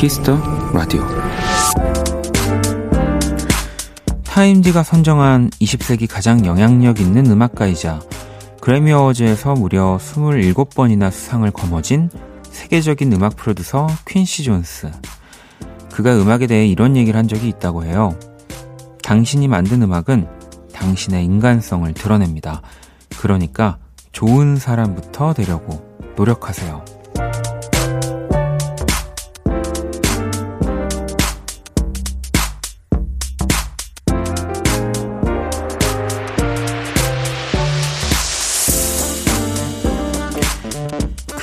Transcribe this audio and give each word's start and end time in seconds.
키스 0.00 0.25
더 0.25 0.40
라디오 0.72 1.02
타임지가 4.24 4.82
선정한 4.82 5.50
20세기 5.50 6.08
가장 6.10 6.46
영향력 6.46 7.02
있는 7.02 7.26
음악가이자 7.26 8.00
그래미 8.62 8.92
어워즈에서 8.92 9.52
무려 9.52 9.98
27번이나 10.00 11.10
수상을 11.10 11.50
거머쥔 11.50 12.08
세계적인 12.44 13.12
음악 13.12 13.36
프로듀서 13.36 13.88
퀸시 14.08 14.42
존스. 14.42 14.90
그가 15.92 16.16
음악에 16.16 16.46
대해 16.46 16.66
이런 16.66 16.96
얘기를 16.96 17.18
한 17.18 17.28
적이 17.28 17.48
있다고 17.48 17.84
해요. 17.84 18.18
당신이 19.02 19.48
만든 19.48 19.82
음악은 19.82 20.26
당신의 20.72 21.26
인간성을 21.26 21.92
드러냅니다. 21.92 22.62
그러니까 23.18 23.76
좋은 24.12 24.56
사람부터 24.56 25.34
되려고 25.34 25.86
노력하세요. 26.16 26.99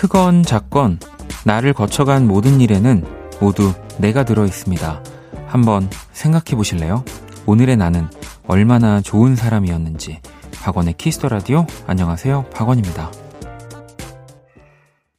크건 0.08 0.44
작건 0.44 1.00
나를 1.44 1.74
거쳐간 1.74 2.28
모든 2.28 2.62
일에는 2.62 3.06
모두 3.42 3.74
내가 3.98 4.24
들어 4.24 4.46
있습니다. 4.46 5.04
한번 5.48 5.90
생각해 6.14 6.56
보실래요? 6.56 7.04
오늘의 7.46 7.76
나는 7.76 8.08
얼마나 8.48 9.02
좋은 9.02 9.36
사람이었는지. 9.36 10.22
박원의 10.62 10.94
키스 10.94 11.15
더 11.15 11.28
라디오 11.28 11.68
안녕하세요. 11.88 12.46
박원입니다. 12.54 13.12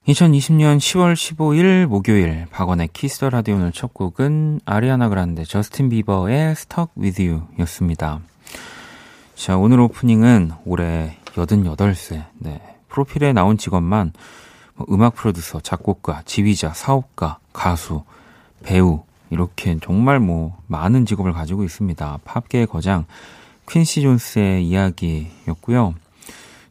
2020년 0.07 0.79
10월 0.79 1.13
15일 1.13 1.85
목요일 1.85 2.47
박원의 2.51 2.89
키스 2.95 3.16
더 3.16 3.29
라디오 3.29 3.57
오늘 3.57 3.73
첫 3.73 3.93
곡은 3.93 4.61
아리아나 4.65 5.11
그란데 5.11 5.45
저스틴 5.45 5.91
비버의 5.91 6.53
Stuck 6.53 6.93
With 6.99 7.23
You 7.23 7.43
였습니다. 7.59 8.21
자, 9.35 9.59
오늘 9.59 9.81
오프닝은 9.81 10.53
올해 10.65 11.19
88세. 11.35 12.25
네. 12.39 12.63
프로필에 12.89 13.35
나온 13.35 13.59
직업만 13.59 14.13
뭐 14.15 14.23
음악 14.91 15.15
프로듀서, 15.15 15.61
작곡가, 15.61 16.23
지휘자, 16.25 16.73
사업가, 16.75 17.39
가수, 17.53 18.03
배우 18.63 19.03
이렇게 19.31 19.77
정말 19.83 20.21
뭐 20.21 20.57
많은 20.67 21.07
직업을 21.07 21.33
가지고 21.33 21.65
있습니다. 21.65 22.21
팝계의 22.25 22.67
거장 22.67 23.05
퀸시 23.69 24.03
존스의 24.03 24.67
이야기였고요. 24.67 25.95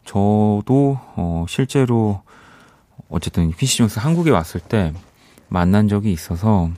저도 0.06 1.00
어 1.16 1.46
실제로 1.48 2.22
어쨌든 3.10 3.52
퀸시 3.52 3.78
존스 3.78 4.00
한국에 4.00 4.32
왔을 4.32 4.60
때 4.60 4.94
만난 5.50 5.88
적이 5.88 6.12
있어서 6.12 6.70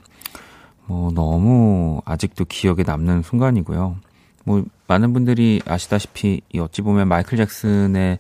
뭐 0.85 1.11
너무 1.11 2.01
아직도 2.05 2.45
기억에 2.45 2.83
남는 2.85 3.21
순간이고요. 3.21 3.95
뭐 4.43 4.63
많은 4.87 5.13
분들이 5.13 5.61
아시다시피 5.65 6.41
어찌 6.57 6.81
보면 6.81 7.07
마이클 7.07 7.37
잭슨의 7.37 8.17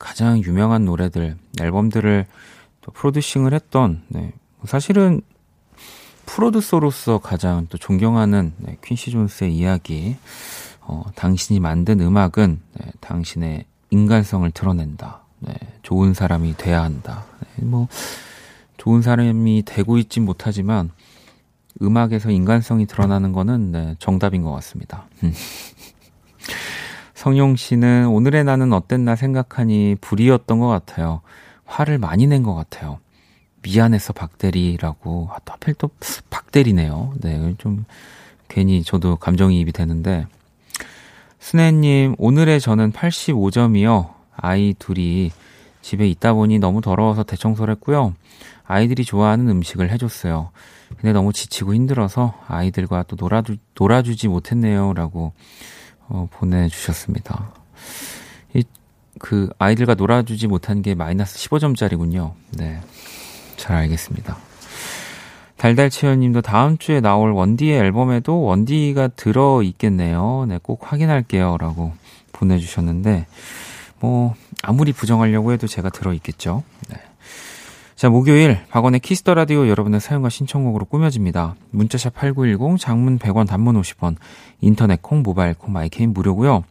가장 0.00 0.42
유명한 0.42 0.86
노래들, 0.86 1.36
앨범들을 1.60 2.26
또 2.80 2.90
프로듀싱을 2.90 3.52
했던, 3.54 4.02
네. 4.08 4.32
사실은 4.64 5.20
프로듀서로서 6.26 7.18
가장 7.18 7.66
또 7.68 7.78
존경하는 7.78 8.54
네, 8.56 8.78
퀸시 8.82 9.10
존스의 9.10 9.54
이야기, 9.54 10.16
어, 10.80 11.04
당신이 11.14 11.60
만든 11.60 12.00
음악은 12.00 12.60
네, 12.80 12.92
당신의 13.00 13.66
인간성을 13.90 14.50
드러낸다. 14.52 15.20
네, 15.40 15.54
좋은 15.82 16.14
사람이 16.14 16.56
돼야 16.56 16.82
한다. 16.82 17.26
네, 17.56 17.64
뭐, 17.66 17.86
좋은 18.78 19.02
사람이 19.02 19.64
되고 19.66 19.98
있진 19.98 20.24
못하지만, 20.24 20.90
음악에서 21.82 22.30
인간성이 22.30 22.86
드러나는 22.86 23.32
거는 23.32 23.72
네, 23.72 23.96
정답인 23.98 24.42
것 24.42 24.52
같습니다. 24.52 25.06
성용 27.20 27.54
씨는 27.54 28.06
오늘의 28.06 28.44
나는 28.44 28.72
어땠나 28.72 29.14
생각하니 29.14 29.96
불이었던 30.00 30.58
것 30.58 30.68
같아요. 30.68 31.20
화를 31.66 31.98
많이 31.98 32.26
낸 32.26 32.42
것 32.42 32.54
같아요. 32.54 32.98
미안해서 33.60 34.14
박대리라고. 34.14 35.28
아, 35.30 35.36
또 35.44 35.52
하필 35.52 35.74
또 35.74 35.90
박대리네요. 36.30 37.12
네, 37.20 37.54
좀 37.58 37.84
괜히 38.48 38.82
저도 38.82 39.16
감정이입이 39.16 39.70
되는데. 39.72 40.26
스네님, 41.40 42.14
오늘의 42.16 42.58
저는 42.58 42.90
85점이요. 42.92 44.14
아이 44.34 44.74
둘이 44.78 45.30
집에 45.82 46.08
있다 46.08 46.32
보니 46.32 46.58
너무 46.58 46.80
더러워서 46.80 47.24
대청소를 47.24 47.74
했고요. 47.74 48.14
아이들이 48.64 49.04
좋아하는 49.04 49.46
음식을 49.50 49.90
해줬어요. 49.90 50.52
근데 50.96 51.12
너무 51.12 51.34
지치고 51.34 51.74
힘들어서 51.74 52.32
아이들과 52.48 53.02
또 53.02 53.16
놀아주, 53.20 53.56
놀아주지 53.78 54.28
못했네요. 54.28 54.94
라고 54.94 55.34
어, 56.10 56.28
보내주셨습니다. 56.30 57.52
이, 58.54 58.64
그, 59.18 59.48
아이들과 59.58 59.94
놀아주지 59.94 60.48
못한 60.48 60.82
게 60.82 60.94
마이너스 60.94 61.38
15점짜리군요. 61.38 62.32
네. 62.50 62.80
잘 63.56 63.76
알겠습니다. 63.76 64.36
달달치현님도 65.56 66.42
다음 66.42 66.78
주에 66.78 67.00
나올 67.00 67.32
원디의 67.32 67.78
앨범에도 67.78 68.42
원디가 68.42 69.08
들어 69.08 69.62
있겠네요. 69.62 70.46
네, 70.48 70.58
꼭 70.62 70.90
확인할게요. 70.90 71.56
라고 71.58 71.92
보내주셨는데, 72.32 73.26
뭐, 74.00 74.34
아무리 74.62 74.92
부정하려고 74.92 75.52
해도 75.52 75.66
제가 75.66 75.90
들어 75.90 76.12
있겠죠. 76.14 76.64
네. 76.88 76.96
자, 78.00 78.08
목요일 78.08 78.58
박원의 78.70 79.00
키스 79.00 79.21
더 79.21 79.34
라디오 79.34 79.68
여러분의 79.68 80.00
사연과 80.00 80.30
신청곡으로 80.30 80.86
꾸며집니다. 80.86 81.54
문자샵 81.70 82.14
8910 82.14 82.80
장문 82.80 83.18
100원 83.18 83.46
단문 83.46 83.78
50원 83.78 84.16
인터넷 84.62 85.02
콩 85.02 85.22
모바일 85.22 85.52
콩 85.52 85.74
마이 85.74 85.89
K는 85.89 86.14
무료고요. 86.14 86.64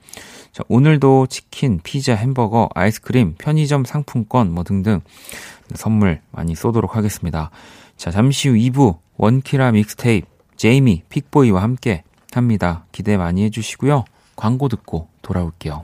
자, 0.51 0.63
오늘도 0.69 1.27
치킨, 1.27 1.81
피자, 1.83 2.15
햄버거, 2.15 2.67
아이스크림, 2.73 3.35
편의점 3.37 3.85
상품권 3.85 4.51
뭐 4.51 4.63
등등 4.63 5.01
선물 5.75 6.19
많이 6.31 6.55
쏘도록 6.55 6.95
하겠습니다. 6.95 7.51
자, 7.95 8.09
잠시 8.09 8.49
후 8.49 8.55
2부 8.55 8.97
원키라 9.17 9.73
믹스테이프 9.73 10.25
제이미 10.57 11.03
픽보이와 11.09 11.61
함께 11.61 12.01
합니다. 12.33 12.85
기대 12.91 13.17
많이 13.17 13.43
해 13.43 13.51
주시고요. 13.51 14.03
광고 14.35 14.67
듣고 14.67 15.09
돌아올게요. 15.21 15.83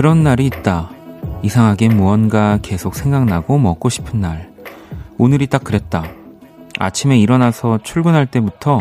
그런 0.00 0.22
날이 0.22 0.46
있다. 0.46 0.88
이상하게 1.42 1.90
무언가 1.90 2.58
계속 2.62 2.94
생각나고 2.94 3.58
먹고 3.58 3.90
싶은 3.90 4.18
날. 4.18 4.50
오늘이 5.18 5.46
딱 5.46 5.62
그랬다. 5.62 6.04
아침에 6.78 7.18
일어나서 7.18 7.80
출근할 7.82 8.24
때부터 8.24 8.80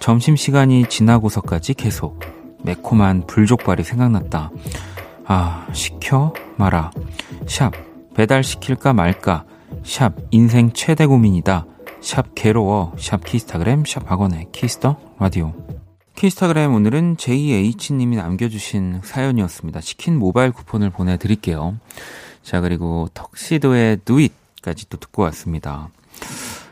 점심시간이 0.00 0.86
지나고서까지 0.88 1.74
계속 1.74 2.18
매콤한 2.64 3.28
불족발이 3.28 3.84
생각났다. 3.84 4.50
아, 5.24 5.68
시켜? 5.72 6.34
말아. 6.56 6.90
샵, 7.46 7.70
배달시킬까 8.16 8.92
말까. 8.92 9.44
샵, 9.84 10.14
인생 10.32 10.72
최대 10.72 11.06
고민이다. 11.06 11.64
샵, 12.00 12.34
괴로워. 12.34 12.92
샵, 12.98 13.22
키스타그램. 13.24 13.84
샵, 13.84 14.10
박원의 14.10 14.48
키스 14.50 14.79
더 14.79 14.96
라디오. 15.20 15.65
키스타그램 16.16 16.72
오늘은 16.72 17.18
JH님이 17.18 18.16
남겨주신 18.16 19.02
사연이었습니다. 19.04 19.80
치킨 19.82 20.18
모바일 20.18 20.50
쿠폰을 20.50 20.88
보내드릴게요. 20.88 21.76
자, 22.42 22.62
그리고 22.62 23.08
턱시도의 23.12 23.98
It까지 24.08 24.88
또 24.88 24.96
듣고 24.96 25.22
왔습니다. 25.24 25.90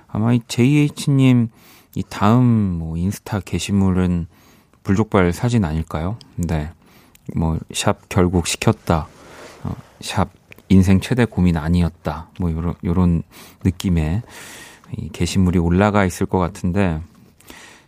아마 0.08 0.32
이 0.32 0.40
JH님 0.48 1.50
이 1.94 2.02
다음 2.08 2.44
뭐 2.44 2.96
인스타 2.96 3.40
게시물은 3.40 4.28
불족발 4.82 5.34
사진 5.34 5.66
아닐까요? 5.66 6.16
네. 6.36 6.70
뭐, 7.36 7.58
샵 7.72 8.08
결국 8.08 8.46
시켰다. 8.46 9.08
어, 9.64 9.74
샵 10.00 10.30
인생 10.70 11.00
최대 11.00 11.26
고민 11.26 11.58
아니었다. 11.58 12.30
뭐, 12.40 12.50
요런, 12.50 12.74
요런 12.82 13.22
느낌의 13.62 14.22
이 14.96 15.08
게시물이 15.10 15.58
올라가 15.58 16.06
있을 16.06 16.24
것 16.24 16.38
같은데, 16.38 17.00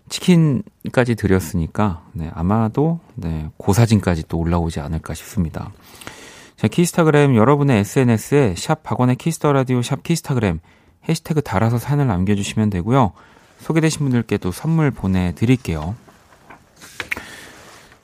치킨까지 0.08 1.14
드렸으니까, 1.16 2.04
네, 2.12 2.30
아마도, 2.34 3.00
네, 3.14 3.50
그 3.56 3.72
사진까지 3.72 4.24
또 4.28 4.38
올라오지 4.38 4.80
않을까 4.80 5.14
싶습니다. 5.14 5.72
자, 6.56 6.68
키스타그램 6.68 7.36
여러분의 7.36 7.80
SNS에 7.80 8.54
샵 8.56 8.82
박원의 8.82 9.16
키스 9.16 9.39
더 9.39 9.52
라디오 9.52 9.82
샵 9.82 10.02
키스타그램 10.02 10.60
해시태그 11.08 11.42
달아서 11.42 11.78
사연을 11.78 12.06
남겨주시면 12.06 12.70
되고요. 12.70 13.12
소개되신 13.60 14.00
분들께도 14.00 14.52
선물 14.52 14.90
보내드릴게요. 14.90 15.94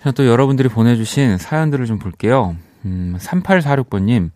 자, 0.02 0.10
또 0.12 0.26
여러분들이 0.26 0.68
보내주신 0.68 1.38
사연들을 1.38 1.86
좀 1.86 1.98
볼게요. 1.98 2.56
음, 2.84 3.16
3846번님, 3.18 4.30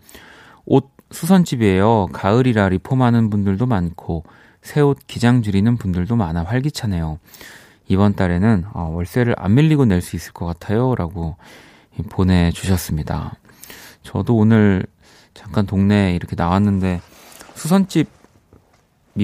옷 0.65 0.91
수선집이에요. 1.11 2.09
가을이라 2.13 2.69
리폼하는 2.71 3.31
분들도 3.31 3.67
많고, 3.67 4.25
새 4.67 4.81
옷 4.81 4.99
기장 5.07 5.43
줄이는 5.43 5.77
분들도 5.77 6.17
많아 6.17 6.43
활기차네요. 6.43 7.19
이번 7.89 8.15
달에는 8.15 8.65
어, 8.73 8.91
월세를 8.93 9.37
안 9.39 9.55
밀리고 9.55 9.85
낼 9.85 10.03
수 10.03 10.17
있을 10.17 10.33
것 10.33 10.45
같아요. 10.45 10.95
라고 10.97 11.37
보내주셨습니다. 12.11 13.37
저도 14.03 14.37
오늘 14.37 14.85
잠깐 15.35 15.67
동네에 15.67 16.15
이렇게 16.17 16.35
나왔는데 16.37 17.01
수선집이 17.55 18.09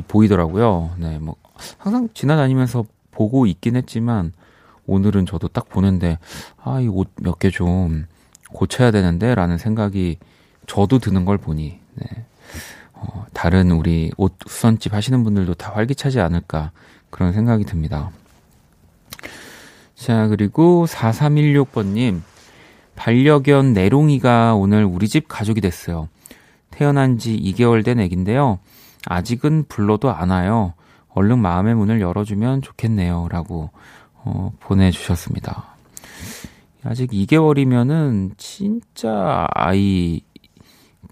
보이더라고요. 0.06 0.92
네, 0.98 1.18
뭐 1.18 1.34
항상 1.78 2.08
지나다니면서 2.14 2.84
보고 3.10 3.46
있긴 3.46 3.76
했지만 3.76 4.32
오늘은 4.86 5.26
저도 5.26 5.48
딱 5.48 5.68
보는데 5.68 6.18
아, 6.62 6.80
이 6.80 6.86
옷 6.88 7.08
몇 7.20 7.38
개 7.40 7.50
좀 7.50 8.06
고쳐야 8.52 8.90
되는데 8.90 9.34
라는 9.34 9.58
생각이 9.58 10.18
저도 10.66 10.98
드는 11.00 11.24
걸 11.24 11.36
보니 11.38 11.80
네. 11.94 12.06
어, 13.02 13.26
다른 13.32 13.72
우리 13.72 14.10
옷 14.16 14.36
수선집 14.46 14.94
하시는 14.94 15.24
분들도 15.24 15.54
다 15.54 15.72
활기차지 15.74 16.20
않을까 16.20 16.70
그런 17.10 17.32
생각이 17.32 17.64
듭니다. 17.64 18.10
자, 19.94 20.28
그리고 20.28 20.86
4316번님, 20.86 22.22
반려견 22.96 23.72
내롱이가 23.72 24.54
오늘 24.54 24.84
우리 24.84 25.08
집 25.08 25.28
가족이 25.28 25.60
됐어요. 25.60 26.08
태어난 26.70 27.18
지 27.18 27.38
2개월 27.38 27.84
된 27.84 28.00
애긴데요. 28.00 28.58
아직은 29.06 29.66
불러도 29.68 30.12
안 30.12 30.30
와요. 30.30 30.74
얼른 31.10 31.38
마음의 31.38 31.74
문을 31.74 32.00
열어주면 32.00 32.62
좋겠네요. 32.62 33.28
라고, 33.30 33.70
어, 34.14 34.52
보내주셨습니다. 34.60 35.76
아직 36.84 37.10
2개월이면은 37.10 38.32
진짜 38.38 39.46
아이, 39.54 40.22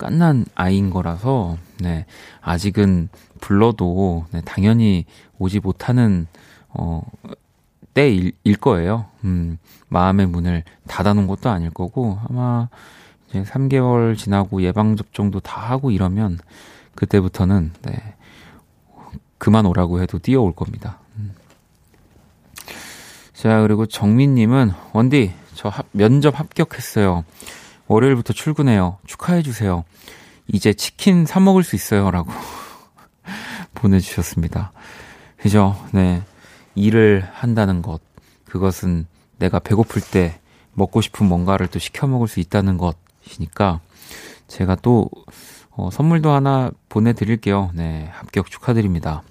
깐난 0.00 0.46
아이인 0.54 0.88
거라서, 0.88 1.58
네, 1.78 2.06
아직은 2.40 3.10
불러도, 3.42 4.24
네, 4.32 4.40
당연히 4.46 5.04
오지 5.38 5.60
못하는, 5.60 6.26
어, 6.70 7.02
때일 7.92 8.32
거예요. 8.58 9.06
음, 9.24 9.58
마음의 9.88 10.26
문을 10.28 10.64
닫아놓은 10.88 11.26
것도 11.26 11.50
아닐 11.50 11.68
거고, 11.68 12.18
아마 12.26 12.70
이제 13.28 13.42
3개월 13.42 14.16
지나고 14.16 14.62
예방 14.62 14.96
접종도 14.96 15.40
다 15.40 15.60
하고 15.60 15.90
이러면, 15.90 16.38
그때부터는, 16.94 17.72
네, 17.82 18.14
그만 19.36 19.66
오라고 19.66 20.00
해도 20.00 20.18
뛰어올 20.18 20.54
겁니다. 20.54 20.98
음. 21.18 21.34
자, 23.34 23.60
그리고 23.60 23.84
정민님은, 23.84 24.72
원디, 24.94 25.34
저 25.54 25.68
합, 25.68 25.84
면접 25.92 26.40
합격했어요. 26.40 27.24
월요일부터 27.90 28.32
출근해요. 28.32 28.98
축하해주세요. 29.04 29.82
이제 30.46 30.72
치킨 30.72 31.26
사 31.26 31.40
먹을 31.40 31.64
수 31.64 31.74
있어요. 31.74 32.12
라고 32.12 32.30
보내주셨습니다. 33.74 34.70
그죠? 35.36 35.76
네. 35.92 36.22
일을 36.76 37.28
한다는 37.32 37.82
것, 37.82 38.00
그것은 38.44 39.06
내가 39.38 39.58
배고플 39.58 40.02
때 40.02 40.38
먹고 40.72 41.00
싶은 41.00 41.26
뭔가를 41.26 41.66
또 41.66 41.80
시켜 41.80 42.06
먹을 42.06 42.28
수 42.28 42.38
있다는 42.38 42.78
것이니까 42.78 43.80
제가 44.46 44.76
또 44.76 45.10
어, 45.70 45.90
선물도 45.90 46.30
하나 46.30 46.70
보내드릴게요. 46.88 47.72
네, 47.74 48.08
합격 48.12 48.52
축하드립니다. 48.52 49.22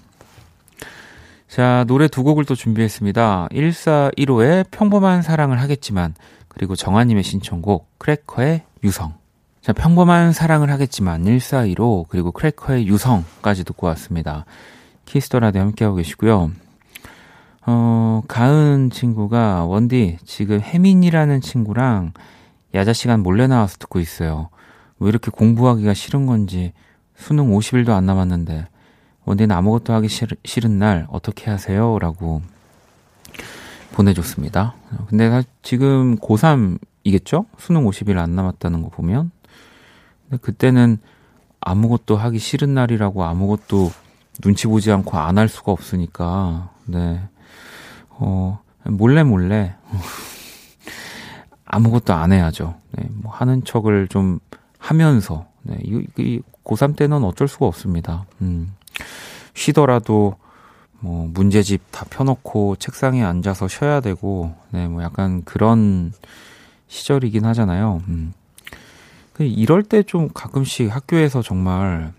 자, 1.48 1.84
노래 1.88 2.08
두 2.08 2.24
곡을 2.24 2.44
또 2.44 2.54
준비했습니다. 2.54 3.48
1415의 3.52 4.70
평범한 4.70 5.22
사랑을 5.22 5.60
하겠지만, 5.60 6.14
그리고 6.50 6.76
정아님의 6.76 7.22
신청곡, 7.22 7.98
크래커의 7.98 8.64
유성. 8.84 9.14
자, 9.62 9.72
평범한 9.72 10.32
사랑을 10.32 10.70
하겠지만, 10.70 11.24
1415, 11.24 12.06
그리고 12.08 12.32
크래커의 12.32 12.86
유성까지 12.86 13.64
듣고 13.64 13.86
왔습니다. 13.88 14.44
키스터라디 15.06 15.58
함께하고 15.58 15.96
계시고요. 15.96 16.50
어, 17.66 18.22
가은 18.26 18.90
친구가 18.90 19.64
원디 19.64 20.18
지금 20.24 20.60
혜민이라는 20.60 21.40
친구랑 21.40 22.12
야자 22.74 22.92
시간 22.92 23.20
몰래 23.20 23.46
나와서 23.46 23.76
듣고 23.78 24.00
있어요. 24.00 24.48
왜 24.98 25.08
이렇게 25.08 25.30
공부하기가 25.30 25.94
싫은 25.94 26.26
건지 26.26 26.72
수능 27.16 27.50
50일도 27.50 27.90
안 27.90 28.06
남았는데 28.06 28.66
원디는 29.24 29.54
아무것도 29.54 29.92
하기 29.94 30.08
싫, 30.08 30.28
싫은 30.44 30.78
날 30.78 31.06
어떻게 31.10 31.50
하세요? 31.50 31.98
라고 31.98 32.42
보내줬습니다. 33.92 34.74
근데 35.08 35.42
지금 35.62 36.16
고3이겠죠? 36.16 37.46
수능 37.58 37.84
50일 37.84 38.18
안 38.18 38.34
남았다는 38.34 38.82
거 38.82 38.88
보면. 38.88 39.30
근데 40.28 40.40
그때는 40.40 40.98
아무것도 41.60 42.16
하기 42.16 42.38
싫은 42.38 42.72
날이라고 42.74 43.24
아무것도 43.24 43.90
눈치 44.42 44.66
보지 44.66 44.90
않고 44.92 45.18
안 45.18 45.36
할 45.38 45.48
수가 45.48 45.72
없으니까, 45.72 46.70
네. 46.86 47.20
어, 48.10 48.60
몰래 48.84 49.22
몰래 49.22 49.74
아무것도 51.66 52.12
안 52.14 52.32
해야죠. 52.32 52.74
네, 52.92 53.06
뭐 53.10 53.32
하는 53.32 53.64
척을 53.64 54.08
좀 54.08 54.40
하면서 54.78 55.46
네, 55.62 55.78
이, 55.84 56.04
이 56.18 56.40
고3 56.64 56.96
때는 56.96 57.22
어쩔 57.24 57.48
수가 57.48 57.66
없습니다. 57.66 58.24
음, 58.40 58.74
쉬더라도 59.54 60.36
뭐 61.00 61.28
문제집 61.32 61.80
다 61.90 62.04
펴놓고 62.10 62.76
책상에 62.76 63.22
앉아서 63.24 63.68
쉬어야 63.68 64.00
되고, 64.00 64.54
네, 64.70 64.86
뭐 64.86 65.02
약간 65.02 65.42
그런 65.44 66.12
시절이긴 66.88 67.44
하잖아요. 67.46 68.02
음. 68.08 68.34
그 69.32 69.44
이럴 69.44 69.82
때 69.82 70.02
좀 70.02 70.28
가끔씩 70.34 70.94
학교에서 70.94 71.40
정말 71.42 72.12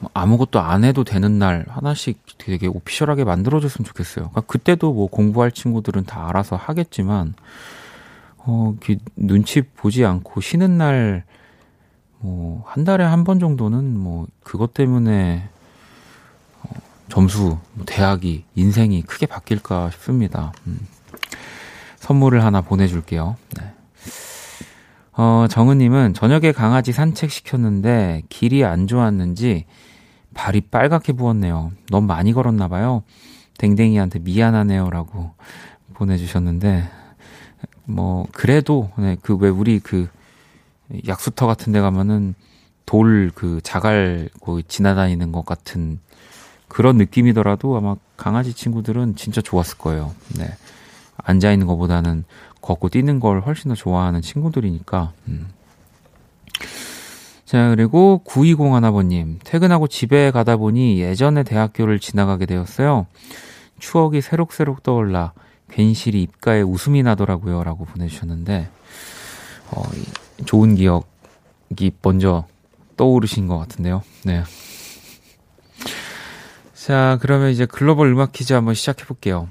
뭐 0.00 0.10
아무것도 0.14 0.58
안 0.60 0.84
해도 0.84 1.04
되는 1.04 1.38
날 1.38 1.64
하나씩 1.68 2.18
되게 2.38 2.66
오피셜하게 2.66 3.24
만들어줬으면 3.24 3.84
좋겠어요. 3.86 4.30
그러니까 4.30 4.40
그때도 4.42 4.92
뭐 4.92 5.06
공부할 5.08 5.52
친구들은 5.52 6.04
다 6.04 6.28
알아서 6.28 6.56
하겠지만, 6.56 7.34
어, 8.38 8.74
눈치 9.16 9.62
보지 9.62 10.04
않고 10.04 10.40
쉬는 10.40 10.78
날, 10.78 11.24
뭐, 12.20 12.62
한 12.66 12.84
달에 12.84 13.04
한 13.04 13.24
번 13.24 13.38
정도는 13.38 13.98
뭐, 13.98 14.26
그것 14.42 14.72
때문에, 14.74 15.48
어, 15.48 15.53
점수, 17.08 17.58
뭐 17.72 17.84
대학이, 17.86 18.44
인생이 18.54 19.02
크게 19.02 19.26
바뀔까 19.26 19.90
싶습니다. 19.90 20.52
음. 20.66 20.86
선물을 21.96 22.44
하나 22.44 22.60
보내줄게요. 22.60 23.36
네. 23.58 23.72
어, 25.12 25.46
정은님은 25.48 26.14
저녁에 26.14 26.52
강아지 26.52 26.92
산책시켰는데 26.92 28.22
길이 28.28 28.64
안 28.64 28.86
좋았는지 28.86 29.64
발이 30.34 30.62
빨갛게 30.62 31.12
부었네요. 31.12 31.72
너무 31.90 32.06
많이 32.06 32.32
걸었나봐요. 32.32 33.04
댕댕이한테 33.58 34.18
미안하네요라고 34.18 35.32
보내주셨는데, 35.94 36.90
뭐, 37.84 38.26
그래도, 38.32 38.90
네, 38.98 39.16
그, 39.22 39.36
왜 39.36 39.48
우리 39.48 39.78
그, 39.78 40.08
약수터 41.06 41.46
같은 41.46 41.72
데 41.72 41.80
가면은 41.80 42.34
돌 42.86 43.30
그 43.34 43.60
자갈 43.62 44.28
그 44.44 44.62
지나다니는 44.66 45.32
것 45.32 45.44
같은 45.44 45.98
그런 46.68 46.96
느낌이더라도 46.96 47.76
아마 47.76 47.96
강아지 48.16 48.52
친구들은 48.52 49.16
진짜 49.16 49.40
좋았을 49.40 49.78
거예요. 49.78 50.14
네. 50.38 50.48
앉아 51.16 51.52
있는 51.52 51.66
것보다는 51.66 52.24
걷고 52.60 52.88
뛰는 52.88 53.20
걸 53.20 53.40
훨씬 53.40 53.68
더 53.68 53.74
좋아하는 53.74 54.22
친구들이니까, 54.22 55.12
음. 55.28 55.48
자, 57.44 57.68
그리고 57.68 58.22
9201아버님. 58.26 59.38
퇴근하고 59.44 59.86
집에 59.86 60.30
가다 60.30 60.56
보니 60.56 60.98
예전에 61.00 61.42
대학교를 61.42 62.00
지나가게 62.00 62.46
되었어요. 62.46 63.06
추억이 63.78 64.20
새록새록 64.22 64.82
떠올라 64.82 65.32
괜시리 65.70 66.22
입가에 66.22 66.62
웃음이 66.62 67.02
나더라고요. 67.02 67.62
라고 67.62 67.84
보내주셨는데, 67.84 68.68
어, 69.70 69.82
좋은 70.46 70.74
기억이 70.74 71.92
먼저 72.02 72.46
떠오르신 72.96 73.46
것 73.46 73.58
같은데요. 73.58 74.02
네. 74.24 74.42
자, 76.84 77.16
그러면 77.22 77.48
이제 77.48 77.64
글로벌 77.64 78.08
음악 78.08 78.32
퀴즈 78.32 78.52
한번 78.52 78.74
시작해 78.74 79.06
볼게요. 79.06 79.48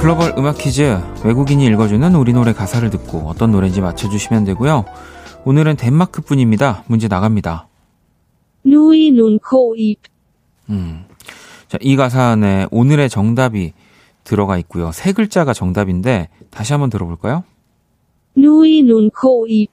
글로벌 0.00 0.34
음악 0.36 0.58
퀴즈 0.58 0.98
외국인이 1.24 1.64
읽어주는 1.66 2.12
우리 2.16 2.32
노래 2.32 2.52
가사를 2.52 2.90
듣고 2.90 3.28
어떤 3.28 3.52
노래인지 3.52 3.80
맞춰주시면 3.80 4.44
되고요. 4.44 4.86
오늘은 5.44 5.76
덴마크 5.76 6.20
분입니다. 6.20 6.82
문제 6.88 7.06
나갑니다. 7.06 7.68
누이 8.64 9.12
눈코입. 9.12 10.00
음, 10.70 11.04
자, 11.68 11.78
이 11.80 11.94
가사 11.94 12.24
안에 12.24 12.66
오늘의 12.72 13.08
정답이 13.08 13.72
들어가 14.30 14.56
있고요. 14.58 14.92
세 14.92 15.12
글자가 15.12 15.52
정답인데 15.52 16.28
다시 16.50 16.72
한번 16.72 16.88
들어볼까요? 16.88 17.42
누이 18.36 18.84
눈코 18.84 19.48
입. 19.48 19.72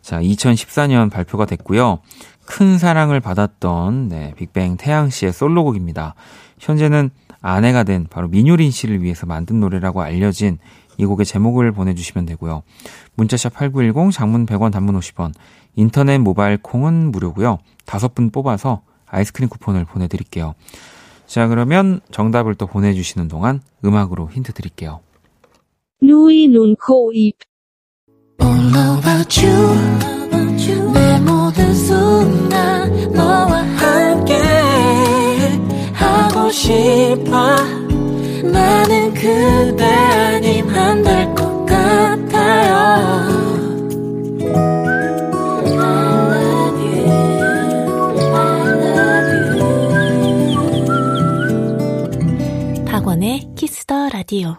자, 0.00 0.22
2014년 0.22 1.10
발표가 1.10 1.44
됐고요. 1.44 1.98
큰 2.46 2.78
사랑을 2.78 3.20
받았던 3.20 4.08
네, 4.08 4.32
빅뱅 4.38 4.78
태양 4.78 5.10
씨의 5.10 5.34
솔로곡입니다. 5.34 6.14
현재는 6.58 7.10
아내가 7.42 7.84
된 7.84 8.06
바로 8.08 8.26
민효린 8.28 8.70
씨를 8.70 9.02
위해서 9.02 9.26
만든 9.26 9.60
노래라고 9.60 10.00
알려진 10.00 10.56
이 10.96 11.04
곡의 11.04 11.26
제목을 11.26 11.72
보내주시면 11.72 12.24
되고요. 12.24 12.62
문자샵 13.16 13.52
8910, 13.52 14.12
장문 14.12 14.46
100원, 14.46 14.72
단문 14.72 14.98
50원, 14.98 15.32
인터넷 15.76 16.16
모바일 16.18 16.56
콩은 16.56 17.12
무료고요. 17.12 17.58
다섯 17.84 18.14
분 18.14 18.30
뽑아서 18.30 18.80
아이스크림 19.06 19.50
쿠폰을 19.50 19.84
보내드릴게요. 19.84 20.54
자, 21.32 21.48
그러면 21.48 22.00
정답을 22.10 22.56
또 22.56 22.66
보내주시는 22.66 23.26
동안 23.28 23.62
음악으로 23.82 24.28
힌트 24.30 24.52
드릴게요. 24.52 25.00
누이 26.02 26.46
눈 26.48 26.76
코 26.76 27.10
입. 27.14 27.38
All 28.42 28.98
about 28.98 29.40
you 29.46 30.92
내 30.92 31.18
모든 31.20 31.74
순간 31.74 33.10
너와 33.12 33.62
함께 33.62 34.34
하고 35.94 36.50
싶어 36.50 37.56
나는 38.52 39.14
그대 39.14 39.84
아님 39.86 40.68
안될것 40.68 41.51
키스 53.82 54.00
더 54.00 54.10
라디오 54.10 54.56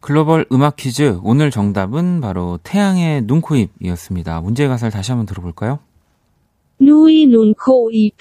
글로벌 0.00 0.46
음악 0.52 0.76
퀴즈 0.76 1.18
오늘 1.22 1.50
정답은 1.50 2.20
바로 2.20 2.58
태양의 2.62 3.22
눈코입이었습니다. 3.22 4.40
문제 4.40 4.68
가사를 4.68 4.90
다시 4.92 5.12
한번 5.12 5.26
들어볼까요? 5.26 5.78
너의 6.78 7.26
눈코입. 7.26 8.14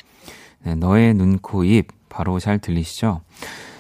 네, 0.63 0.75
너의 0.75 1.13
눈코입 1.13 1.87
바로 2.09 2.39
잘 2.39 2.59
들리시죠? 2.59 3.21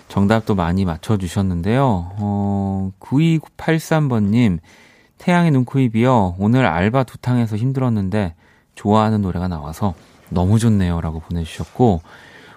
정답도 0.07 0.55
많이 0.55 0.85
맞춰주셨는데요. 0.85 2.11
어, 2.19 2.91
9283번님 2.99 4.59
태양의 5.17 5.51
눈코입이요. 5.51 6.35
오늘 6.39 6.65
알바 6.65 7.03
두탕 7.03 7.29
해서 7.29 7.55
힘들었는데 7.55 8.35
좋아하는 8.75 9.21
노래가 9.21 9.47
나와서 9.47 9.93
너무 10.29 10.59
좋네요. 10.59 10.99
라고 11.01 11.19
보내주셨고 11.19 12.01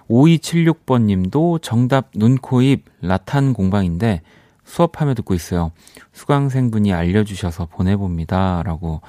5276번 0.09 1.03
님도 1.03 1.59
정답 1.61 2.11
눈 2.15 2.37
코 2.39 2.63
입 2.63 2.85
라탄 3.03 3.53
공방인데 3.53 4.23
수업하며 4.65 5.15
듣고 5.15 5.35
있어요. 5.35 5.73
수강생분이 6.13 6.93
알려주셔서 6.93 7.67
보내봅니다. 7.67 8.63
라고, 8.65 9.01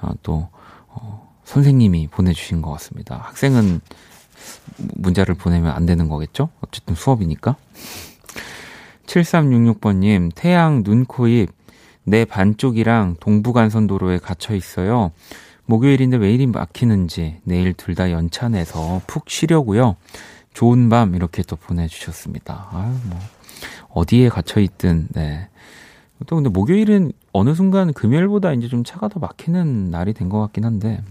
어, 0.00 0.10
또, 0.22 0.48
어, 0.88 1.34
선생님이 1.44 2.08
보내주신 2.08 2.60
것 2.60 2.70
같습니다. 2.72 3.16
학생은 3.24 3.80
문자를 4.76 5.34
보내면 5.34 5.72
안 5.72 5.86
되는 5.86 6.08
거겠죠? 6.08 6.50
어쨌든 6.60 6.94
수업이니까. 6.94 7.56
7366번님, 9.06 10.32
태양, 10.34 10.82
눈, 10.82 11.04
코, 11.06 11.28
입, 11.28 11.50
내 12.04 12.24
반쪽이랑 12.24 13.16
동부간선도로에 13.20 14.18
갇혀 14.18 14.54
있어요. 14.54 15.12
목요일인데 15.64 16.18
왜 16.18 16.32
이리 16.32 16.46
막히는지 16.46 17.40
내일 17.44 17.72
둘 17.72 17.94
다 17.94 18.10
연차 18.12 18.48
내서 18.48 19.00
푹 19.06 19.28
쉬려고요. 19.30 19.96
좋은 20.56 20.88
밤 20.88 21.14
이렇게 21.14 21.42
또 21.42 21.54
보내주셨습니다. 21.54 22.68
아유, 22.72 22.94
뭐. 23.10 23.18
어디에 23.90 24.30
갇혀 24.30 24.58
있든, 24.62 25.06
네. 25.10 25.48
또 26.26 26.36
근데 26.36 26.48
목요일은 26.48 27.12
어느 27.34 27.54
순간 27.54 27.92
금요일보다 27.92 28.54
이제 28.54 28.66
좀 28.66 28.82
차가 28.82 29.08
더 29.08 29.20
막히는 29.20 29.90
날이 29.90 30.14
된 30.14 30.30
것 30.30 30.40
같긴 30.40 30.64
한데. 30.64 31.02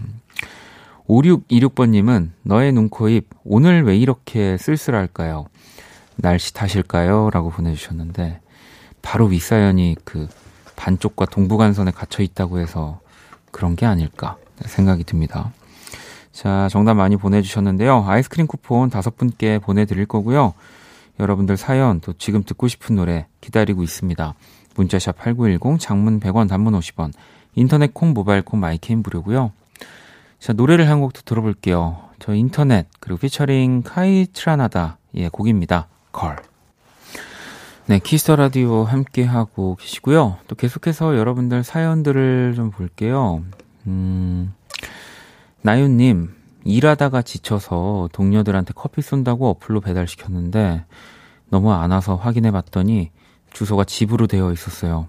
5626번님은 1.08 2.32
너의 2.42 2.72
눈코입, 2.74 3.30
오늘 3.44 3.84
왜 3.84 3.96
이렇게 3.96 4.58
쓸쓸할까요? 4.58 5.46
날씨 6.16 6.52
탓일까요? 6.56 7.30
라고 7.32 7.52
보내주셨는데, 7.52 8.40
바로 9.04 9.28
윗사연이 9.28 9.96
그 10.04 10.28
반쪽과 10.76 11.28
동부간선에 11.28 11.92
갇혀 11.92 12.24
있다고 12.24 12.58
해서 12.58 13.00
그런 13.52 13.76
게 13.76 13.86
아닐까 13.86 14.38
생각이 14.66 15.04
듭니다. 15.04 15.54
자, 16.36 16.68
정답 16.70 16.96
많이 16.96 17.16
보내주셨는데요. 17.16 18.04
아이스크림 18.06 18.46
쿠폰 18.46 18.90
다섯 18.90 19.16
분께 19.16 19.58
보내드릴 19.58 20.06
거고요. 20.06 20.54
여러분들 21.18 21.56
사연 21.56 22.02
또 22.02 22.12
지금 22.12 22.44
듣고 22.44 22.68
싶은 22.68 22.98
노래 22.98 23.28
기다리고 23.40 23.84
있습니다. 23.84 24.34
문자샵 24.76 25.18
8910 25.18 25.80
장문 25.80 26.20
100원 26.20 26.50
단문 26.50 26.78
50원 26.78 27.14
인터넷 27.54 27.94
콩 27.94 28.14
모바일 28.14 28.42
콩 28.42 28.60
마이 28.60 28.75
K는 28.75 29.02
무료고요. 29.02 29.54
자 30.38 30.52
노래 30.52 30.90
한 30.90 31.00
곡 31.00 31.11
또 31.11 31.22
들어볼게요. 31.22 32.02
The 32.20 32.34
Internet 32.34 32.86
그리고 33.00 33.18
피처링 33.22 33.84
Kaytranada의 33.86 35.30
곡입니다. 35.32 35.88
Girl. 36.12 36.36
네 37.86 38.00
Kiss 38.00 38.20
the 38.20 38.36
Radio 38.36 38.84
함께 38.84 39.24
하고 39.24 39.78
계시고요. 39.80 40.36
또 40.48 40.56
계속해서 40.56 41.18
여러분들 41.18 41.64
사연들을 41.64 42.56
좀 42.58 42.72
볼게요. 42.72 43.42
음 43.88 44.54
나윤님 45.66 46.30
일하다가 46.64 47.24
지쳐서 47.24 48.10
동료들한테 48.14 48.74
커피 48.76 49.02
쏜다고 49.02 49.50
어플로 49.50 49.82
배달시켰는데 49.82 50.86
너무 51.50 51.74
안 51.74 51.90
와서 51.90 52.16
확인해 52.16 52.52
봤더니 52.52 53.10
주소가 53.52 53.84
집으로 53.84 54.28
되어 54.28 54.52
있었어요. 54.52 55.08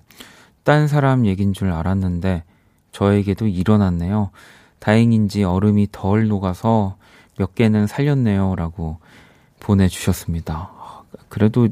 딴 0.63 0.89
사람 0.89 1.27
얘긴 1.27 1.53
줄 1.53 1.71
알았는데 1.73 2.43
저에게도 2.91 3.49
일어났네요. 3.49 4.31
다행인지 4.79 5.45
얼음이 5.45 5.89
덜 5.93 6.27
녹아서 6.27 6.97
몇 7.37 7.55
개는 7.55 7.87
살렸네요. 7.87 8.55
라고 8.57 8.97
보내주셨습니다. 9.61 10.71
그래도 11.29 11.69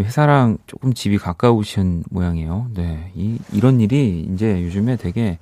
회사랑 0.00 0.58
조금 0.66 0.92
집이 0.92 1.18
가까우신 1.18 2.02
모양이에요. 2.10 2.66
네. 2.74 3.12
이, 3.14 3.38
이런 3.52 3.80
일이 3.80 4.28
이제 4.32 4.60
요즘에 4.64 4.96
되게 4.96 5.38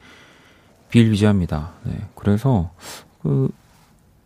비일비재합니다. 0.90 1.72
네. 1.84 1.98
그래서 2.14 2.70
그 3.22 3.48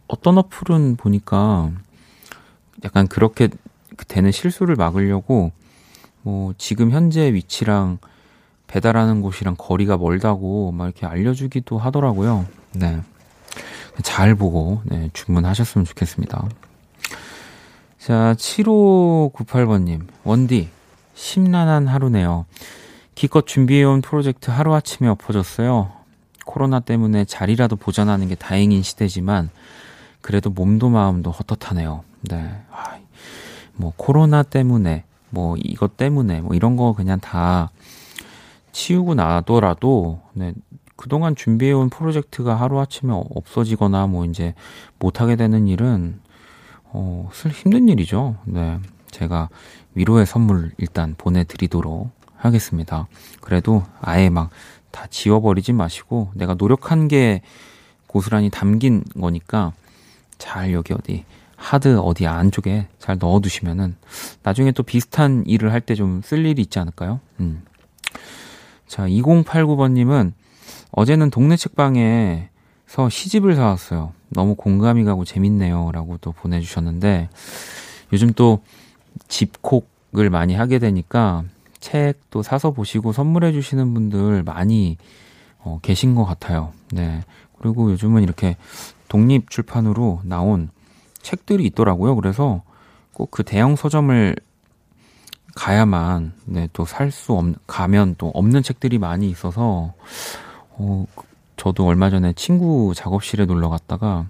어떤 0.08 0.38
어플은 0.38 0.96
보니까 0.96 1.70
약간 2.84 3.06
그렇게 3.06 3.48
되는 4.08 4.30
실수를 4.32 4.76
막으려고 4.76 5.52
뭐 6.22 6.52
지금 6.58 6.90
현재 6.90 7.32
위치랑 7.32 7.98
배달하는 8.66 9.20
곳이랑 9.20 9.56
거리가 9.58 9.96
멀다고 9.96 10.72
막 10.72 10.84
이렇게 10.86 11.06
알려주기도 11.06 11.78
하더라고요. 11.78 12.46
네. 12.72 13.00
잘 14.02 14.34
보고 14.34 14.80
네, 14.84 15.10
주문하셨으면 15.12 15.84
좋겠습니다. 15.84 16.48
자, 17.98 18.34
7598번님, 18.38 20.06
원디, 20.24 20.70
심란한 21.14 21.86
하루네요. 21.86 22.46
기껏 23.14 23.46
준비해온 23.46 24.00
프로젝트 24.00 24.50
하루아침에 24.50 25.08
엎어졌어요. 25.08 25.92
코로나 26.50 26.80
때문에 26.80 27.24
자리라도 27.26 27.76
보전하는 27.76 28.26
게 28.26 28.34
다행인 28.34 28.82
시대지만, 28.82 29.50
그래도 30.20 30.50
몸도 30.50 30.88
마음도 30.88 31.30
헛헛하네요. 31.30 32.02
네. 32.22 32.50
뭐 33.76 33.92
코로나 33.96 34.42
때문에 34.42 35.04
뭐 35.30 35.56
이것 35.56 35.96
때문에 35.96 36.40
뭐 36.40 36.54
이런 36.54 36.76
거 36.76 36.92
그냥 36.92 37.20
다 37.20 37.70
치우고 38.72 39.14
나더라도 39.14 40.20
네. 40.32 40.52
그동안 40.96 41.34
준비해온 41.34 41.88
프로젝트가 41.88 42.56
하루아침에 42.56 43.12
없어지거나 43.12 44.08
뭐 44.08 44.24
이제 44.26 44.54
못하게 44.98 45.36
되는 45.36 45.68
일은 45.68 46.20
어, 46.84 47.30
슬 47.32 47.50
힘든 47.50 47.88
일이죠. 47.88 48.36
네. 48.44 48.80
제가 49.12 49.48
위로의 49.94 50.26
선물 50.26 50.72
일단 50.78 51.14
보내드리도록 51.16 52.10
하겠습니다. 52.36 53.06
그래도 53.40 53.84
아예 54.00 54.28
막 54.28 54.50
다 54.90 55.06
지워버리지 55.08 55.72
마시고 55.72 56.30
내가 56.34 56.54
노력한 56.54 57.08
게 57.08 57.42
고스란히 58.06 58.50
담긴 58.50 59.04
거니까 59.20 59.72
잘 60.38 60.72
여기 60.72 60.92
어디 60.92 61.24
하드 61.56 61.98
어디 61.98 62.26
안쪽에 62.26 62.88
잘 62.98 63.18
넣어두시면은 63.18 63.96
나중에 64.42 64.72
또 64.72 64.82
비슷한 64.82 65.44
일을 65.46 65.72
할 65.72 65.80
때 65.82 65.94
좀 65.94 66.20
쓸 66.24 66.44
일이 66.46 66.62
있지 66.62 66.78
않을까요? 66.78 67.20
음. 67.40 67.62
자, 68.86 69.06
2089번님은 69.06 70.32
어제는 70.92 71.30
동네 71.30 71.56
책방에서 71.56 73.08
시집을 73.10 73.54
사왔어요. 73.54 74.12
너무 74.30 74.54
공감이 74.56 75.04
가고 75.04 75.24
재밌네요. 75.24 75.90
라고 75.92 76.16
또 76.20 76.32
보내주셨는데 76.32 77.28
요즘 78.12 78.32
또 78.32 78.60
집콕 79.28 79.88
음악을 80.12 80.28
많이 80.30 80.54
하게 80.54 80.80
되니까 80.80 81.44
책도 81.80 82.42
사서 82.42 82.70
보시고 82.70 83.12
선물해 83.12 83.52
주시는 83.52 83.94
분들 83.94 84.42
많이 84.44 84.96
어, 85.58 85.78
계신 85.82 86.14
것 86.14 86.24
같아요. 86.24 86.72
네. 86.92 87.22
그리고 87.58 87.90
요즘은 87.90 88.22
이렇게 88.22 88.56
독립 89.08 89.50
출판으로 89.50 90.20
나온 90.24 90.70
책들이 91.22 91.66
있더라고요. 91.66 92.16
그래서 92.16 92.62
꼭 93.12 93.30
그 93.30 93.42
대형 93.44 93.76
서점을 93.76 94.34
가야만 95.54 96.32
네, 96.46 96.68
또 96.72 96.84
살 96.84 97.10
수 97.10 97.34
없, 97.34 97.44
가면 97.66 98.14
또 98.18 98.28
없는 98.28 98.62
책들이 98.62 98.98
많이 98.98 99.28
있어서 99.28 99.92
어, 100.70 101.04
저도 101.56 101.86
얼마 101.86 102.08
전에 102.08 102.32
친구 102.34 102.92
작업실에 102.94 103.44
놀러 103.44 103.68
갔다가 103.68 104.26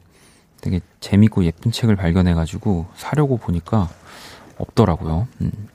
되게 0.60 0.80
재밌고 1.00 1.44
예쁜 1.44 1.70
책을 1.70 1.94
발견해가지고 1.96 2.86
사려고 2.96 3.36
보니까 3.36 3.88
없더라고요. 4.58 5.28
음. 5.42 5.68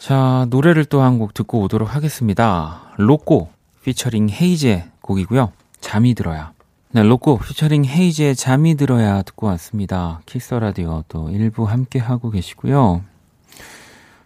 자, 0.00 0.46
노래를 0.48 0.86
또 0.86 1.02
한 1.02 1.18
곡 1.18 1.34
듣고 1.34 1.60
오도록 1.60 1.94
하겠습니다. 1.94 2.80
로꼬 2.96 3.50
피처링 3.84 4.30
헤이즈의 4.30 4.84
곡이고요. 5.02 5.52
잠이 5.82 6.14
들어야. 6.14 6.52
네, 6.92 7.02
로꼬 7.02 7.38
피처링 7.38 7.84
헤이즈의 7.84 8.34
잠이 8.34 8.76
들어야 8.76 9.20
듣고 9.20 9.48
왔습니다. 9.48 10.22
Kiss 10.24 10.54
the 10.54 10.73
Radio 10.73 11.04
또 11.08 11.28
1부 11.28 11.64
함께 11.64 11.98
하고 11.98 12.30
계시고요. 12.30 13.02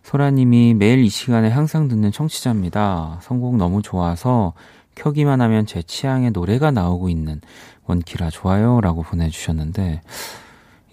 소라님이 0.04 0.74
매일 0.74 1.00
이 1.00 1.08
시간에 1.08 1.48
항상 1.48 1.88
듣는 1.88 2.12
청취자입니다. 2.12 3.18
선곡 3.22 3.56
너무 3.56 3.82
좋아서 3.82 4.52
켜기만 4.94 5.40
하면 5.40 5.66
제 5.66 5.82
취향의 5.82 6.30
노래가 6.30 6.70
나오고 6.70 7.08
있는 7.08 7.40
원키라 7.86 8.30
좋아요 8.30 8.80
라고 8.80 9.02
보내주셨는데, 9.02 10.02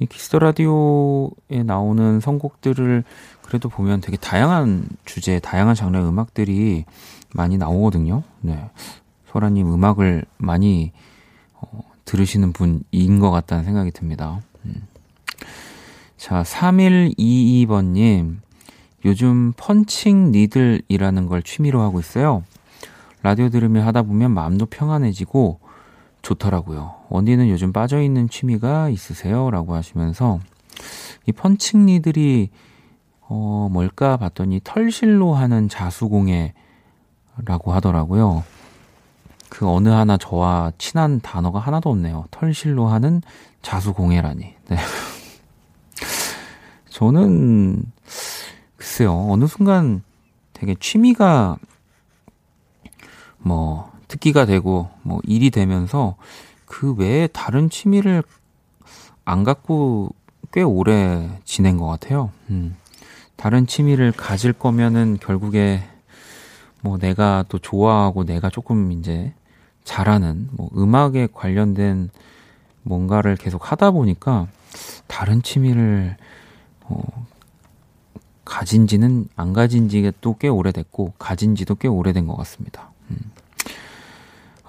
이 0.01 0.07
Kiss 0.07 0.25
the 0.25 0.39
Radio에 0.39 1.61
나오는 1.63 2.19
선곡들을 2.19 3.03
그래도 3.43 3.69
보면 3.69 4.01
되게 4.01 4.17
다양한 4.17 4.87
주제, 5.05 5.37
다양한 5.39 5.75
장르의 5.75 6.03
음악들이 6.03 6.85
많이 7.33 7.59
나오거든요. 7.59 8.23
네. 8.41 8.67
소라님 9.27 9.71
음악을 9.71 10.25
많이 10.37 10.91
어, 11.53 11.83
들으시는 12.05 12.51
분인 12.51 13.19
것 13.19 13.29
같다는 13.29 13.63
생각이 13.63 13.91
듭니다. 13.91 14.41
음. 14.65 14.87
자, 16.17 16.41
3122번님. 16.41 18.37
요즘 19.05 19.53
펀칭 19.55 20.31
니들이라는 20.31 21.27
걸 21.27 21.43
취미로 21.43 21.81
하고 21.81 21.99
있어요. 21.99 22.43
라디오 23.21 23.49
들으며 23.49 23.85
하다 23.85 24.01
보면 24.01 24.31
마음도 24.31 24.65
평안해지고 24.65 25.59
좋더라고요. 26.21 26.95
원디는 27.09 27.49
요즘 27.49 27.73
빠져있는 27.73 28.29
취미가 28.29 28.89
있으세요? 28.89 29.49
라고 29.49 29.73
하시면서 29.75 30.39
이 31.25 31.31
펀칭 31.31 31.85
니들이 31.85 32.49
어, 33.21 33.69
뭘까 33.71 34.17
봤더니 34.17 34.61
털실로 34.63 35.33
하는 35.33 35.69
자수공예라고 35.69 36.53
하더라고요. 37.65 38.43
그 39.49 39.69
어느 39.69 39.89
하나 39.89 40.17
저와 40.17 40.71
친한 40.77 41.19
단어가 41.19 41.59
하나도 41.59 41.89
없네요. 41.89 42.25
털실로 42.31 42.87
하는 42.87 43.21
자수공예라니. 43.61 44.55
네. 44.69 44.77
저는 46.89 47.83
글쎄요, 48.77 49.27
어느 49.29 49.45
순간 49.47 50.03
되게 50.53 50.75
취미가 50.79 51.57
뭐 53.37 53.90
특기가 54.11 54.45
되고 54.45 54.89
뭐 55.03 55.21
일이 55.23 55.49
되면서 55.51 56.17
그 56.65 56.93
외에 56.95 57.27
다른 57.27 57.69
취미를 57.69 58.23
안 59.23 59.45
갖고 59.45 60.09
꽤 60.51 60.61
오래 60.61 61.29
지낸 61.45 61.77
것 61.77 61.87
같아요. 61.87 62.29
음. 62.49 62.75
다른 63.37 63.65
취미를 63.67 64.11
가질 64.11 64.51
거면은 64.51 65.17
결국에 65.21 65.83
뭐 66.81 66.97
내가 66.97 67.45
또 67.47 67.57
좋아하고 67.57 68.25
내가 68.25 68.49
조금 68.49 68.91
이제 68.91 69.33
잘하는 69.85 70.49
뭐 70.51 70.69
음악에 70.75 71.29
관련된 71.33 72.09
뭔가를 72.83 73.37
계속 73.37 73.71
하다 73.71 73.91
보니까 73.91 74.47
다른 75.07 75.41
취미를 75.41 76.17
어 76.81 77.01
가진 78.43 78.87
지는 78.87 79.29
안 79.37 79.53
가진 79.53 79.87
지가 79.87 80.11
또 80.19 80.35
꽤 80.37 80.49
오래됐고 80.49 81.13
가진 81.17 81.55
지도 81.55 81.75
꽤 81.75 81.87
오래된 81.87 82.27
것 82.27 82.35
같습니다. 82.35 82.89
음. 83.09 83.17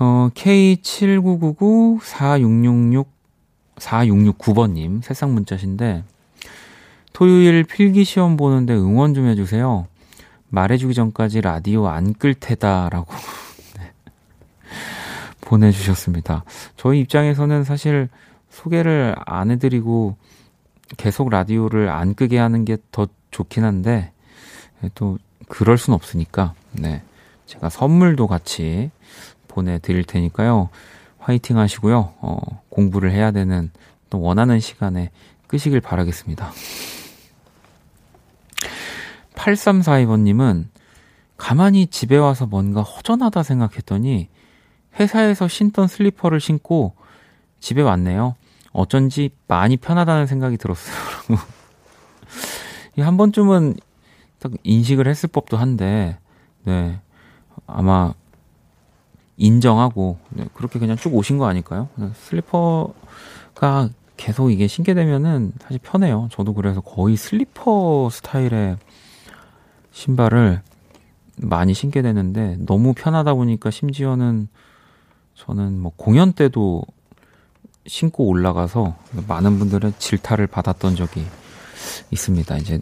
어, 0.03 0.29
K7999-4666 0.35 3.07
4669번님 3.77 5.01
새싹 5.01 5.31
문자신데 5.31 6.03
토요일 7.13 7.63
필기 7.63 8.03
시험 8.03 8.37
보는데 8.37 8.75
응원 8.75 9.15
좀 9.15 9.29
해주세요. 9.29 9.87
말해주기 10.49 10.95
전까지 10.95 11.41
라디오 11.41 11.87
안 11.87 12.15
끌 12.15 12.35
테다라고 12.35 13.15
네. 13.79 13.93
보내주셨습니다. 15.41 16.43
저희 16.77 16.99
입장에서는 17.01 17.63
사실 17.63 18.09
소개를 18.51 19.15
안 19.25 19.53
해드리고 19.53 20.17
계속 20.97 21.31
라디오를 21.31 21.91
안 21.91 22.15
끄게 22.15 22.39
하는 22.39 22.65
게 22.65 22.77
더 22.91 23.07
좋긴 23.31 23.63
한데 23.65 24.11
또 24.97 25.19
그럴 25.49 25.79
순 25.79 25.95
없으니까 25.95 26.55
네 26.73 27.03
제가 27.47 27.69
선물도 27.69 28.27
같이 28.27 28.91
보내드릴 29.53 30.05
테니까요. 30.05 30.71
화이팅 31.19 31.59
하시고요. 31.59 32.15
어, 32.21 32.39
공부를 32.69 33.13
해야 33.13 33.31
되는 33.31 33.71
또 34.11 34.21
원하는 34.21 34.59
시간에 34.61 35.11
끄시길 35.47 35.81
바라겠습니다. 35.81 36.51
8342번님은 39.35 40.67
가만히 41.37 41.87
집에 41.87 42.17
와서 42.17 42.47
뭔가 42.47 42.83
허전하다 42.83 43.43
생각했더니 43.43 44.29
회사에서 44.99 45.49
신던 45.49 45.89
슬리퍼를 45.89 46.41
신고 46.41 46.95
집에 47.61 47.83
왔네요. 47.83 48.35
어쩐지 48.73 49.31
많이 49.49 49.77
편하다는 49.77 50.27
생각이 50.27 50.57
들었어요. 50.57 50.95
한 52.99 53.17
번쯤은 53.17 53.77
딱 54.39 54.53
인식을 54.63 55.07
했을 55.07 55.29
법도 55.29 55.57
한데, 55.57 56.19
네. 56.65 57.01
아마 57.67 58.13
인정하고, 59.37 60.19
네. 60.31 60.47
그렇게 60.55 60.79
그냥 60.79 60.97
쭉 60.97 61.15
오신 61.15 61.39
거 61.39 61.47
아닐까요? 61.47 61.89
네. 61.97 62.11
슬리퍼가 62.15 63.91
계속 64.17 64.51
이게 64.51 64.67
신게 64.69 64.95
되면은 64.95 65.53
사실 65.61 65.81
편해요. 65.83 66.29
저도 66.31 66.55
그래서 66.55 66.81
거의 66.81 67.17
슬리퍼 67.17 68.09
스타일의 68.11 68.77
신발을 69.91 70.63
많이 71.39 71.75
신게 71.75 72.03
되는데 72.03 72.57
너무 72.61 72.93
편하다 72.95 73.35
보니까 73.35 73.71
심지어는 73.71 74.49
저는 75.35 75.81
뭐 75.81 75.93
공연 75.97 76.33
때도 76.33 76.85
신고 77.87 78.27
올라가서 78.27 78.97
많은 79.27 79.59
분들의 79.59 79.95
질타를 79.99 80.47
받았던 80.47 80.95
적이 80.95 81.27
있습니다. 82.11 82.57
이제 82.59 82.81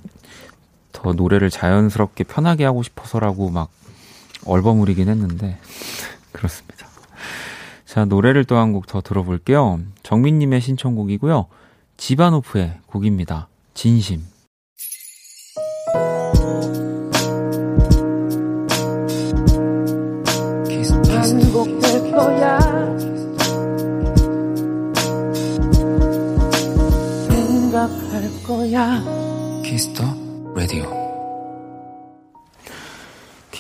더 0.92 1.12
노래를 1.12 1.48
자연스럽게 1.48 2.24
편하게 2.24 2.64
하고 2.64 2.82
싶어서라고 2.82 3.50
막 3.50 3.70
얼버무리긴 4.44 5.08
했는데 5.08 5.58
그렇습니다. 6.32 6.86
자 7.84 8.04
노래를 8.04 8.44
또 8.44 8.56
한 8.56 8.72
곡 8.72 8.86
더 8.86 9.00
들어볼게요. 9.00 9.80
정민님의 10.02 10.60
신청곡이고요. 10.60 11.46
지바노프의 11.96 12.78
곡입니다. 12.86 13.48
진심. 13.74 14.22
반복될 21.08 22.12
거야. 22.12 22.59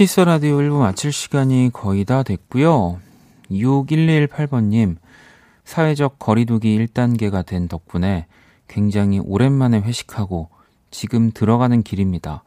Kiss 0.00 0.20
the 0.20 0.34
Radio 0.34 0.56
1부 0.56 0.78
마칠 0.78 1.12
시간이 1.12 1.68
거의 1.74 2.06
다 2.06 2.22
됐고요. 2.22 3.00
6118번님, 3.50 4.96
사회적 5.66 6.18
거리두기 6.18 6.74
1단계가 6.78 7.44
된 7.44 7.68
덕분에 7.68 8.24
굉장히 8.66 9.18
오랜만에 9.18 9.78
회식하고 9.80 10.48
지금 10.90 11.30
들어가는 11.32 11.82
길입니다. 11.82 12.44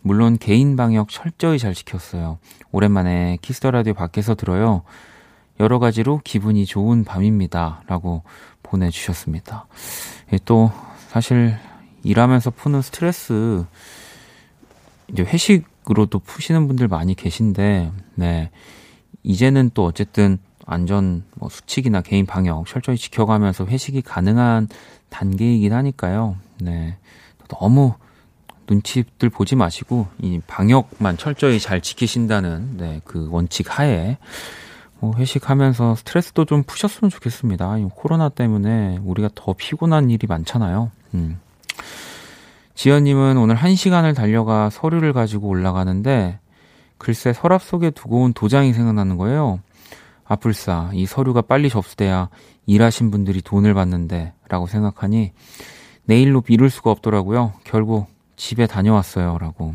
물론 0.00 0.38
개인 0.38 0.74
방역 0.74 1.08
철저히 1.10 1.60
잘 1.60 1.72
지켰어요. 1.72 2.40
오랜만에 2.72 3.38
Kiss 3.42 3.58
the 3.58 3.70
Radio 3.70 3.94
밖에서 3.94 4.34
들어요. 4.34 4.82
여러 5.60 5.78
가지로 5.78 6.20
기분이 6.24 6.66
좋은 6.66 7.04
밤입니다. 7.04 7.84
라고 7.86 8.24
보내주셨습니다. 8.64 9.68
예, 10.32 10.38
또, 10.44 10.72
사실, 11.10 11.56
일하면서 12.02 12.50
푸는 12.50 12.82
스트레스, 12.82 13.64
이제 15.12 15.22
회식 15.22 15.77
으로도 15.90 16.18
푸시는 16.20 16.66
분들 16.68 16.88
많이 16.88 17.14
계신데, 17.14 17.92
네. 18.14 18.50
이제는 19.22 19.70
또 19.74 19.84
어쨌든 19.84 20.38
안전 20.66 21.24
뭐 21.34 21.48
수칙이나 21.48 22.02
개인 22.02 22.26
방역 22.26 22.66
철저히 22.66 22.96
지켜가면서 22.96 23.66
회식이 23.66 24.02
가능한 24.02 24.68
단계이긴 25.08 25.72
하니까요. 25.72 26.36
네. 26.60 26.98
너무 27.48 27.94
눈치들 28.68 29.30
보지 29.30 29.56
마시고 29.56 30.06
이 30.20 30.40
방역만 30.46 31.16
철저히 31.16 31.58
잘 31.58 31.80
지키신다는 31.80 32.76
네, 32.76 33.00
그 33.04 33.28
원칙 33.30 33.78
하에 33.78 34.18
뭐 35.00 35.14
회식하면서 35.16 35.94
스트레스도 35.96 36.44
좀 36.44 36.62
푸셨으면 36.64 37.10
좋겠습니다. 37.10 37.76
코로나 37.94 38.28
때문에 38.28 38.98
우리가 39.02 39.30
더 39.34 39.54
피곤한 39.54 40.10
일이 40.10 40.26
많잖아요. 40.26 40.90
음. 41.14 41.40
지연님은 42.78 43.38
오늘 43.38 43.56
한 43.56 43.74
시간을 43.74 44.14
달려가 44.14 44.70
서류를 44.70 45.12
가지고 45.12 45.48
올라가는데 45.48 46.38
글쎄 46.96 47.32
서랍 47.32 47.60
속에 47.60 47.90
두고 47.90 48.22
온 48.22 48.32
도장이 48.32 48.72
생각나는 48.72 49.16
거예요. 49.16 49.58
아뿔싸 50.24 50.92
이 50.94 51.04
서류가 51.04 51.42
빨리 51.42 51.70
접수돼야 51.70 52.28
일하신 52.66 53.10
분들이 53.10 53.42
돈을 53.42 53.74
받는데 53.74 54.32
라고 54.48 54.68
생각하니 54.68 55.32
내일로 56.04 56.42
미룰 56.42 56.70
수가 56.70 56.92
없더라고요. 56.92 57.54
결국 57.64 58.06
집에 58.36 58.68
다녀왔어요. 58.68 59.38
라고 59.38 59.74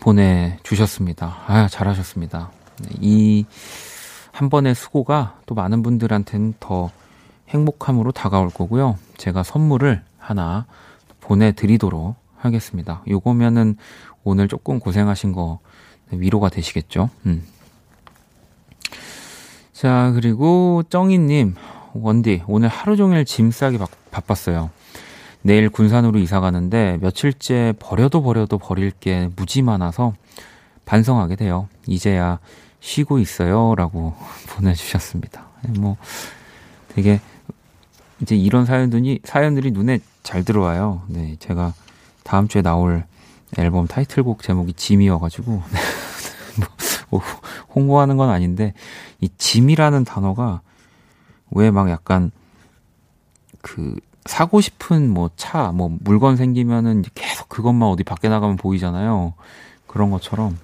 보내주셨습니다. 0.00 1.36
아, 1.48 1.68
잘하셨습니다. 1.68 2.50
네, 2.80 2.88
이한 2.98 4.48
번의 4.48 4.74
수고가 4.74 5.38
또 5.44 5.54
많은 5.54 5.82
분들한테는 5.82 6.54
더 6.60 6.90
행복함으로 7.50 8.12
다가올 8.12 8.48
거고요. 8.48 8.96
제가 9.18 9.42
선물을 9.42 10.02
하나 10.16 10.64
보내드리도록 11.26 12.14
하겠습니다. 12.36 13.02
요거면은 13.08 13.76
오늘 14.22 14.48
조금 14.48 14.78
고생하신 14.78 15.32
거 15.32 15.58
위로가 16.10 16.48
되시겠죠? 16.48 17.10
음. 17.26 17.44
자, 19.72 20.12
그리고 20.14 20.82
쩡이님, 20.88 21.54
원디, 21.94 22.42
오늘 22.46 22.68
하루 22.68 22.96
종일 22.96 23.24
짐 23.24 23.50
싸기 23.50 23.78
바빴어요. 24.10 24.70
내일 25.42 25.68
군산으로 25.68 26.18
이사 26.18 26.40
가는데 26.40 26.98
며칠째 27.00 27.74
버려도 27.78 28.22
버려도 28.22 28.58
버릴 28.58 28.90
게 28.90 29.28
무지 29.36 29.62
많아서 29.62 30.14
반성하게 30.84 31.36
돼요. 31.36 31.68
이제야 31.86 32.38
쉬고 32.80 33.18
있어요. 33.18 33.74
라고 33.76 34.14
보내주셨습니다. 34.50 35.46
뭐, 35.78 35.96
되게, 36.88 37.20
이제 38.20 38.34
이런 38.36 38.64
사연들이, 38.64 39.20
사연들이 39.24 39.72
눈에 39.72 39.98
잘 40.26 40.42
들어와요. 40.44 41.02
네, 41.06 41.36
제가 41.38 41.72
다음 42.24 42.48
주에 42.48 42.60
나올 42.60 43.04
앨범 43.58 43.86
타이틀곡 43.86 44.42
제목이 44.42 44.72
짐이어가지고, 44.72 45.52
뭐, 46.58 46.68
뭐, 47.10 47.20
홍보하는 47.76 48.16
건 48.16 48.30
아닌데, 48.30 48.74
이 49.20 49.28
짐이라는 49.38 50.04
단어가 50.04 50.62
왜 51.52 51.70
막 51.70 51.88
약간, 51.90 52.32
그, 53.62 53.94
사고 54.24 54.60
싶은 54.60 55.08
뭐 55.08 55.30
차, 55.36 55.70
뭐 55.70 55.96
물건 56.00 56.36
생기면은 56.36 57.04
계속 57.14 57.48
그것만 57.48 57.88
어디 57.88 58.02
밖에 58.02 58.28
나가면 58.28 58.56
보이잖아요. 58.56 59.34
그런 59.86 60.10
것처럼 60.10 60.58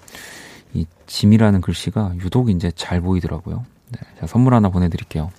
이 0.74 0.84
짐이라는 1.06 1.60
글씨가 1.60 2.14
유독 2.16 2.50
이제 2.50 2.72
잘 2.74 3.00
보이더라고요. 3.00 3.64
네, 3.90 3.98
자, 4.18 4.26
선물 4.26 4.54
하나 4.54 4.68
보내드릴게요. 4.70 5.30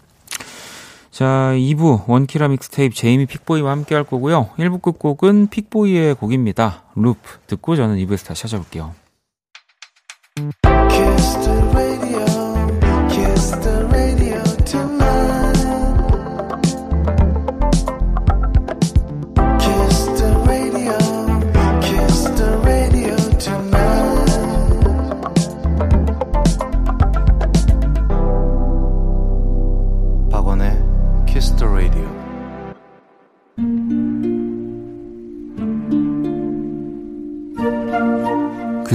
자, 1.13 1.53
2부 1.53 2.05
원키라 2.07 2.47
믹스테이프 2.47 2.95
제이미 2.95 3.27
픽보이와 3.27 3.69
함께 3.69 3.93
할 3.93 4.03
거고요. 4.03 4.49
1부 4.57 4.81
끝곡은 4.81 5.45
픽보이의 5.45 6.15
곡입니다. 6.15 6.85
Loop 6.95 7.41
듣고 7.45 7.75
저는 7.75 7.97
2부에서 7.97 8.25
다시 8.25 8.41
찾아올게요. 8.41 8.95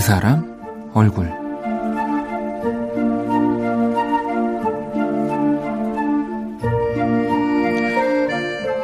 사람 0.08 0.90
얼굴 0.94 1.30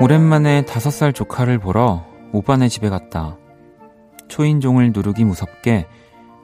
오랜만에 0.02 0.66
다섯 0.66 0.90
살 0.90 1.14
조카를 1.14 1.58
보러 1.58 2.04
오빠네 2.32 2.68
집에 2.68 2.90
갔다. 2.90 3.38
초인종을 4.28 4.92
누르기 4.94 5.24
무섭게 5.24 5.86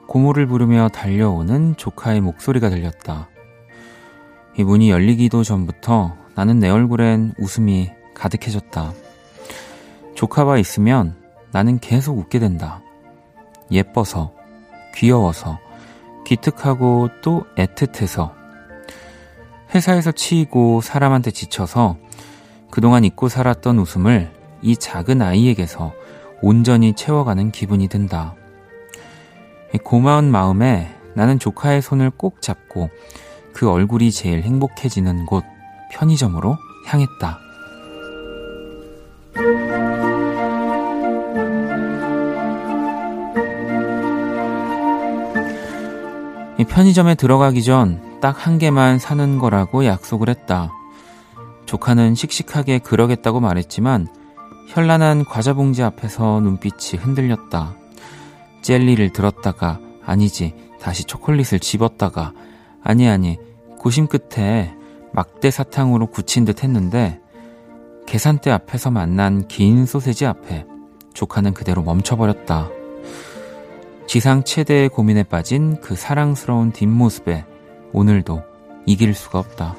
고모를 0.07 0.47
부르며 0.47 0.89
달려오는 0.89 1.75
조카의 1.77 2.21
목소리가 2.21 2.71
들렸다. 2.71 3.29
이 4.57 4.63
문이 4.63 4.89
열리기도 4.89 5.43
전부터 5.43 6.17
나는 6.33 6.57
내 6.57 6.71
얼굴엔 6.71 7.35
웃음이 7.37 7.91
가득해졌다. 8.15 8.93
조카와 10.15 10.57
있으면 10.57 11.15
나는 11.51 11.77
계속 11.77 12.17
웃게 12.17 12.39
된다. 12.39 12.81
예뻐서, 13.71 14.40
귀여워서, 14.95 15.59
기특하고 16.25 17.09
또 17.21 17.45
애틋해서, 17.57 18.33
회사에서 19.73 20.11
치이고 20.11 20.81
사람한테 20.81 21.31
지쳐서 21.31 21.97
그동안 22.69 23.03
잊고 23.03 23.29
살았던 23.29 23.79
웃음을 23.79 24.31
이 24.61 24.75
작은 24.75 25.21
아이에게서 25.21 25.93
온전히 26.41 26.93
채워가는 26.93 27.51
기분이 27.51 27.87
든다. 27.87 28.35
고마운 29.83 30.29
마음에 30.31 30.93
나는 31.13 31.39
조카의 31.39 31.81
손을 31.81 32.09
꼭 32.11 32.41
잡고 32.41 32.89
그 33.53 33.69
얼굴이 33.69 34.11
제일 34.11 34.41
행복해지는 34.43 35.25
곳 35.25 35.43
편의점으로 35.91 36.57
향했다. 36.85 37.39
편의점에 46.65 47.15
들어가기 47.15 47.63
전 47.63 48.11
딱 48.21 48.45
한 48.45 48.59
개만 48.59 48.99
사는 48.99 49.39
거라고 49.39 49.83
약속을 49.85 50.29
했다. 50.29 50.71
조카는 51.65 52.13
씩씩하게 52.15 52.79
그러겠다고 52.79 53.39
말했지만 53.39 54.07
현란한 54.69 55.25
과자 55.25 55.53
봉지 55.53 55.81
앞에서 55.81 56.39
눈빛이 56.39 57.01
흔들렸다. 57.01 57.75
젤리를 58.61 59.09
들었다가 59.11 59.79
아니지 60.05 60.53
다시 60.79 61.03
초콜릿을 61.05 61.59
집었다가 61.59 62.33
아니 62.83 63.09
아니 63.09 63.37
고심 63.79 64.07
끝에 64.07 64.73
막대 65.13 65.49
사탕으로 65.49 66.07
굳힌 66.07 66.45
듯 66.45 66.63
했는데 66.63 67.19
계산대 68.05 68.51
앞에서 68.51 68.91
만난 68.91 69.47
긴 69.47 69.85
소세지 69.87 70.25
앞에 70.27 70.65
조카는 71.13 71.53
그대로 71.53 71.81
멈춰버렸다. 71.81 72.69
지상 74.11 74.43
최대의 74.43 74.89
고민에 74.89 75.23
빠진 75.23 75.79
그 75.79 75.95
사랑스러운 75.95 76.73
뒷모습에 76.73 77.45
오늘도 77.93 78.43
이길 78.85 79.13
수가 79.13 79.39
없다. 79.39 79.73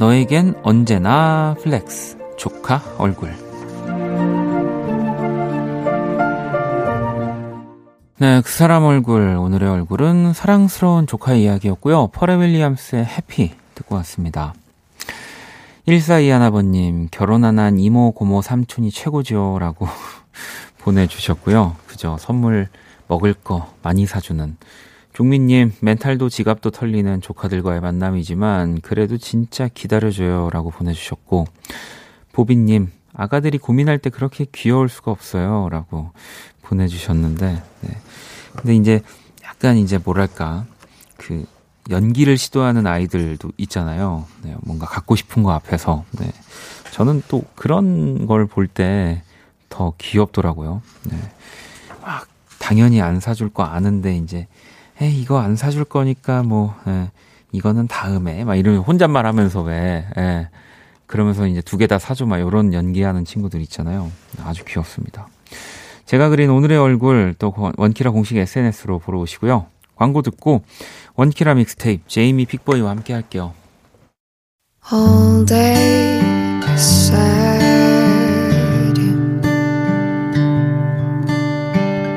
너에겐 0.00 0.56
언제나 0.64 1.54
flex, 1.62 2.18
조카 2.36 2.82
얼굴. 2.98 3.32
네, 8.18 8.40
그 8.40 8.50
사람 8.50 8.82
얼굴, 8.82 9.36
오늘의 9.36 9.70
얼굴은 9.70 10.32
사랑스러운 10.32 11.06
조카의 11.06 11.44
이야기였고요. 11.44 12.08
퍼렐 12.08 12.34
윌리엄스의 12.34 13.04
Happy 13.04 13.52
듣고 13.76 13.94
왔습니다. 13.94 14.54
1421번님, 15.86 17.08
결혼 17.10 17.44
안 17.44 17.58
한 17.58 17.78
이모, 17.78 18.12
고모, 18.12 18.40
삼촌이 18.42 18.90
최고죠. 18.90 19.58
라고 19.60 19.88
보내주셨고요. 20.78 21.76
그죠. 21.86 22.16
선물 22.20 22.68
먹을 23.08 23.34
거 23.34 23.72
많이 23.82 24.06
사주는. 24.06 24.56
종민님, 25.12 25.72
멘탈도 25.80 26.28
지갑도 26.28 26.70
털리는 26.70 27.20
조카들과의 27.20 27.80
만남이지만, 27.80 28.80
그래도 28.80 29.18
진짜 29.18 29.68
기다려줘요. 29.68 30.48
라고 30.50 30.70
보내주셨고, 30.70 31.46
보빈님, 32.32 32.90
아가들이 33.12 33.58
고민할 33.58 33.98
때 33.98 34.08
그렇게 34.08 34.46
귀여울 34.52 34.88
수가 34.88 35.10
없어요. 35.10 35.68
라고 35.70 36.12
보내주셨는데, 36.62 37.62
네. 37.82 37.96
근데 38.56 38.74
이제 38.74 39.02
약간 39.44 39.76
이제 39.76 39.98
뭐랄까, 39.98 40.64
그, 41.18 41.44
연기를 41.90 42.36
시도하는 42.38 42.86
아이들도 42.86 43.52
있잖아요. 43.58 44.26
네, 44.42 44.54
뭔가 44.62 44.86
갖고 44.86 45.16
싶은 45.16 45.42
거 45.42 45.52
앞에서. 45.52 46.04
네. 46.18 46.30
저는 46.92 47.22
또 47.28 47.42
그런 47.54 48.26
걸 48.26 48.46
볼 48.46 48.68
때 48.68 49.22
더 49.68 49.94
귀엽더라고요. 49.96 50.82
네. 51.04 51.16
막 52.02 52.26
당연히 52.58 53.00
안 53.00 53.20
사줄 53.20 53.48
거 53.48 53.62
아는데 53.62 54.16
이제 54.16 54.46
에 55.00 55.08
이거 55.08 55.40
안 55.40 55.56
사줄 55.56 55.84
거니까 55.86 56.42
뭐 56.42 56.74
에, 56.86 56.90
예, 56.90 57.10
이거는 57.52 57.86
다음에 57.88 58.44
막 58.44 58.56
이러면 58.56 58.82
혼잣말 58.82 59.24
하면서 59.24 59.62
왜 59.62 60.06
예. 60.18 60.48
그러면서 61.06 61.46
이제 61.46 61.62
두 61.62 61.78
개 61.78 61.86
다 61.86 61.98
사줘 61.98 62.26
막 62.26 62.36
이런 62.38 62.74
연기하는 62.74 63.24
친구들 63.24 63.62
있잖아요. 63.62 64.12
아주 64.44 64.62
귀엽습니다. 64.66 65.26
제가 66.04 66.28
그린 66.28 66.50
오늘의 66.50 66.76
얼굴 66.78 67.34
또 67.38 67.54
원키라 67.78 68.10
공식 68.10 68.36
SNS로 68.36 68.98
보러 68.98 69.18
오시고요. 69.20 69.66
광고 69.96 70.22
듣고 70.22 70.62
원키라 71.14 71.54
믹스테이프 71.54 72.04
제이미 72.08 72.46
픽보이와 72.46 72.90
함께 72.90 73.12
할게요. 73.12 73.54
All 74.92 75.44
day 75.46 76.20
sad. 76.76 77.62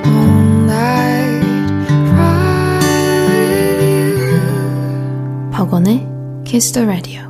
All 0.05 0.63
night 0.63 1.45
cry 2.09 2.79
with 3.29 3.83
you. 3.83 5.51
박원의 5.51 6.07
Kiss 6.45 6.71
the 6.71 6.87
Radio. 6.87 7.24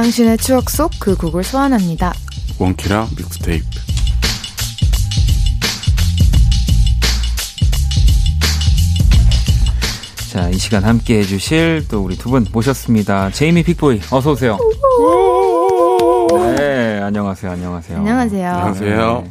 당신의 0.00 0.36
추억 0.36 0.68
속 0.68 0.90
그 1.00 1.16
곡을 1.16 1.42
소환합니다. 1.42 2.12
원키라 2.58 3.06
믹스테이프. 3.16 3.64
자, 10.30 10.50
이 10.50 10.58
시간 10.58 10.84
함께 10.84 11.20
해주실 11.20 11.86
또 11.90 12.02
우리 12.02 12.16
두 12.18 12.28
분 12.28 12.44
모셨습니다. 12.52 13.30
제이미 13.30 13.62
픽보이, 13.62 14.00
어서오세요. 14.10 14.58
네, 16.58 17.00
안녕하세요, 17.00 17.52
안녕하세요. 17.52 17.98
안녕하세요. 17.98 18.50
안녕하세요. 18.50 19.22
네. 19.24 19.30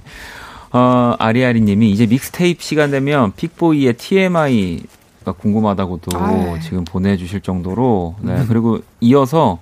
어, 0.72 1.14
아리아리 1.20 1.62
님이 1.62 1.92
이제 1.92 2.08
믹스테이프 2.08 2.64
시간 2.64 2.90
되면 2.90 3.34
픽보이의 3.36 3.94
TMI가 3.98 5.34
궁금하다고도 5.38 6.18
아유. 6.20 6.58
지금 6.64 6.84
보내주실 6.86 7.42
정도로, 7.42 8.16
네, 8.22 8.44
그리고 8.48 8.80
이어서 9.00 9.60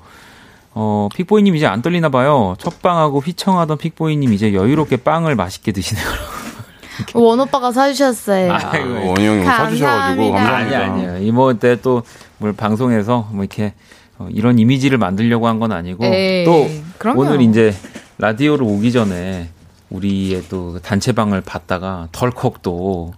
어, 0.76 1.08
픽보이님 1.16 1.56
이제 1.56 1.66
안 1.68 1.82
떨리나 1.82 2.10
봐요. 2.10 2.56
첫 2.58 2.82
빵하고 2.82 3.20
휘청하던 3.20 3.78
픽보이님 3.78 4.34
이제 4.34 4.54
여유롭게 4.54 4.98
빵을 4.98 5.36
맛있게 5.36 5.72
드시네요. 5.72 6.06
원 7.16 7.40
오빠가 7.40 7.72
사주셨어요. 7.72 8.52
아이고, 8.54 8.96
아, 8.96 9.00
원희 9.06 9.26
형이 9.26 9.44
사주셔가지고 9.46 10.32
감사합니다. 10.32 10.56
아니 10.56 10.76
아니에요. 10.76 11.18
이모 11.28 11.54
때 11.56 11.76
또 11.78 12.04
뭘 12.40 12.54
방송에서 12.54 13.30
뭐 13.32 13.44
이렇게 13.44 13.74
어, 14.18 14.28
이런 14.32 14.60
이미지를 14.60 14.98
만들려고 14.98 15.48
한 15.48 15.60
건 15.60 15.72
아니고 15.72 16.06
에이, 16.06 16.44
또 16.46 16.68
그럼요. 16.98 17.22
오늘 17.22 17.42
이제 17.42 17.74
라디오로 18.18 18.66
오기 18.66 18.92
전에 18.92 19.50
우리의 19.90 20.44
또 20.50 20.78
단체방을 20.80 21.42
봤다가 21.42 22.10
덜컥 22.12 22.62
또 22.62 23.14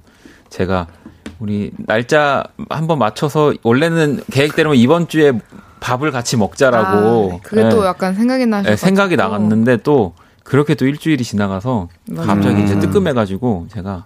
제가 0.50 0.88
우리 1.40 1.72
날짜 1.78 2.44
한번 2.70 3.00
맞춰서 3.00 3.54
원래는 3.64 4.22
계획대로면 4.32 4.78
이번 4.78 5.08
주에 5.08 5.32
밥을 5.86 6.12
같이 6.12 6.36
먹자라고 6.36 7.34
아, 7.36 7.40
그게 7.44 7.64
예, 7.64 7.70
또 7.70 7.86
약간 7.86 8.16
생각이 8.16 8.48
나셔서 8.48 8.72
예, 8.72 8.76
생각이 8.76 9.16
나갔는데 9.16 9.78
또 9.78 10.14
그렇게 10.44 10.74
또 10.74 10.86
일주일이 10.88 11.24
지나가서 11.24 11.90
맞아요. 12.10 12.28
갑자기 12.28 12.64
이제 12.64 12.74
음. 12.74 12.80
뜨끔해가지고 12.80 13.68
제가 13.72 14.06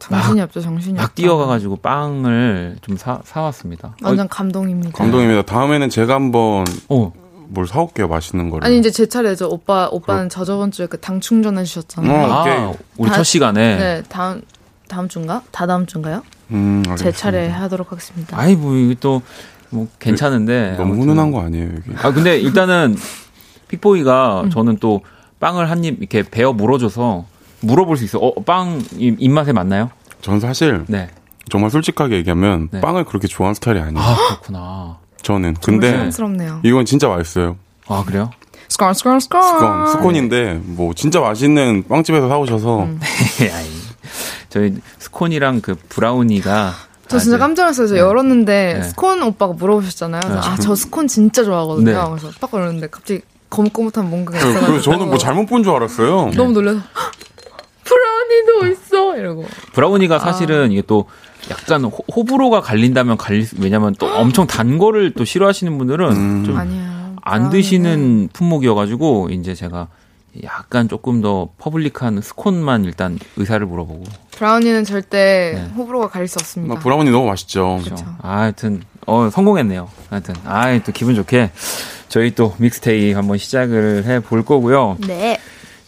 정신이 0.00 0.40
없죠, 0.40 0.60
정신이 0.60 0.98
막. 0.98 1.14
뛰어가가지고 1.14 1.76
빵을 1.76 2.76
좀 2.82 2.96
사, 2.96 3.20
사왔습니다. 3.24 3.94
완전 4.02 4.28
감동입니다. 4.28 4.90
감동입니다. 4.98 5.42
다음에는 5.42 5.88
제가 5.88 6.14
한번 6.14 6.64
어, 6.88 7.12
뭘 7.48 7.66
사올게요. 7.68 8.08
맛있는 8.08 8.50
거를. 8.50 8.66
아니 8.66 8.78
이제 8.78 8.90
제 8.90 9.06
차례죠. 9.06 9.48
오빠 9.50 9.88
오빠는 9.90 10.28
저 10.30 10.44
저번 10.44 10.72
주에 10.72 10.86
그 10.86 11.00
당 11.00 11.20
충전해 11.20 11.62
주셨잖아요. 11.64 12.12
어. 12.12 12.32
아, 12.32 12.40
오케이. 12.42 12.84
우리 12.98 13.08
다- 13.10 13.16
첫 13.16 13.22
시간에. 13.22 13.76
네, 13.76 14.02
다음 14.08 14.42
다음 14.88 15.08
주인가? 15.08 15.42
다 15.52 15.66
다음 15.66 15.86
주인가요? 15.86 16.22
음, 16.50 16.82
제 16.84 16.90
알겠습니다. 16.90 17.18
차례 17.18 17.48
하도록 17.48 17.90
하겠습니다. 17.90 18.38
아이, 18.38 18.54
뭐, 18.54 18.76
이게 18.76 18.94
또, 19.00 19.22
뭐, 19.74 19.88
괜찮은데. 19.98 20.72
너무 20.78 20.92
아무튼. 20.92 21.02
훈훈한 21.02 21.32
거 21.32 21.42
아니에요, 21.42 21.66
여기? 21.68 21.90
아, 22.02 22.12
근데 22.12 22.38
일단은, 22.38 22.96
픽보이가 23.68 24.42
음. 24.42 24.50
저는 24.50 24.76
또 24.78 25.02
빵을 25.40 25.68
한 25.70 25.84
입 25.84 25.98
이렇게 26.00 26.22
베어 26.22 26.52
물어줘서 26.52 27.24
물어볼 27.60 27.96
수 27.96 28.04
있어요. 28.04 28.22
어, 28.22 28.42
빵 28.44 28.82
입- 28.96 29.16
입맛에 29.18 29.52
맞나요? 29.52 29.90
전 30.20 30.38
사실 30.40 30.84
네. 30.88 31.08
정말 31.50 31.70
솔직하게 31.70 32.16
얘기하면 32.16 32.68
네. 32.70 32.80
빵을 32.80 33.04
그렇게 33.04 33.26
좋아하는 33.26 33.54
스타일이 33.54 33.80
아니에요. 33.80 33.98
아, 33.98 34.14
그렇구나. 34.28 34.98
저는. 35.22 35.54
근데 35.62 35.90
사랑스럽네요. 35.90 36.60
이건 36.64 36.84
진짜 36.84 37.08
맛있어요. 37.08 37.56
아, 37.88 38.04
그래요? 38.06 38.30
스콘 38.68 38.94
스콘 38.94 39.20
스콘. 39.20 39.42
스콘, 39.42 39.86
스콘인데 39.88 40.60
뭐 40.64 40.94
진짜 40.94 41.20
맛있는 41.20 41.84
빵집에서 41.88 42.28
사오셔서 42.28 42.84
음. 42.84 43.00
저희 44.48 44.74
스콘이랑 44.98 45.60
그 45.60 45.74
브라우니가. 45.88 46.72
저 47.18 47.22
진짜 47.22 47.38
깜짝 47.38 47.62
놀랐어요. 47.64 47.86
저 47.88 47.94
네. 47.94 48.00
열었는데 48.00 48.74
네. 48.74 48.82
스콘 48.82 49.22
오빠가 49.22 49.52
물어보셨잖아요. 49.54 50.20
네. 50.26 50.34
아, 50.38 50.56
저 50.60 50.74
스콘 50.74 51.06
진짜 51.08 51.44
좋아하거든요. 51.44 51.84
네. 51.92 52.20
그래서 52.20 52.30
딱 52.40 52.50
열었는데 52.52 52.88
갑자기 52.90 53.20
거뭇거뭇한 53.50 54.08
뭔가가 54.10 54.38
그- 54.38 54.44
있어가지고 54.50 54.66
그래서 54.72 54.90
저는 54.90 55.08
뭐 55.08 55.18
잘못 55.18 55.46
본 55.46 55.62
줄 55.62 55.72
알았어요. 55.74 56.30
너무 56.36 56.52
놀라서 56.52 56.78
"헉, 56.78 57.12
브라우니도 57.84 58.72
있어 58.72 59.16
이러고 59.16 59.46
브라우니가 59.72 60.16
아. 60.16 60.18
사실은 60.18 60.72
이게 60.72 60.82
또 60.86 61.06
약간 61.50 61.84
호, 61.84 61.90
호불호가 62.14 62.60
갈린다면 62.62 63.16
갈릴 63.18 63.44
수, 63.46 63.56
왜냐면 63.60 63.94
또 63.98 64.06
엄청 64.06 64.46
단 64.46 64.78
거를 64.78 65.12
또 65.12 65.24
싫어하시는 65.24 65.76
분들은 65.78 66.10
음. 66.12 66.44
좀 66.44 66.56
아니야. 66.56 67.14
안 67.22 67.50
드시는 67.50 68.28
품목이어가지고 68.32 69.28
이제 69.30 69.54
제가 69.54 69.88
약간 70.42 70.88
조금 70.88 71.20
더 71.20 71.48
public한 71.58 72.20
스콘만 72.20 72.84
일단 72.84 73.18
의사를 73.36 73.64
물어보고 73.64 74.02
브라우니는 74.32 74.84
절대 74.84 75.52
네. 75.54 75.70
호불호가 75.76 76.08
가릴 76.08 76.26
수 76.26 76.38
없습니다. 76.40 76.74
나 76.74 76.80
브라우니 76.80 77.10
너무 77.10 77.26
맛있죠. 77.28 77.80
그렇죠. 77.84 78.04
아, 78.20 78.38
하여튼 78.40 78.82
어 79.06 79.30
성공했네요. 79.30 79.88
하여튼 80.10 80.34
아 80.44 80.76
또 80.84 80.90
기분 80.92 81.14
좋게 81.14 81.52
저희 82.08 82.34
또 82.34 82.54
믹스테이프 82.58 83.16
한번 83.16 83.38
시작을 83.38 84.04
해 84.06 84.20
볼 84.20 84.44
거고요. 84.44 84.96
네. 85.06 85.38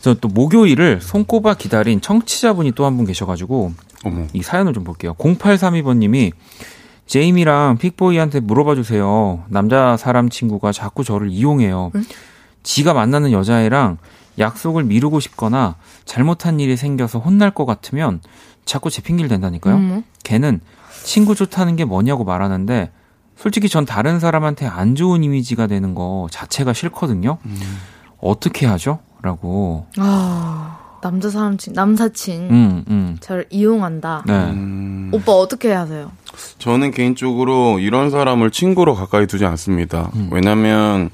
저 0.01 0.15
또 0.15 0.29
목요일을 0.29 1.01
손꼽아 1.01 1.55
기다린 1.55 2.01
청취자분이 2.01 2.73
또 2.73 2.85
한 2.85 2.97
분 2.97 3.07
계셔가지고 3.07 3.73
어머. 4.05 4.27
이 4.33 4.43
사연을 4.43 4.73
좀 4.73 4.85
볼게요. 4.85 5.15
0832번님이 5.19 6.31
제이미랑 7.07 7.79
픽보이한테 7.79 8.41
물어봐 8.41 8.75
주세요. 8.77 9.45
남자 9.49 9.97
사람 9.97 10.29
친구가 10.29 10.71
자꾸 10.73 11.03
저를 11.05 11.31
이용해요. 11.31 11.91
지가 12.63 12.95
만나는 12.95 13.33
여자애랑 13.33 13.99
약속을 14.39 14.85
미루고 14.85 15.21
싶거나 15.21 15.77
잘못한 16.05 16.61
일이 16.61 16.77
생겨서 16.77 17.19
혼날 17.19 17.53
것 17.53 17.67
같으면 17.67 18.21
자꾸 18.65 18.91
제 18.91 19.03
핑계를 19.03 19.29
댄다니까요. 19.29 19.75
어머. 19.75 20.03
걔는 20.25 20.61
친구 21.05 21.35
좋다는 21.35 21.77
게 21.77 21.85
뭐냐고 21.85 22.25
말하는데 22.25 22.91
솔직히 23.37 23.69
전 23.69 23.85
다른 23.85 24.19
사람한테 24.19 24.67
안 24.67 24.95
좋은 24.95 25.23
이미지가 25.23 25.67
되는 25.67 25.95
거 25.95 26.27
자체가 26.31 26.73
싫거든요. 26.73 27.39
어떻게 28.19 28.67
하죠? 28.67 28.99
라고. 29.23 29.87
아 29.99 30.79
남자 31.03 31.31
사람 31.31 31.57
친 31.57 31.73
남사친 31.73 32.51
음, 32.51 32.85
음. 32.89 33.17
저를 33.21 33.47
이용한다. 33.51 34.25
네. 34.27 34.33
음, 34.33 35.11
오빠 35.13 35.33
어떻게 35.33 35.73
하세요? 35.73 36.11
저는 36.59 36.91
개인적으로 36.91 37.79
이런 37.79 38.11
사람을 38.11 38.51
친구로 38.51 38.95
가까이 38.95 39.27
두지 39.27 39.45
않습니다. 39.45 40.11
음. 40.17 40.29
왜냐면 40.33 41.11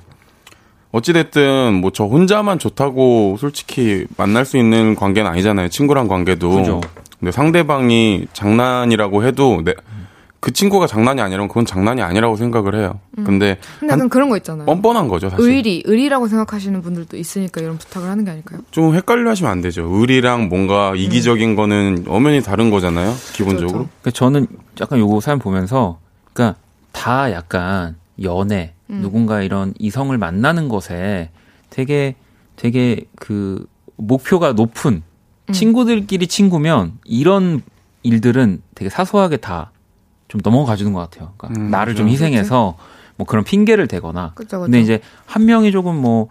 어찌됐든 0.93 1.75
뭐 1.75 1.91
저 1.93 2.05
혼자만 2.05 2.59
좋다고 2.59 3.37
솔직히 3.41 4.07
만날 4.17 4.45
수 4.45 4.57
있는 4.57 4.95
관계는 4.95 5.31
아니잖아요. 5.31 5.69
친구란 5.69 6.09
관계도. 6.09 6.51
그죠. 6.51 6.81
근데 7.21 7.33
상대방이 7.33 8.27
장난이라고 8.33 9.25
해도 9.25 9.63
내, 9.65 9.75
그 10.41 10.53
친구가 10.53 10.87
장난이 10.89 11.21
아니라면 11.21 11.49
그건 11.49 11.65
장난이 11.67 12.03
아니라고 12.03 12.37
생각을 12.37 12.75
해요. 12.75 12.99
근데 13.15 13.25
근데 13.27 13.59
한- 13.81 13.91
약간 13.91 14.09
그런 14.09 14.29
거 14.29 14.37
있잖아요. 14.39 14.67
뻔뻔한 14.67 15.07
거죠, 15.09 15.29
사실. 15.31 15.45
의리, 15.49 15.83
의리라고 15.87 16.27
생각하시는 16.29 16.81
분들도 16.83 17.17
있으니까 17.17 17.61
이런 17.61 17.79
부탁을 17.79 18.09
하는 18.09 18.25
게 18.25 18.31
아닐까요? 18.33 18.61
좀 18.71 18.95
헷갈려 18.95 19.31
하시면 19.31 19.53
안 19.53 19.61
되죠. 19.61 19.87
의리랑 19.91 20.49
뭔가 20.49 20.95
이기적인 20.97 21.55
거는 21.55 22.05
엄연히 22.09 22.43
다른 22.43 22.71
거잖아요. 22.71 23.15
기본적으로. 23.35 23.69
그렇죠. 23.73 23.89
그러니까 24.01 24.11
저는 24.11 24.47
약간 24.81 24.99
요거 24.99 25.21
사연 25.21 25.39
보면서, 25.39 25.99
그러니까 26.33 26.59
다 26.91 27.31
약간 27.33 27.95
연애, 28.23 28.73
누군가 29.01 29.43
이런 29.43 29.73
이성을 29.79 30.17
만나는 30.19 30.69
것에 30.69 31.31
되게, 31.71 32.15
되게 32.57 33.01
그 33.17 33.67
목표가 33.97 34.53
높은 34.53 35.03
친구들끼리 35.53 36.27
친구면 36.27 36.99
이런 37.05 37.63
일들은 38.03 38.63
되게 38.75 38.91
사소하게 38.91 39.39
다 39.39 39.71
좀 40.33 40.41
넘어가 40.43 40.77
주는 40.77 40.95
것 40.95 41.01
같아요. 41.01 41.35
그러니까 41.37 41.61
음, 41.61 41.71
나를 41.71 41.95
좀 41.95 42.07
그렇죠. 42.07 42.25
희생해서 42.25 42.79
뭐 43.17 43.27
그런 43.27 43.45
핑계를 43.45 43.87
대거나. 43.87 44.33
그죠, 44.35 44.61
그죠. 44.61 44.63
근데 44.63 44.81
이제 44.81 45.01
한 45.27 45.45
명이 45.45 45.73
조금 45.73 45.95
뭐 46.01 46.29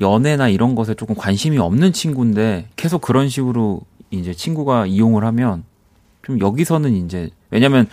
연애나 0.00 0.48
이런 0.48 0.74
것에 0.74 0.94
조금 0.94 1.14
관심이 1.14 1.58
없는 1.58 1.92
친구인데 1.92 2.68
계속 2.76 3.02
그런 3.02 3.28
식으로 3.28 3.82
이제 4.10 4.32
친구가 4.32 4.86
이용을 4.86 5.24
하면 5.26 5.64
좀 6.22 6.40
여기서는 6.40 6.94
이제 7.04 7.28
왜냐면 7.50 7.86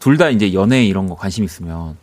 둘 0.00 0.18
다 0.18 0.28
이제 0.28 0.52
연애 0.52 0.84
이런 0.84 1.08
거 1.08 1.14
관심 1.14 1.44
있으면 1.44 1.96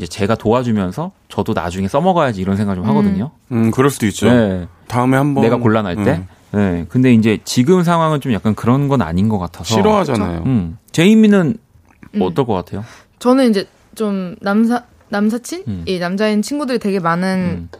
이제 0.00 0.06
제가 0.06 0.34
도와주면서 0.34 1.12
저도 1.28 1.52
나중에 1.52 1.86
써먹어야지 1.86 2.40
이런 2.40 2.56
생각 2.56 2.74
좀 2.74 2.86
하거든요. 2.86 3.32
음, 3.52 3.70
그럴 3.70 3.90
수도 3.90 4.06
있죠. 4.06 4.30
네. 4.30 4.66
다음에 4.88 5.18
한번 5.18 5.42
내가 5.44 5.56
곤란할 5.56 5.96
때. 5.96 6.22
음, 6.54 6.58
네. 6.58 6.86
근데 6.88 7.12
이제 7.12 7.38
지금 7.44 7.82
상황은 7.82 8.22
좀 8.22 8.32
약간 8.32 8.54
그런 8.54 8.88
건 8.88 9.02
아닌 9.02 9.28
것 9.28 9.38
같아서. 9.38 9.74
싫어하잖아요. 9.74 10.44
음. 10.46 10.78
제이미는 10.90 11.58
음. 12.14 12.22
어떨 12.22 12.46
것 12.46 12.54
같아요? 12.54 12.82
저는 13.18 13.50
이제 13.50 13.68
좀 13.94 14.36
남사 14.40 14.84
남사친 15.10 15.64
음. 15.68 15.82
이 15.86 15.98
남자인 15.98 16.40
친구들이 16.40 16.78
되게 16.78 16.98
많은 16.98 17.68
음. 17.74 17.78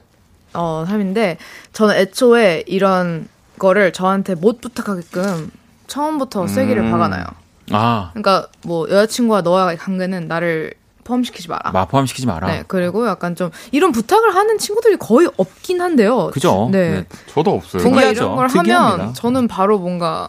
어 0.53 0.85
삶인데 0.87 1.39
저는 1.73 1.95
애초에 1.97 2.65
이런 2.67 3.29
거를 3.59 3.95
저한테 3.95 4.35
못 4.35 4.61
부탁하게끔 4.61 5.51
처음부터 5.87 6.47
쐐기를 6.47 6.83
음. 6.83 6.91
박아놔요. 6.91 7.25
아, 7.73 8.11
그러니까 8.13 8.49
뭐 8.67 8.89
여자친구와 8.91 9.41
너와의 9.41 9.79
관계는 9.79 10.29
나를 10.29 10.75
포함시키지 11.05 11.49
마라. 11.49 11.71
마 11.73 11.85
포함시키지 11.87 12.27
마라. 12.27 12.47
네, 12.49 12.65
그리고 12.67 13.07
약간 13.07 13.35
좀 13.35 13.51
이런 13.73 13.93
부탁을 13.93 14.35
하는 14.35 14.59
친구들이 14.59 14.97
거의 14.97 15.29
없긴 15.37 15.81
한데요. 15.81 16.31
그죠? 16.33 16.69
네. 16.71 16.91
네. 16.91 17.07
저도 17.27 17.53
없어요. 17.53 17.83
뭔가 17.83 18.01
특이하죠. 18.01 18.23
이런 18.25 18.37
걸 18.37 18.49
특이합니다. 18.49 19.03
하면 19.03 19.15
저는 19.15 19.49
바로 19.49 19.79
뭔가 19.79 20.29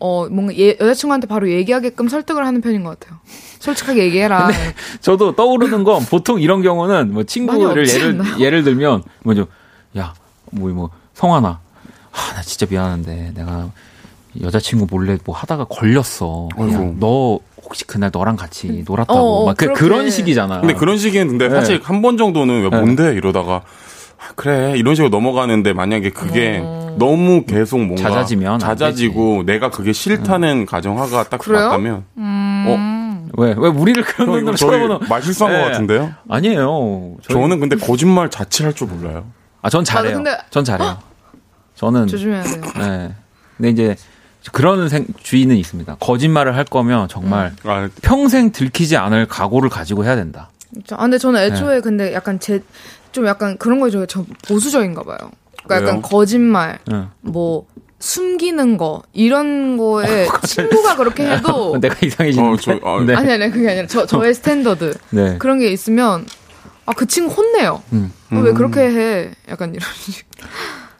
어 0.00 0.28
뭔가 0.28 0.54
예, 0.56 0.76
여자친구한테 0.80 1.26
바로 1.26 1.50
얘기하게끔 1.50 2.08
설득을 2.08 2.46
하는 2.46 2.60
편인 2.60 2.84
것 2.84 2.98
같아요. 2.98 3.18
솔직하게 3.60 4.04
얘기해라. 4.04 4.48
저도 5.00 5.34
떠오르는 5.36 5.84
건 5.84 6.04
보통 6.04 6.40
이런 6.40 6.62
경우는 6.62 7.12
뭐 7.12 7.24
친구를 7.24 7.88
예를 7.88 8.08
않나요? 8.10 8.38
예를 8.38 8.64
들면 8.64 9.02
먼저 9.22 9.46
야뭐 9.96 10.70
뭐 10.72 10.90
성환아 11.14 11.48
아, 12.12 12.34
나 12.34 12.42
진짜 12.42 12.66
미안한데 12.68 13.32
내가 13.34 13.70
여자친구 14.40 14.86
몰래 14.90 15.16
뭐 15.24 15.34
하다가 15.34 15.64
걸렸어. 15.64 16.48
그냥 16.54 16.80
아이고. 16.80 16.96
너 17.00 17.40
혹시 17.74 17.84
그날 17.88 18.10
너랑 18.12 18.36
같이 18.36 18.84
놀았다고 18.86 19.18
어, 19.18 19.46
막 19.46 19.56
그. 19.56 19.72
그런 19.72 20.08
식이잖아. 20.08 20.60
근데 20.60 20.74
그런 20.74 20.96
식이는 20.96 21.26
근데 21.26 21.48
네. 21.48 21.54
사실 21.56 21.80
한 21.82 22.02
번 22.02 22.16
정도는 22.16 22.62
왜 22.62 22.70
네. 22.70 22.76
뭔데 22.76 23.12
이러다가 23.14 23.62
아, 24.18 24.32
그래 24.36 24.74
이런 24.76 24.94
식으로 24.94 25.08
넘어가는데 25.10 25.72
만약에 25.72 26.10
그게 26.10 26.60
어. 26.62 26.94
너무 26.98 27.44
계속 27.44 27.78
뭔가 27.78 28.02
잦아지면 28.10 28.54
안 28.54 28.58
잦아지고 28.60 29.42
내가 29.44 29.70
그게 29.70 29.92
싫다는 29.92 30.66
가정화가 30.66 31.24
딱 31.24 31.38
그래요? 31.38 31.64
맞다면 31.66 32.04
음. 32.18 33.28
왜왜 33.36 33.68
우리를 33.70 34.00
그런 34.04 34.28
형 34.28 34.34
이거 34.34 34.40
눈으로 34.52 34.56
쳐다보는 34.56 34.98
말실수한 35.08 35.52
네. 35.52 35.58
것 35.60 35.70
같은데요? 35.72 36.12
아니에요. 36.28 37.16
저희- 37.22 37.40
저는 37.40 37.58
근데 37.58 37.74
거짓말 37.76 38.30
자체할 38.30 38.72
줄 38.74 38.86
몰라요. 38.86 39.24
아, 39.62 39.68
전 39.70 39.82
잘해요. 39.82 40.14
근데- 40.14 40.36
전 40.50 40.62
잘해요. 40.62 40.98
저는 41.74 42.06
조심해야 42.06 42.42
돼요. 42.44 42.62
네. 42.78 43.14
근데 43.56 43.70
이제 43.70 43.96
그런 44.52 44.88
생, 44.88 45.06
주의는 45.22 45.56
있습니다. 45.56 45.96
거짓말을 46.00 46.56
할 46.56 46.64
거면 46.64 47.08
정말 47.08 47.52
아, 47.64 47.88
평생 48.02 48.52
들키지 48.52 48.96
않을 48.96 49.26
각오를 49.26 49.70
가지고 49.70 50.04
해야 50.04 50.16
된다. 50.16 50.50
아, 50.92 51.02
근데 51.02 51.18
저는 51.18 51.40
네. 51.40 51.46
애초에 51.46 51.80
근데 51.80 52.12
약간 52.14 52.38
제, 52.40 52.62
좀 53.12 53.26
약간 53.26 53.56
그런 53.56 53.80
거에 53.80 53.90
저, 53.90 54.06
저 54.06 54.24
보수적인가 54.46 55.02
봐요. 55.02 55.18
그러니까 55.62 55.76
왜요? 55.76 55.88
약간 55.88 56.02
거짓말, 56.02 56.78
응. 56.90 57.08
뭐, 57.20 57.66
숨기는 58.00 58.76
거, 58.76 59.02
이런 59.12 59.78
거에 59.78 60.26
친구가 60.44 60.96
그렇게 60.96 61.26
해도. 61.30 61.78
내가 61.80 61.94
이상해지는데. 62.02 62.52
어, 62.52 62.56
저, 62.56 62.80
아, 62.82 63.02
네. 63.02 63.14
아니, 63.14 63.32
아니, 63.32 63.50
그게 63.50 63.70
아니라 63.70 63.86
저, 63.86 64.04
저의 64.04 64.34
스탠더드. 64.34 64.94
네. 65.10 65.38
그런 65.38 65.58
게 65.58 65.68
있으면, 65.68 66.26
아, 66.86 66.92
그 66.92 67.06
친구 67.06 67.32
혼내요. 67.32 67.82
음. 67.92 68.12
어, 68.30 68.40
왜 68.40 68.52
그렇게 68.52 68.80
해? 68.80 69.30
약간 69.48 69.74
이런 69.74 69.88
식. 69.94 70.26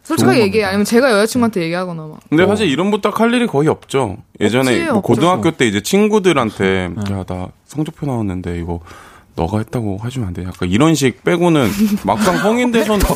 솔직하게 0.04 0.38
얘기해. 0.42 0.62
겁니다. 0.62 0.68
아니면 0.68 0.84
제가 0.84 1.10
여자친구한테 1.12 1.62
얘기하거나 1.62 2.02
막. 2.06 2.20
근데 2.28 2.46
사실 2.46 2.68
이런 2.68 2.90
부탁 2.90 3.20
할 3.20 3.32
일이 3.34 3.46
거의 3.46 3.68
없죠. 3.68 4.18
예전에 4.40 4.70
없지, 4.80 4.92
뭐. 4.92 5.00
고등학교 5.00 5.50
때 5.50 5.66
이제 5.66 5.82
친구들한테 5.82 6.90
야 7.10 7.24
나 7.26 7.48
성적표 7.66 8.06
나왔는데 8.06 8.58
이거 8.60 8.80
너가 9.36 9.58
했다고 9.58 9.98
해주면 10.04 10.28
안 10.28 10.34
돼. 10.34 10.44
약간 10.44 10.68
이런 10.68 10.94
식 10.94 11.24
빼고는 11.24 11.68
막상 12.04 12.36
성인 12.38 12.70
돼선 12.70 13.00
더, 13.00 13.14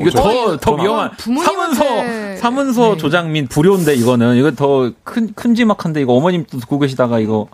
이거 0.00 0.10
더, 0.10 0.22
거의 0.22 0.58
더더 0.60 0.82
위험한. 0.82 1.10
사문서, 1.44 2.36
사문서 2.36 2.90
네. 2.92 2.96
조작 2.96 3.28
및 3.28 3.48
불효인데, 3.50 3.94
이거는. 3.96 4.36
이거 4.36 4.52
더 4.52 4.90
큰, 5.04 5.34
큼지막한데, 5.34 6.00
이거 6.00 6.14
어머님도 6.14 6.58
듣고 6.60 6.78
계시다가, 6.78 7.18
이거. 7.18 7.48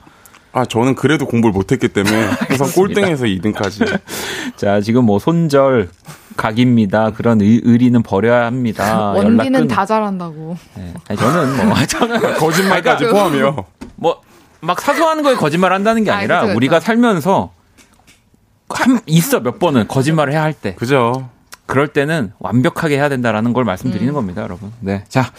아 0.53 0.64
저는 0.64 0.94
그래도 0.94 1.27
공부를 1.27 1.53
못했기 1.53 1.88
때문에 1.88 2.27
항상 2.47 2.70
꼴등에서 2.73 3.25
2등까지. 3.25 3.99
자, 4.57 4.81
지금 4.81 5.07
뭐, 5.07 5.18
손절, 5.18 5.88
각입니다. 6.37 7.11
그런 7.11 7.40
의, 7.40 7.61
의리는 7.64 8.03
버려야 8.03 8.47
합니다. 8.47 9.11
원빈은 9.12 9.68
다 9.68 9.87
잘한다고. 9.87 10.57
네. 10.77 10.94
아니, 11.09 11.18
저는 11.18 11.68
뭐, 11.68 11.77
저는. 11.87 12.35
거짓말까지 12.35 13.05
그러니까 13.05 13.12
포함이요. 13.12 13.64
뭐, 13.97 14.20
막 14.61 14.81
사소한 14.81 15.23
거에 15.23 15.35
거짓말 15.35 15.73
한다는 15.73 16.05
게 16.05 16.11
아, 16.11 16.16
아니라, 16.16 16.40
그쵸, 16.40 16.47
그쵸. 16.49 16.57
우리가 16.57 16.81
살면서, 16.81 17.53
한, 18.68 19.01
있어, 19.07 19.40
몇 19.40 19.59
번은 19.59 19.88
거짓말을 19.88 20.33
해야 20.33 20.42
할 20.42 20.53
때. 20.53 20.75
그죠. 20.75 21.29
그럴 21.66 21.88
때는 21.88 22.33
완벽하게 22.38 22.97
해야 22.97 23.09
된다라는 23.09 23.53
걸 23.53 23.64
말씀드리는 23.64 24.12
음. 24.12 24.14
겁니다, 24.14 24.42
여러분. 24.42 24.73
네. 24.81 25.05
자, 25.09 25.31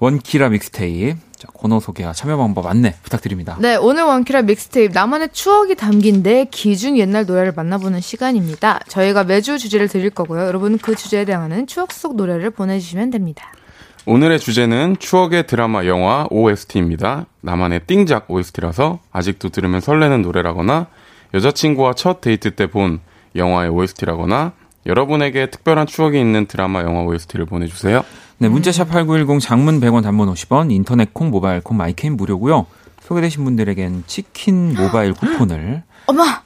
원키라 0.00 0.48
믹스테이프. 0.48 1.18
자, 1.36 1.48
코너 1.52 1.78
소개와 1.80 2.12
참여 2.12 2.36
방법 2.36 2.66
안내 2.66 2.94
부탁드립니다. 3.02 3.56
네, 3.60 3.76
오늘 3.76 4.02
원키라 4.04 4.42
믹스테이프 4.42 4.92
나만의 4.94 5.28
추억이 5.32 5.74
담긴 5.74 6.22
내 6.22 6.46
기준 6.50 6.96
옛날 6.98 7.24
노래를 7.26 7.52
만나보는 7.54 8.00
시간입니다. 8.00 8.80
저희가 8.88 9.24
매주 9.24 9.58
주제를 9.58 9.88
드릴 9.88 10.10
거고요. 10.10 10.46
여러분 10.46 10.78
그 10.78 10.94
주제에 10.94 11.24
대한 11.24 11.66
추억 11.66 11.92
속 11.92 12.16
노래를 12.16 12.50
보내주시면 12.50 13.10
됩니다. 13.10 13.52
오늘의 14.06 14.40
주제는 14.40 14.96
추억의 14.98 15.46
드라마 15.46 15.84
영화 15.86 16.26
OST입니다. 16.30 17.26
나만의 17.42 17.80
띵작 17.86 18.30
OST라서 18.30 18.98
아직도 19.12 19.50
들으면 19.50 19.80
설레는 19.80 20.22
노래라거나 20.22 20.86
여자친구와 21.34 21.92
첫 21.94 22.20
데이트 22.22 22.54
때 22.54 22.66
본 22.66 23.00
영화의 23.36 23.70
OST라거나 23.70 24.52
여러분에게 24.86 25.50
특별한 25.50 25.86
추억이 25.86 26.18
있는 26.20 26.46
드라마 26.46 26.82
영화 26.82 27.02
OST를 27.02 27.44
보내주세요. 27.46 28.02
네, 28.38 28.48
문자 28.48 28.70
샵 28.70 28.88
8910 28.88 29.40
장문 29.40 29.80
100원 29.80 30.02
단문 30.02 30.32
50원, 30.32 30.72
인터넷 30.72 31.12
콩, 31.12 31.30
모바일 31.30 31.60
콩, 31.60 31.76
my 31.76 31.87
K는 31.87 32.16
무료고요. 32.16 32.66
소개되신 33.02 33.44
분들에겐 33.44 34.04
치킨 34.06 34.74
모바일 34.74 35.12
쿠폰을 35.12 35.82
엄마! 36.06 36.42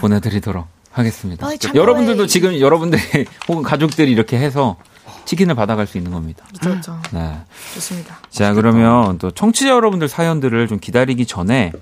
보내드리도록 0.00 0.66
하겠습니다. 0.90 1.46
어이. 1.46 1.56
여러분들도 1.74 2.26
지금 2.26 2.58
여러분들이 2.60 3.00
혹은 3.48 3.62
가족들이 3.62 4.10
이렇게 4.12 4.36
해서 4.38 4.76
치킨을 5.24 5.54
받아갈 5.54 5.86
수 5.86 5.96
있는 5.96 6.12
겁니다. 6.12 6.44
그렇죠. 6.60 7.00
네. 7.12 7.38
좋습니다. 7.74 8.18
자, 8.28 8.52
그러면 8.52 9.18
또 9.18 9.30
청취자 9.30 9.70
여러분들 9.70 10.08
사연들을 10.08 10.68
좀 10.68 10.78
기다리기 10.78 11.24
전에 11.26 11.72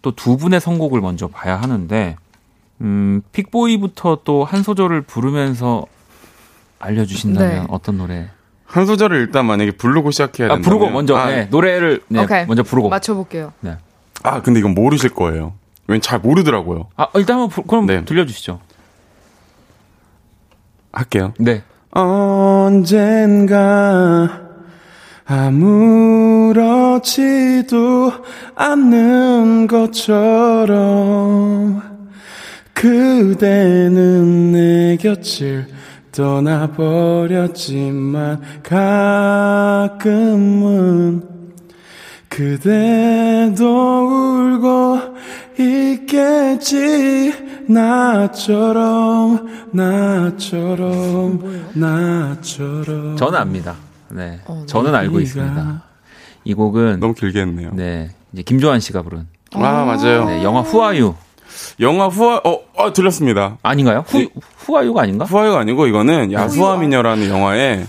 또 0.00 0.12
두 0.12 0.36
분의 0.36 0.60
선곡을 0.60 1.00
먼저 1.00 1.26
봐야 1.26 1.60
하는데, 1.60 2.16
음, 2.80 3.22
픽보이부터 3.32 4.20
또 4.24 4.44
한 4.44 4.62
소절을 4.62 5.02
부르면서 5.02 5.84
알려주신다면 6.78 7.50
네. 7.50 7.64
어떤 7.70 7.98
노래? 7.98 8.30
한 8.64 8.86
소절을 8.86 9.18
일단 9.18 9.46
만약에 9.46 9.72
부르고 9.72 10.10
시작해야 10.12 10.46
아, 10.48 10.54
된다면 10.54 10.62
부르고 10.78 10.90
먼저, 10.92 11.16
아, 11.16 11.26
네, 11.26 11.46
노래를 11.50 12.02
네, 12.08 12.22
오케이. 12.22 12.46
먼저 12.46 12.62
부르고. 12.62 12.88
맞춰볼게요. 12.88 13.52
네. 13.60 13.76
아, 14.22 14.42
근데 14.42 14.60
이건 14.60 14.74
모르실 14.74 15.10
거예요. 15.14 15.54
왠 15.86 16.00
잘 16.00 16.18
모르더라고요. 16.20 16.88
아, 16.96 17.08
일단 17.14 17.38
한번 17.40 17.48
부- 17.48 17.62
그럼 17.62 17.86
네. 17.86 18.04
들려주시죠. 18.04 18.60
할게요. 20.92 21.32
네. 21.38 21.62
언젠가 23.00 23.48
아무렇지도 26.78 28.12
않는 28.54 29.66
것처럼 29.66 30.68
그대는 32.78 34.52
내 34.52 34.96
곁을 34.96 35.66
떠나버렸지만 36.12 37.02
가끔은 39.98 39.98
그대도 42.28 43.64
울고 44.06 45.00
있겠지 45.58 47.34
나처럼 47.68 49.48
나처럼 49.72 51.40
나처럼 51.74 53.16
저는 53.16 53.38
압니다. 53.40 53.74
네. 54.10 54.40
어, 54.46 54.54
네. 54.60 54.66
저는 54.66 54.94
알고 54.94 55.18
있습니다. 55.18 55.82
이 56.44 56.54
곡은, 56.54 57.00
너무 57.00 57.14
길게 57.14 57.40
했네요 57.40 57.72
네. 57.74 58.10
이제 58.32 58.42
김조한 58.42 58.78
씨가 58.78 59.02
부른, 59.02 59.26
아 59.54 59.84
맞아요 59.84 60.26
네, 60.26 60.44
영화 60.44 60.60
후아유. 60.60 61.16
영화 61.80 62.08
후아 62.08 62.40
어, 62.44 62.60
어 62.74 62.92
들렸습니다 62.92 63.58
아닌가요? 63.62 64.04
후, 64.06 64.28
후아유가 64.68 65.02
아닌가? 65.02 65.24
후아유가 65.24 65.60
아니고 65.60 65.86
이거는 65.86 66.32
야수와 66.32 66.76
미녀라는 66.76 67.28
영화에 67.28 67.84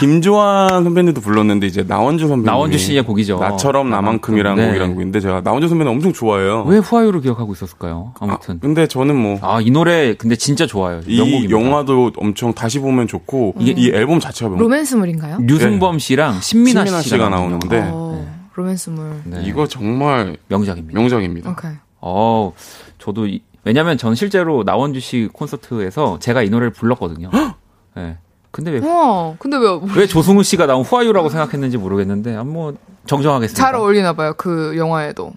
김조한 0.00 0.84
선배님도 0.84 1.20
불렀는데 1.20 1.66
이제 1.66 1.84
나원주 1.86 2.26
선배님 2.26 2.46
나원주 2.46 2.78
씨의 2.78 3.04
곡이죠. 3.04 3.38
나처럼 3.38 3.90
나만큼이라는 3.90 4.56
네. 4.56 4.66
곡이라는 4.68 4.94
곡인데 4.94 5.20
제가 5.20 5.40
나원주 5.42 5.68
선배님 5.68 5.92
엄청 5.92 6.12
좋아해요 6.12 6.64
왜 6.66 6.78
후아유로 6.78 7.20
기억하고 7.20 7.52
있었을까요? 7.52 8.12
아, 8.20 8.24
아무튼. 8.24 8.58
근데 8.60 8.86
저는 8.86 9.16
뭐 9.16 9.38
아, 9.42 9.60
이 9.60 9.70
노래 9.70 10.14
근데 10.14 10.36
진짜 10.36 10.66
좋아요. 10.66 11.00
이 11.06 11.18
명곡입니다. 11.18 11.50
영화도 11.56 12.12
엄청 12.16 12.52
다시 12.52 12.78
보면 12.80 13.06
좋고 13.06 13.54
이게 13.58 13.72
이 13.76 13.90
앨범 13.90 14.18
자체가 14.20 14.50
명 14.50 14.58
로맨스물인가요? 14.58 15.38
류승범 15.40 15.98
씨랑 15.98 16.40
신민아, 16.40 16.84
신민아 16.84 17.02
씨가, 17.02 17.16
씨가 17.16 17.28
나오는 17.28 17.58
나오는데 17.58 17.78
영화. 17.78 17.90
어, 17.92 18.26
로맨스물. 18.54 19.20
네. 19.24 19.42
이거 19.44 19.66
정말 19.66 20.36
명작입니다. 20.48 20.98
명작입니다. 20.98 21.50
오케이. 21.50 21.72
어, 22.00 22.52
저도 22.98 23.26
이- 23.26 23.42
왜냐면 23.64 23.98
전 23.98 24.14
실제로 24.14 24.62
나원주 24.64 25.00
씨 25.00 25.28
콘서트에서 25.32 26.18
제가 26.20 26.42
이 26.42 26.50
노래를 26.50 26.70
불렀거든요. 26.70 27.30
네. 27.94 28.16
근데 28.52 28.70
왜, 28.70 28.80
어, 28.82 29.36
근데 29.38 29.56
왜, 29.58 29.66
왜 29.96 30.06
조승우 30.06 30.42
씨가 30.42 30.66
나온 30.66 30.82
후아유라고 30.82 31.28
생각했는지 31.28 31.76
모르겠는데, 31.76 32.36
아, 32.36 32.44
뭐, 32.44 32.74
정정하겠습니다. 33.06 33.62
잘 33.62 33.74
어울리나 33.74 34.14
봐요, 34.14 34.32
그 34.36 34.74
영화에도. 34.78 35.32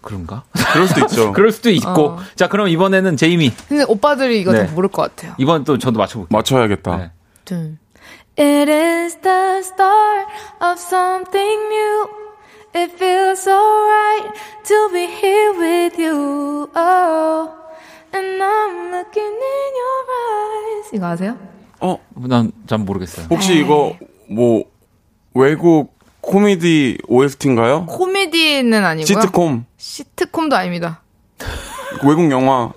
그런가? 0.00 0.42
그럴 0.72 0.88
수도 0.88 1.00
있죠. 1.02 1.32
그럴 1.34 1.52
수도 1.52 1.70
있고. 1.70 1.88
어. 2.10 2.18
자, 2.34 2.48
그럼 2.48 2.68
이번에는 2.68 3.16
제이미. 3.16 3.52
근데 3.68 3.84
오빠들이 3.86 4.40
이거 4.40 4.52
네. 4.52 4.66
다 4.66 4.72
모를 4.72 4.88
것 4.88 5.02
같아요. 5.02 5.34
이번 5.38 5.62
또 5.64 5.76
저도 5.78 5.98
맞춰볼게요. 5.98 6.36
맞춰야겠다. 6.36 6.96
네. 6.96 7.10
둔. 7.44 7.78
It 8.38 8.70
is 8.70 9.16
the 9.20 9.58
start 9.58 10.26
of 10.62 10.72
something 10.80 11.60
new. 11.72 12.08
It 12.74 12.92
feels 12.96 13.40
so 13.42 13.52
right 13.56 14.28
to 14.64 14.88
be 14.92 15.06
here 15.06 15.52
with 15.56 15.98
you. 15.98 16.68
Oh, 16.74 17.50
and 18.12 18.42
I'm 18.42 18.90
looking 18.92 19.34
in 19.34 19.70
your 19.80 20.00
eyes. 20.12 20.90
이거 20.94 21.06
아세요? 21.06 21.38
어, 21.80 21.98
난, 22.14 22.52
잘 22.66 22.78
모르겠어요. 22.78 23.26
혹시 23.30 23.58
이거 23.58 23.96
뭐 24.28 24.64
외국 25.34 25.96
코미디 26.20 26.98
OST인가요? 27.08 27.86
코미디는 27.86 28.84
아니고요. 28.84 29.06
시트콤, 29.06 29.64
시트콤도 29.76 30.56
아닙니다. 30.56 31.02
외국 32.06 32.30
영화. 32.30 32.72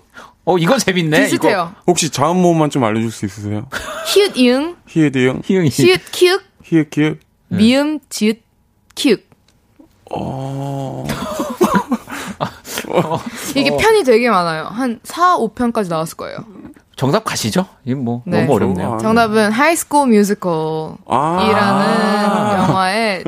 어, 0.46 0.58
이거 0.58 0.78
재밌네. 0.78 1.24
비슷해요. 1.24 1.76
혹시 1.86 2.10
자음 2.10 2.42
모음만 2.42 2.70
좀 2.70 2.84
알려줄 2.84 3.12
수 3.12 3.26
있으세요? 3.26 3.68
히읗 4.08 4.38
이응, 4.38 4.76
이거 4.96 5.42
희응이. 5.44 5.70
시읒 5.70 6.12
키읔, 6.12 6.42
히에 6.64 6.86
키읔. 6.90 7.20
미음 7.50 8.00
지읒 8.10 8.42
키읔. 8.96 9.31
어, 10.14 11.04
이게 13.56 13.76
편이 13.76 14.04
되게 14.04 14.30
많아요. 14.30 14.66
한 14.66 15.00
4, 15.04 15.38
5편까지 15.38 15.90
나왔을 15.90 16.18
거예요. 16.18 16.38
정답 16.96 17.24
가시죠? 17.24 17.66
이거 17.84 18.00
뭐, 18.00 18.22
네. 18.26 18.42
너무 18.42 18.54
어렵네요. 18.56 18.98
정답은 19.02 19.52
High 19.52 19.74
School 19.74 20.08
Musical이라는 20.10 20.98
아, 21.08 22.66
영화의 22.68 23.24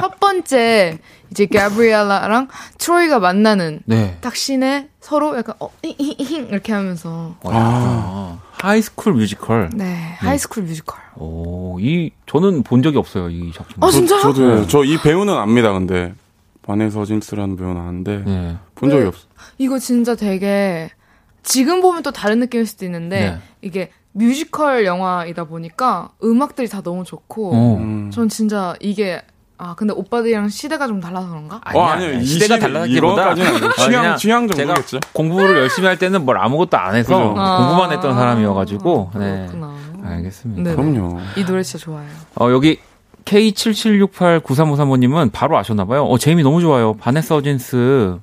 첫 0.00 0.18
번째 0.18 0.98
이제 1.30 1.46
가브리엘라랑 1.46 2.48
트로이가 2.78 3.20
만나는 3.20 3.80
네. 3.84 4.16
딱 4.20 4.34
씬에 4.34 4.88
서로 5.00 5.36
약간 5.36 5.54
어, 5.60 5.68
잉 5.82 5.94
잉 5.98 6.14
잉 6.18 6.48
이렇게 6.48 6.72
하면서 6.72 7.34
어, 7.42 7.50
아. 7.52 8.38
High 8.64 8.83
School 8.83 9.12
Musical. 9.12 9.70
네, 9.74 10.16
High 10.18 10.36
School 10.36 10.62
Musical. 10.62 10.98
오, 11.16 11.78
이, 11.80 12.10
저는 12.26 12.62
본 12.62 12.82
적이 12.82 12.98
없어요, 12.98 13.28
이 13.28 13.52
작품. 13.52 13.82
아, 13.84 13.90
진짜요? 13.90 14.20
저도 14.20 14.66
저 14.66 14.90
이 14.90 14.98
배우는 15.02 15.34
압니다. 15.34 15.72
근데 15.72 16.14
바네사 16.62 17.04
허진스라는 17.04 17.56
배우는 17.56 17.80
아는데 17.80 18.22
네. 18.24 18.56
본 18.74 18.88
적이 18.88 19.02
네. 19.02 19.08
없어. 19.08 19.26
이거 19.58 19.78
진짜 19.78 20.14
되게 20.14 20.90
지금 21.42 21.82
보면 21.82 22.02
또 22.02 22.10
다른 22.10 22.40
느낌일 22.40 22.66
수도 22.66 22.86
있는데 22.86 23.32
네. 23.32 23.38
이게 23.60 23.90
뮤지컬 24.12 24.86
영화이다 24.86 25.44
보니까 25.44 26.10
음악들이 26.22 26.68
다 26.68 26.80
너무 26.80 27.04
좋고 27.04 27.54
어. 27.54 27.76
음. 27.76 28.10
전 28.10 28.28
진짜 28.28 28.74
이게 28.80 29.20
아 29.66 29.72
근데 29.74 29.94
오빠들이랑 29.94 30.50
시대가 30.50 30.86
좀 30.86 31.00
달라서 31.00 31.30
그런가? 31.30 31.58
아니야, 31.64 31.82
어, 31.82 31.86
아니요. 31.86 32.22
시대가 32.22 32.58
달라기보다 32.58 33.30
아니고 33.30 33.72
취향- 33.74 33.90
그냥 34.02 34.16
취향 34.18 34.46
정도겠죠. 34.48 35.00
공부를 35.14 35.56
열심히 35.56 35.88
할 35.88 35.98
때는 35.98 36.24
뭘 36.26 36.36
아무것도 36.38 36.76
안 36.76 36.94
해서 36.94 37.16
그죠. 37.16 37.28
공부만 37.34 37.92
했던 37.92 38.14
사람이어가지고 38.14 39.10
아, 39.14 39.18
네. 39.18 39.46
그렇구나. 39.48 39.74
알겠습니다. 40.04 40.62
네. 40.70 40.76
그럼요. 40.76 41.18
이 41.36 41.44
노래 41.46 41.62
진짜 41.62 41.82
좋아요. 41.82 42.06
어, 42.34 42.50
여기 42.50 42.78
K77689353호님은 43.24 45.30
바로 45.32 45.56
아셨나봐요. 45.56 46.04
어, 46.04 46.18
제이미 46.18 46.42
너무 46.42 46.60
좋아요. 46.60 46.92
바네스 46.94 47.32
어진스 47.32 48.18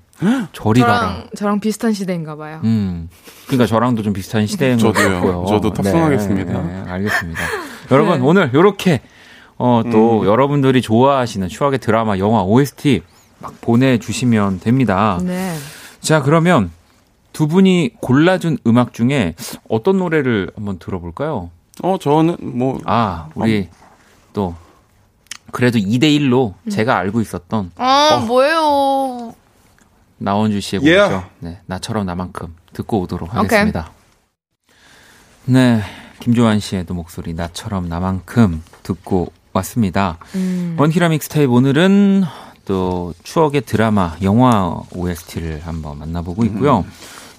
저리 0.53 0.81
가라. 0.81 0.99
저랑 0.99 1.23
저랑 1.35 1.59
비슷한 1.59 1.93
시대인가 1.93 2.35
봐요. 2.35 2.59
음. 2.63 3.09
그러니까 3.47 3.65
저랑도 3.65 4.03
좀 4.03 4.13
비슷한 4.13 4.45
시대인 4.45 4.77
것 4.77 4.93
저도요. 4.93 5.13
같고요. 5.15 5.45
저도 5.47 5.73
탑승하겠습니다. 5.73 6.53
네, 6.61 6.83
네, 6.85 6.91
알겠습니다. 6.91 7.41
여러분 7.89 8.19
네. 8.19 8.25
오늘 8.27 8.53
요렇게 8.53 9.01
어, 9.63 9.83
또 9.91 10.21
음. 10.21 10.25
여러분들이 10.25 10.81
좋아하시는 10.81 11.47
추억의 11.47 11.77
드라마, 11.77 12.17
영화, 12.17 12.41
OST 12.41 13.03
막 13.37 13.61
보내주시면 13.61 14.59
됩니다. 14.59 15.19
네. 15.21 15.55
자 15.99 16.23
그러면 16.23 16.71
두 17.31 17.47
분이 17.47 17.91
골라준 18.01 18.57
음악 18.65 18.91
중에 18.93 19.35
어떤 19.69 19.99
노래를 19.99 20.49
한번 20.55 20.79
들어볼까요? 20.79 21.51
어, 21.83 21.97
저는 21.99 22.37
뭐 22.41 22.79
아 22.85 23.29
우리 23.35 23.69
또 24.33 24.55
그래도 25.51 25.77
2대1로 25.77 26.55
음. 26.63 26.69
제가 26.71 26.97
알고 26.97 27.21
있었던 27.21 27.71
아 27.77 28.23
뭐예요? 28.27 29.35
나원주 30.17 30.59
씨의 30.59 30.81
Yeah. 30.83 31.13
곡이죠. 31.13 31.29
네, 31.39 31.59
나처럼 31.67 32.07
나만큼 32.07 32.55
듣고 32.73 33.01
오도록. 33.01 33.35
하겠습니다. 33.35 33.91
네, 35.45 35.81
김조한 36.19 36.59
씨의 36.59 36.85
또 36.87 36.95
목소리 36.95 37.33
나처럼 37.35 37.87
나만큼 37.89 38.63
듣고 38.81 39.31
왔습니다. 39.53 40.17
음. 40.35 40.75
원키라 40.79 41.09
믹스테이프 41.09 41.51
오늘은 41.51 42.23
또 42.65 43.13
추억의 43.23 43.61
드라마, 43.61 44.15
영화 44.21 44.81
OST를 44.93 45.61
한번 45.65 45.99
만나보고 45.99 46.45
있고요. 46.45 46.85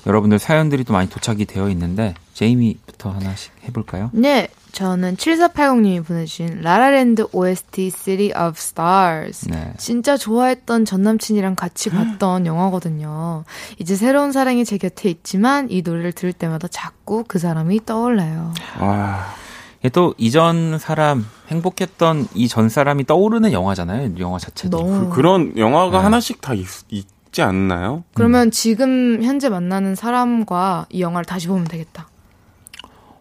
여러분들 0.07 0.39
사연들이 0.39 0.85
또 0.85 0.93
많이 0.93 1.09
도착이 1.09 1.45
되어 1.45 1.69
있는데 1.71 2.15
제이미부터 2.35 3.11
하나씩 3.11 3.53
해볼까요? 3.69 4.11
네, 4.13 4.49
저는 4.73 5.17
7480님이 5.17 6.05
보내주신 6.05 6.61
라라랜드 6.63 7.27
OST 7.33 7.91
City 7.91 8.31
of 8.31 8.55
Stars. 8.57 9.49
네. 9.49 9.73
진짜 9.77 10.17
좋아했던 10.17 10.87
전 10.87 11.03
남친이랑 11.03 11.55
같이 11.55 11.91
봤던 11.91 12.47
영화거든요. 12.47 13.45
이제 13.79 13.95
새로운 13.95 14.33
사랑이 14.33 14.65
제 14.65 14.79
곁에 14.79 15.11
있지만 15.11 15.71
이 15.71 15.83
노래를 15.83 16.13
들을 16.13 16.33
때마다 16.33 16.69
자꾸 16.69 17.25
그 17.29 17.39
사람이 17.39 17.85
떠올라요. 17.85 18.55
아, 18.79 19.35
이게 19.37 19.42
또 19.91 20.15
이전 20.17 20.79
사람 20.79 21.27
행복했던 21.49 22.29
이 22.35 22.49
전 22.49 22.69
사람이 22.69 23.05
떠오르는 23.07 23.53
영화잖아요. 23.53 24.13
영화 24.19 24.39
자체도. 24.39 24.77
너무 24.79 25.11
그, 25.11 25.21
런 25.21 25.57
영화가 25.57 25.99
네. 25.99 26.05
하나씩 26.05 26.41
다 26.41 26.55
있, 26.55 26.67
있지 26.91 27.43
않나요? 27.43 28.05
그러면 28.15 28.51
지금 28.51 29.23
현재 29.23 29.49
만나는 29.49 29.95
사람과 29.95 30.87
이 30.91 31.01
영화를 31.01 31.25
다시 31.25 31.49
보면 31.49 31.65
되겠다. 31.65 32.09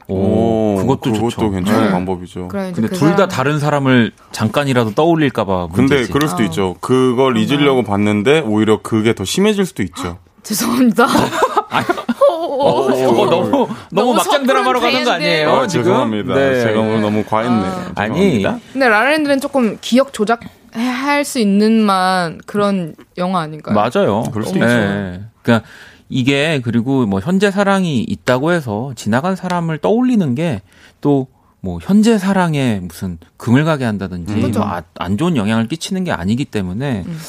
오, 0.08 0.76
그것도, 0.78 1.14
그것도 1.14 1.30
좋죠. 1.30 1.52
괜찮은 1.52 1.86
네. 1.86 1.92
방법이죠. 1.92 2.50
근데 2.50 2.82
그 2.82 2.90
둘다 2.90 3.16
사람- 3.16 3.30
다른 3.30 3.60
사람을 3.60 4.12
잠깐이라도 4.34 4.92
떠올릴까봐 4.94 5.68
근데 5.68 5.82
문제지. 5.96 6.12
그럴 6.12 6.28
수도 6.28 6.44
어. 6.44 6.46
있죠. 6.48 6.76
그걸 6.82 7.38
잊으려고 7.38 7.84
봤는데 7.84 8.42
오히려 8.42 8.82
그게 8.82 9.16
더 9.16 9.24
심해질 9.24 9.66
수도 9.66 9.84
있죠. 9.84 10.18
죄송합니다. 10.44 11.08
어, 12.52 12.82
어, 12.82 13.26
너무 13.30 13.68
너무 13.92 14.14
막장 14.14 14.46
드라마로 14.46 14.80
가는 14.80 15.04
거 15.04 15.12
아니에요? 15.12 15.50
아, 15.52 15.68
지금? 15.68 15.86
죄송합니다. 15.86 16.34
네. 16.36 16.62
제가 16.62 16.80
오늘 16.80 17.02
너무 17.02 17.24
과했네. 17.24 17.66
아. 17.66 17.92
아니. 17.96 18.44
근데 18.74 18.88
라라랜드는 18.88 19.40
조금 19.40 19.78
기억 19.82 20.12
조작 20.14 20.42
할 20.74 21.24
수 21.26 21.40
있는 21.40 21.82
만 21.82 22.40
그런 22.46 22.96
영화 23.18 23.42
아닌가요? 23.42 23.76
맞아요. 23.76 24.24
그럴 24.32 24.46
수도 24.46 24.60
네. 24.60 25.22
그러니까 25.44 25.68
이게 26.10 26.62
그리고 26.64 27.06
뭐 27.06 27.20
현재 27.22 27.52
사랑이 27.52 28.02
있다고 28.04 28.52
해서 28.52 28.92
지나간 28.96 29.36
사람을 29.36 29.78
떠올리는 29.80 30.34
게또 30.36 31.28
뭐 31.62 31.80
현재 31.82 32.18
사랑에 32.18 32.80
무슨 32.82 33.18
금을 33.38 33.66
가게 33.66 33.86
한다든지 33.86 34.34
음. 34.34 34.52
뭐 34.52 34.64
아- 34.66 34.84
안 34.98 35.18
좋은 35.18 35.36
영향을 35.38 35.68
끼치는 35.68 36.04
게 36.06 36.12
아니기 36.12 36.46
때문에 36.46 37.04
음. 37.06 37.20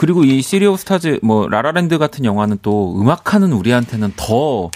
그리고 0.00 0.24
이 0.24 0.40
시리오 0.40 0.78
스타즈 0.78 1.20
뭐 1.22 1.46
라라랜드 1.46 1.98
같은 1.98 2.24
영화는 2.24 2.60
또 2.62 2.98
음악하는 2.98 3.52
우리한테는 3.52 4.14
더 4.16 4.70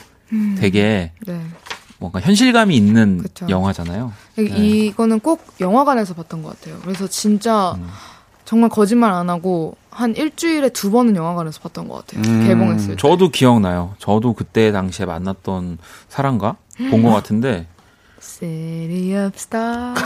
되게 0.60 1.12
네. 1.26 1.40
뭔가 1.98 2.20
현실감이 2.20 2.76
있는 2.76 3.22
그쵸. 3.22 3.46
영화잖아요. 3.48 4.12
이거는 4.36 5.20
꼭 5.20 5.42
영화관에서 5.60 6.12
봤던 6.12 6.42
것 6.42 6.50
같아요. 6.60 6.78
그래서 6.82 7.06
진짜 7.06 7.72
음. 7.78 7.88
정말 8.44 8.68
거짓말 8.68 9.12
안 9.14 9.30
하고 9.30 9.78
한 9.90 10.14
일주일에 10.14 10.68
두 10.68 10.90
번은 10.90 11.16
영화관에서 11.16 11.58
봤던 11.60 11.88
것 11.88 12.06
같아요. 12.06 12.22
음, 12.30 12.46
개봉했을 12.46 12.88
때. 12.90 12.96
저도 12.96 13.30
기억나요. 13.30 13.94
저도 13.98 14.34
그때 14.34 14.72
당시에 14.72 15.06
만났던 15.06 15.78
사람과 16.10 16.56
본 16.90 17.02
것 17.02 17.08
같은데. 17.10 17.66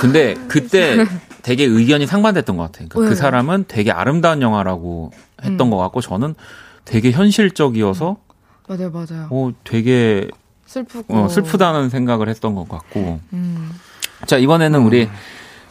근데 0.00 0.34
그때 0.48 1.06
되게 1.42 1.64
의견이 1.64 2.06
상반됐던 2.06 2.56
것 2.56 2.64
같아요. 2.64 2.88
그러니까 2.88 3.00
왜? 3.00 3.08
그 3.08 3.14
사람은 3.14 3.66
되게 3.68 3.92
아름다운 3.92 4.42
영화라고 4.42 5.12
했던 5.42 5.68
음. 5.68 5.70
것 5.70 5.76
같고 5.76 6.00
저는 6.00 6.34
되게 6.84 7.12
현실적이어서 7.12 8.16
맞아요, 8.66 8.90
맞아요. 8.90 9.28
어, 9.30 9.52
되게 9.64 10.28
슬프고. 10.66 11.14
어, 11.14 11.28
슬프다는 11.28 11.88
생각을 11.88 12.28
했던 12.28 12.54
것 12.54 12.68
같고 12.68 13.20
음. 13.32 13.70
자 14.26 14.36
이번에는 14.36 14.80
우리 14.80 15.08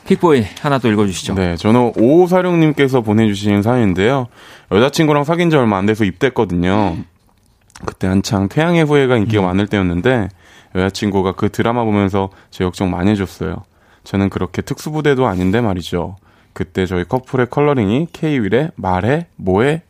픽보이 0.08 0.46
하나 0.62 0.80
또 0.80 0.90
읽어주시죠. 0.90 1.36
네, 1.36 1.58
저는 1.58 1.94
오사룡님께서 1.98 3.02
보내주신 3.02 3.62
사연인데요. 3.62 4.28
여자친구랑 4.72 5.26
사귄 5.26 5.50
지 5.50 5.58
얼마 5.58 5.78
안 5.78 5.86
돼서 5.86 6.06
입대했거든요. 6.06 6.98
그때 7.86 8.08
한창 8.08 8.48
태양의 8.48 8.86
후예가 8.86 9.18
인기가 9.18 9.44
많을 9.44 9.68
때였는데 9.68 10.30
여자친구가 10.78 11.34
그 11.34 11.50
드라마 11.50 11.84
보면서 11.84 12.30
제 12.52 12.64
걱정 12.64 12.90
많이 12.90 13.12
해줬어요. 13.12 13.64
저는 14.04 14.30
그렇게 14.30 14.62
특수부대도 14.62 15.28
아닌데 15.28 15.62
말이죠. 15.62 16.16
그때 16.54 16.86
저희 16.86 17.04
커플의 17.04 17.50
컬러링이 17.50 18.08
K-윌의 18.14 18.72
말해 18.76 19.28
뭐해 19.36 19.84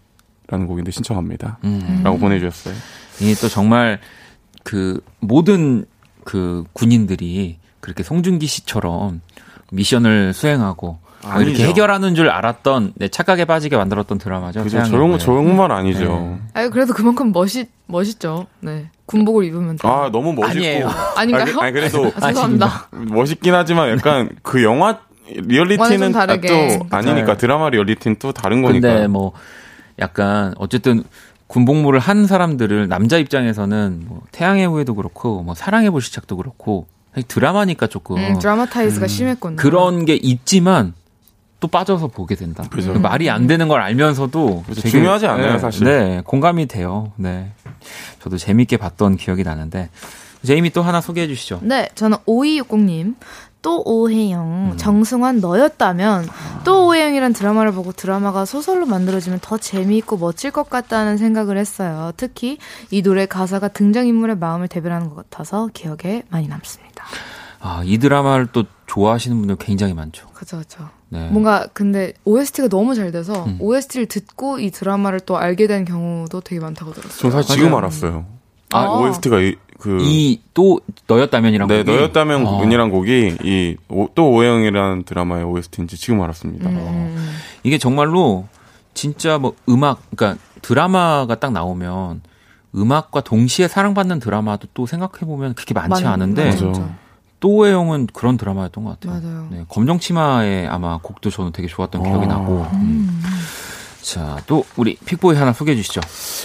라는 0.48 0.68
곡인데 0.68 0.92
신청합니다. 0.92 1.60
음. 1.64 2.02
라고 2.04 2.18
보내주셨어요. 2.18 2.74
이게 3.20 3.34
또 3.36 3.48
정말 3.48 4.00
그 4.64 5.02
모든 5.20 5.86
그 6.24 6.64
군인들이 6.74 7.58
그렇게 7.80 8.04
송중기 8.04 8.48
씨처럼 8.48 9.22
미션을 9.72 10.34
수행하고 10.34 11.00
뭐 11.24 11.32
이렇게 11.42 11.50
아니죠. 11.50 11.64
해결하는 11.64 12.16
줄 12.16 12.30
알았던 12.30 12.94
네, 12.96 13.08
착각에 13.08 13.46
빠지게 13.46 13.76
만들었던 13.76 14.18
드라마죠. 14.18 14.64
그죠. 14.64 14.84
저런, 14.84 15.10
후예. 15.12 15.18
정말 15.18 15.72
아니죠. 15.72 16.06
네. 16.06 16.38
아니 16.54 16.70
그래도 16.70 16.94
그만큼 16.94 17.32
멋있 17.32 17.70
멋있죠. 17.88 18.48
네. 18.60 18.90
군복을 19.06 19.46
입으면 19.46 19.78
돼. 19.78 19.88
아, 19.88 20.10
너무 20.12 20.34
멋있고. 20.34 20.46
아니에요. 20.46 20.90
아닌가요? 21.16 21.60
아니, 21.60 21.72
그래도 21.72 22.12
아, 22.20 22.28
죄송합니다. 22.28 22.88
멋있긴 22.92 23.54
하지만 23.54 23.90
약간 23.90 24.30
그 24.44 24.64
영화 24.64 25.00
리얼리티는. 25.30 26.12
또 26.12 26.20
아니니까 26.90 27.26
네. 27.34 27.38
드라마 27.38 27.70
리얼리티는 27.70 28.18
또 28.20 28.32
다른 28.32 28.62
거니까. 28.62 28.88
근데 28.88 29.08
뭐 29.08 29.34
약간 30.00 30.54
어쨌든 30.58 31.04
군복무를 31.48 32.00
한 32.00 32.28
사람들을 32.28 32.88
남자 32.90 33.18
입장에서는 33.18 34.04
뭐 34.06 34.22
태양의 34.32 34.68
후예도 34.68 34.96
그렇고 34.96 35.42
뭐 35.44 35.56
사랑의 35.56 35.90
불시착도 35.92 36.38
그렇고 36.38 36.88
사실 37.14 37.28
드라마니까 37.28 37.88
조금 37.88 38.18
음, 38.18 38.38
드라마타이즈가 38.40 39.08
심했군요. 39.08 39.56
그런 39.56 40.06
게 40.06 40.16
있지만 40.16 40.94
또 41.60 41.68
빠져서 41.68 42.08
보게 42.08 42.36
된다. 42.36 42.64
그죠. 42.70 42.94
그 42.94 43.00
말이 43.00 43.30
안 43.30 43.48
되는 43.48 43.68
걸 43.68 43.82
알면서도 43.82 44.64
그죠. 44.68 44.82
되게- 44.82 44.90
중요하지 44.90 45.26
않아요, 45.28 45.54
네, 45.54 45.60
사실. 45.60 45.86
네, 45.86 46.22
공감이 46.24 46.68
돼요. 46.68 47.12
네. 47.16 47.52
저도 48.22 48.38
재밌게 48.38 48.78
봤던 48.78 49.18
기억이 49.18 49.44
나는데 49.44 49.90
제이미 50.46 50.70
또 50.70 50.82
하나 50.84 51.02
소개해 51.02 51.28
주시죠. 51.28 51.60
네, 51.64 51.90
저는 51.96 52.18
5260님. 52.28 53.16
또 53.64 53.82
오해영, 53.86 54.72
음. 54.74 54.78
정승환 54.78 55.40
너였다면 55.42 56.30
또 56.64 56.88
오해영이란 56.88 57.34
드라마를 57.34 57.72
보고 57.74 57.92
드라마가 57.92 58.46
소설로 58.46 58.86
만들어지면 58.86 59.40
더 59.42 59.58
재미있고 59.58 60.16
멋질 60.18 60.52
것 60.52 60.70
같다는 60.70 61.18
생각을 61.18 61.58
했어요. 61.58 62.12
특히 62.16 62.60
이 62.92 63.02
노래 63.02 63.26
가사가 63.26 63.68
등장인물의 63.70 64.38
마음을 64.38 64.68
대변하는 64.70 65.10
것 65.10 65.16
같아서 65.16 65.70
기억에 65.74 66.24
많이 66.30 66.48
남습니다. 66.48 67.04
아, 67.68 67.82
이 67.84 67.98
드라마를 67.98 68.48
또 68.54 68.64
좋아하시는 68.86 69.36
분들 69.38 69.58
굉장히 69.58 69.94
많죠. 69.94 70.28
그죠, 70.34 70.58
그죠. 70.60 70.88
네. 71.10 71.28
뭔가 71.30 71.68
근데 71.74 72.14
OST가 72.24 72.70
너무 72.70 72.96
잘 72.96 73.12
돼서 73.12 73.46
음. 73.46 73.58
OST를 73.60 74.06
듣고 74.08 74.60
이 74.60 74.72
드라마를 74.72 75.20
또 75.22 75.38
알게 75.38 75.68
된 75.68 75.84
경우도 75.84 76.42
되게 76.42 76.62
많다고 76.62 76.94
들었어요. 76.94 77.20
전 77.20 77.32
사실 77.32 77.56
지금 77.56 77.70
맞아요. 77.72 77.78
알았어요. 77.80 78.26
아. 78.74 78.86
OST가 79.00 79.40
이, 79.42 79.56
그 79.80 79.98
이 80.02 80.42
또 80.54 80.80
너였다면이란 81.08 81.68
네, 81.68 81.84
곡이 81.84 81.96
너였다면 81.98 82.48
어, 82.48 82.64
은이란 82.64 82.90
곡이 82.90 83.38
이또 83.44 84.32
오영이라는 84.32 85.04
드라마의 85.04 85.44
OST인지 85.44 85.98
지금 85.98 86.22
알았습니다. 86.22 86.68
음, 86.70 87.36
이게 87.64 87.78
정말로 87.78 88.48
진짜 88.96 89.38
뭐 89.38 89.54
음악 89.70 90.02
그러니까 90.16 90.42
드라마가 90.64 91.36
딱 91.36 91.52
나오면 91.52 92.22
음악과 92.76 93.22
동시에 93.22 93.68
사랑받는 93.68 94.20
드라마도 94.20 94.68
또 94.74 94.86
생각해 94.88 95.20
보면 95.26 95.54
그렇게 95.54 95.74
많지 95.74 96.04
많- 96.04 96.14
않은데 96.14 96.50
맞아, 96.50 96.90
또 97.40 97.74
오해영은 97.74 98.08
그런 98.14 98.38
드라마였던 98.38 98.84
것 98.84 99.00
같아요. 99.00 99.22
맞아요. 99.22 99.48
네, 99.52 99.66
검정 99.70 100.00
치마의 100.00 100.68
아마 100.68 100.98
곡도 100.98 101.30
저는 101.30 101.52
되게 101.52 101.68
좋았던 101.68 102.04
기억이 102.04 102.26
어. 102.26 102.28
나고. 102.28 102.68
음. 102.74 103.22
자, 104.02 104.38
또 104.48 104.64
우리 104.78 104.96
픽보이 104.96 105.36
하나 105.36 105.52
소개해 105.52 105.76
주시죠. 105.76 106.02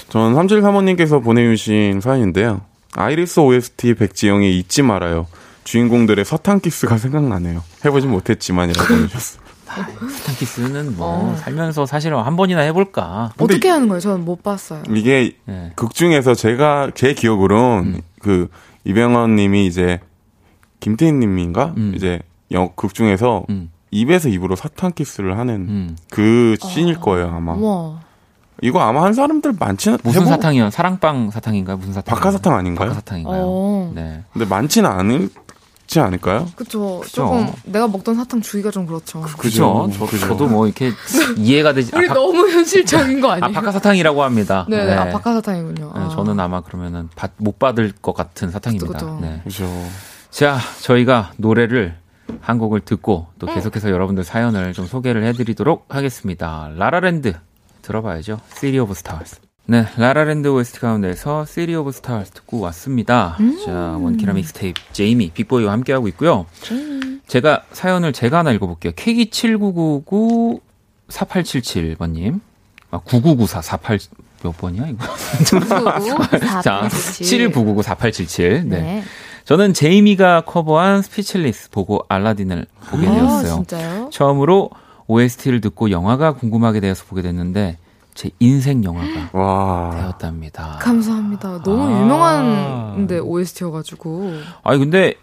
전 0.08 0.34
3735님께서 0.34 1.22
보내주신 1.22 2.00
사연인데요. 2.00 2.62
아이리스 2.94 3.40
OST 3.40 3.94
백지영의 3.94 4.58
잊지 4.58 4.82
말아요. 4.82 5.26
주인공들의 5.64 6.24
사탕키스가 6.24 6.98
생각나네요. 6.98 7.62
해보진 7.84 8.10
못했지만이라고 8.10 8.88
보내주셨어요. 8.88 9.42
사탕키스는 10.10 10.96
뭐 10.96 11.32
어. 11.32 11.36
살면서 11.36 11.86
사실은 11.86 12.18
한 12.18 12.36
번이나 12.36 12.60
해볼까. 12.62 13.32
어떻게 13.38 13.68
하는 13.68 13.88
거예요? 13.88 14.00
저는 14.00 14.24
못 14.24 14.42
봤어요. 14.42 14.82
이게 14.90 15.36
네. 15.46 15.72
극 15.76 15.94
중에서 15.94 16.34
제가 16.34 16.90
제 16.94 17.14
기억으로는 17.14 17.94
음. 17.94 18.00
그 18.20 18.48
이병헌 18.84 19.36
님이 19.36 19.66
이제 19.66 20.00
김태인 20.82 21.20
님인가 21.20 21.72
음. 21.76 21.92
이제 21.96 22.18
영극 22.50 22.92
중에서 22.92 23.44
음, 23.50 23.70
입에서 23.92 24.28
입으로 24.28 24.56
사탕 24.56 24.92
키스를 24.92 25.38
하는 25.38 25.54
음. 25.54 25.96
그 26.10 26.56
씬일 26.60 26.96
거예요 27.00 27.28
아마. 27.34 27.52
와. 27.54 28.00
이거 28.62 28.80
아마 28.80 29.04
한 29.04 29.14
사람들 29.14 29.54
많지는 29.58 29.98
무슨 30.02 30.22
해보- 30.22 30.28
사탕이요? 30.28 30.70
사랑빵 30.70 31.30
사탕인가요? 31.30 31.76
무슨 31.78 31.92
사탕? 31.94 32.14
박하사탕 32.16 32.54
아닌가요? 32.54 32.88
박하사탕인가요? 32.88 33.42
어. 33.44 33.92
네. 33.94 34.22
근데 34.32 34.44
많지는 34.44 34.90
않지 34.90 36.00
않을까요? 36.00 36.46
그쵸. 36.56 37.00
그쵸. 37.02 37.12
조금 37.26 37.46
내가 37.64 37.86
먹던 37.86 38.16
사탕 38.16 38.40
주기가 38.40 38.70
좀 38.72 38.86
그렇죠. 38.86 39.20
그죠. 39.38 39.88
저, 39.96 40.06
그죠. 40.06 40.26
저도 40.28 40.46
뭐 40.48 40.66
이렇게 40.66 40.90
이해가 41.36 41.72
되지. 41.74 41.92
우리 41.94 42.08
아, 42.10 42.14
너무 42.14 42.48
현실적인 42.50 43.20
거 43.20 43.30
아, 43.30 43.34
아니에요? 43.34 43.52
박하사탕이라고 43.52 44.22
합니다. 44.24 44.66
네, 44.68 44.84
네. 44.84 44.92
아, 44.94 45.10
박하사탕이군요. 45.10 45.92
네, 45.94 46.00
아. 46.00 46.08
저는 46.10 46.38
아마 46.40 46.60
그러면은 46.60 47.08
받- 47.14 47.32
못 47.38 47.58
받을 47.60 47.92
것 48.02 48.14
같은 48.14 48.50
사탕입니다. 48.50 48.86
그쵸, 48.92 49.06
그쵸. 49.06 49.18
네. 49.20 49.40
그죠. 49.44 49.64
자, 50.32 50.58
저희가 50.80 51.32
노래를 51.36 51.94
한 52.40 52.56
곡을 52.58 52.80
듣고 52.80 53.26
또 53.38 53.46
계속해서 53.46 53.90
여러분들 53.90 54.24
사연을 54.24 54.72
좀 54.72 54.86
소개를 54.86 55.22
해드리도록 55.24 55.86
하겠습니다. 55.94 56.70
라라랜드 56.74 57.34
들어봐야죠. 57.82 58.40
City 58.54 58.78
of 58.80 58.92
Stars. 58.92 59.40
네, 59.66 59.86
라라랜드 59.96 60.48
OST 60.48 60.80
가운데서 60.80 61.44
City 61.44 61.78
of 61.78 61.90
Stars 61.90 62.30
듣고 62.30 62.60
왔습니다. 62.60 63.36
자, 63.64 63.96
원키라 64.00 64.32
믹스테이프 64.32 64.80
제이미 64.92 65.30
픽보이와 65.30 65.70
함께하고 65.72 66.08
있고요. 66.08 66.46
제가 67.28 67.64
사연을 67.72 68.12
제가 68.14 68.38
하나 68.38 68.52
읽어볼게요. 68.52 68.92
K7999 68.92 70.60
4877번님. 71.08 72.40
아, 72.90 72.98
9994 73.04 73.60
48, 73.62 73.98
몇 74.42 74.56
번이야, 74.56 74.86
이거? 74.88 75.04
자, 76.62 76.88
7999 76.88 77.82
4877. 77.82 78.68
네. 78.68 78.80
네. 78.80 79.02
저는 79.44 79.74
제이미가 79.74 80.42
커버한 80.42 81.02
Speechless 81.02 81.70
보고 81.70 82.04
알라딘을 82.08 82.66
보게 82.88 83.08
아, 83.08 83.12
되었어요. 83.12 83.54
진짜요? 83.56 84.10
처음으로 84.10 84.70
OST를 85.08 85.60
듣고 85.60 85.90
영화가 85.90 86.34
궁금하게 86.34 86.80
되어서 86.80 87.04
보게 87.06 87.22
됐는데 87.22 87.78
제 88.14 88.30
인생 88.38 88.84
영화가 88.84 89.30
와. 89.38 89.90
되었답니다. 89.96 90.78
감사합니다. 90.80 91.62
너무 91.62 91.82
아. 91.84 92.00
유명한데 92.00 93.18
OST여가지고. 93.18 94.32
아니 94.62 94.78
근데 94.78 95.14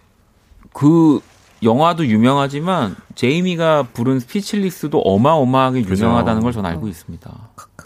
그 0.73 1.21
영화도 1.63 2.05
유명하지만 2.07 2.95
제이미가 3.15 3.87
부른 3.93 4.19
Speechless도 4.19 4.99
어마어마하게. 4.99 5.81
유명하다는 5.85 6.41
걸 6.41 6.51
저는 6.51 6.69
알고 6.69 6.87
있습니다. 6.87 7.31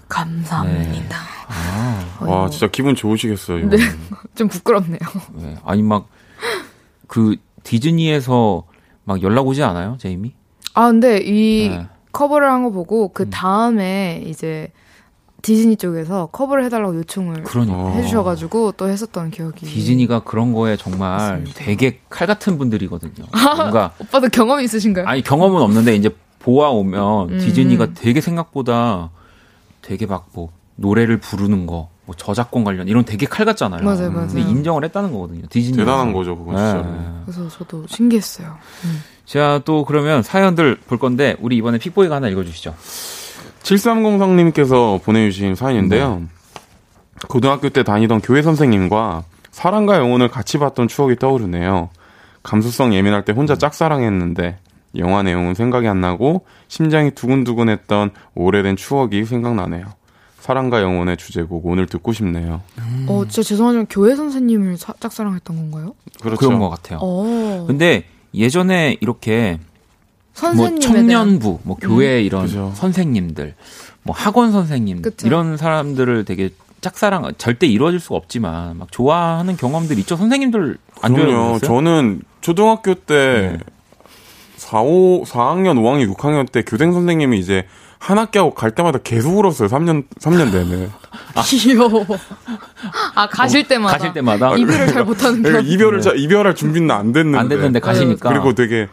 감사합니다. 0.07 1.17
아, 1.47 2.05
와, 2.21 2.49
진짜 2.49 2.67
기분 2.67 2.95
좋으시겠어요. 2.95 3.69
네. 3.69 3.77
좀 4.36 4.47
부끄럽네요. 4.47 4.99
네. 5.34 5.55
아니 5.65 5.81
막 5.81 6.07
그 7.08 7.36
디즈니에서 7.64 8.64
막 9.06 9.22
연락 9.24 9.48
오지 9.48 9.64
않아요, 9.64 9.98
제이미? 10.00 10.34
아, 10.74 10.88
근데 10.89 11.18
이 11.20 11.70
네. 11.70 11.88
커버를 12.12 12.50
한 12.50 12.64
거 12.64 12.70
보고 12.72 13.08
음. 13.08 13.10
그 13.14 13.30
다음에 13.30 14.24
이제 14.26 14.72
디즈니 15.41 15.76
쪽에서 15.76 16.28
커버를 16.28 16.64
해달라고 16.66 16.96
요청을 16.98 17.44
그러니까. 17.44 17.76
어. 17.78 17.89
해주셔가지고 17.96 18.74
또 18.74 18.88
했었던 18.88 19.30
기억이. 19.30 19.66
디즈니가 19.66 20.22
그런 20.24 20.54
거에 20.54 20.78
정말 20.78 21.18
맞습니다. 21.18 21.54
되게 21.56 22.00
칼 22.10 22.28
같은 22.28 22.58
분들이거든요. 22.58 23.26
뭔가 23.58 23.94
오빠도 24.00 24.30
경험이 24.30 24.64
있으신가요? 24.64 25.06
아니 25.06 25.22
경험은 25.22 25.62
없는데 25.62 25.96
이제 25.96 26.10
보아 26.39 26.70
오면 26.70 27.30
음. 27.34 27.39
디즈니가 27.39 27.94
되게 27.94 28.22
생각보다 28.22 29.12
되게 29.82 30.06
막 30.06 30.28
뭐 30.34 30.50
노래를 30.76 31.20
부르는 31.20 31.68
거, 31.68 31.89
뭐 32.06 32.16
저작권 32.16 32.64
관련 32.64 32.88
이런 32.88 33.06
되게 33.06 33.26
칼 33.26 33.45
같잖아요. 33.45 33.84
맞아요, 33.84 34.12
맞아요. 34.12 34.28
근데 34.28 34.41
인정을 34.41 34.84
했다는 34.86 35.12
거거든요. 35.12 35.43
디즈니 35.49 35.78
대단한 35.78 36.12
거죠, 36.12 36.38
그건 36.38 36.58
진짜로. 36.58 36.86
그래서 37.26 37.47
저도 37.49 37.86
신기했어요. 37.88 38.58
자, 39.26 39.62
또 39.64 39.86
그러면 39.86 40.22
사연들 40.22 40.78
볼 40.88 40.99
건데 40.99 41.36
우리 41.39 41.56
이번에 41.58 41.78
픽보이가 41.78 42.16
하나 42.16 42.28
읽어 42.28 42.43
주시죠. 42.43 42.76
7303님께서 43.64 45.01
보내주신 45.01 45.56
사연인데요. 45.56 46.20
네. 46.20 46.28
고등학교 47.30 47.70
때 47.70 47.84
다니던 47.84 48.20
교회 48.20 48.41
선생님과 48.41 49.24
사랑과 49.51 49.97
영혼을 49.97 50.28
같이 50.28 50.58
봤던 50.58 50.89
추억이 50.89 51.16
떠오르네요. 51.16 51.89
감수성 52.41 52.93
예민할 52.93 53.24
때 53.24 53.32
혼자 53.32 53.56
짝사랑했는데 53.56 54.58
영화 54.97 55.24
내용은 55.24 55.54
생각이 55.54 55.88
안 55.88 56.01
나고 56.01 56.45
심장이 56.68 57.12
두근두근했던 57.12 58.12
오래된 58.36 58.76
추억이 58.76 59.24
생각나네요. 59.24 59.86
사랑과 60.44 60.82
영혼의 60.82 61.16
주제곡 61.16 61.66
오늘 61.66 61.86
듣고 61.88 62.12
싶네요. 62.12 62.60
어, 63.08 63.24
진짜 63.30 63.48
죄송하지만 63.48 63.86
교회 63.89 64.14
선생님을 64.14 64.76
사- 64.76 64.94
짝사랑했던 65.00 65.56
건가요? 65.56 65.96
그렇죠. 66.22 66.38
그런 66.38 66.60
것 66.60 66.70
같아요. 66.70 67.00
어. 67.02 67.64
근데 67.66 68.04
예전에 68.34 68.98
이렇게 69.00 69.58
뭐 70.58 70.78
청년부, 70.80 71.60
뭐 71.64 71.78
교회 71.80 72.22
이런 72.22 72.48
그죠. 72.48 72.74
선생님들, 72.76 73.56
뭐 74.02 74.14
학원 74.14 74.52
선생님 74.52 75.02
그쵸. 75.02 75.26
이런 75.28 75.56
사람들을 75.56 76.26
되게 76.26 76.50
짝사랑 76.82 77.32
절대 77.38 77.66
이루어질 77.66 78.02
수가 78.02 78.18
없지만 78.18 78.76
막 78.78 78.91
좋아하는 78.91 79.56
경험들 79.56 79.98
있죠. 80.00 80.18
선생님들 80.18 80.78
안. 81.02 81.16
좋아하셨어요? 81.16 81.60
저는 81.60 82.22
초등학교 82.41 82.96
때 82.96 83.58
네. 83.58 83.60
4, 84.74 84.82
5, 84.82 85.24
4학년, 85.26 85.78
5학년, 85.78 86.11
6학년 86.15 86.51
때 86.51 86.63
교생 86.65 86.91
선생님이 86.93 87.38
이제 87.38 87.67
한 87.99 88.17
학기하고 88.17 88.55
갈 88.55 88.71
때마다 88.71 88.97
계속 89.03 89.38
울었어요. 89.38 89.69
3년, 89.69 90.05
3년 90.19 90.51
내내. 90.51 90.89
귀여워. 91.45 92.03
아 93.13 93.28
가실 93.30 93.67
때마다. 93.67 93.97
가실 93.97 94.13
때마다 94.13 94.55
이별을 94.55 94.88
잘 94.88 95.03
못하는 95.05 95.41
네, 95.43 95.51
편. 95.51 95.65
이별을, 95.65 96.01
자- 96.01 96.13
이별할 96.15 96.55
준비는 96.55 96.89
안 96.89 97.13
됐는데. 97.13 97.38
안 97.38 97.47
됐는데 97.49 97.80
가시니까 97.80 98.30
그리고 98.30 98.53
되게, 98.53 98.88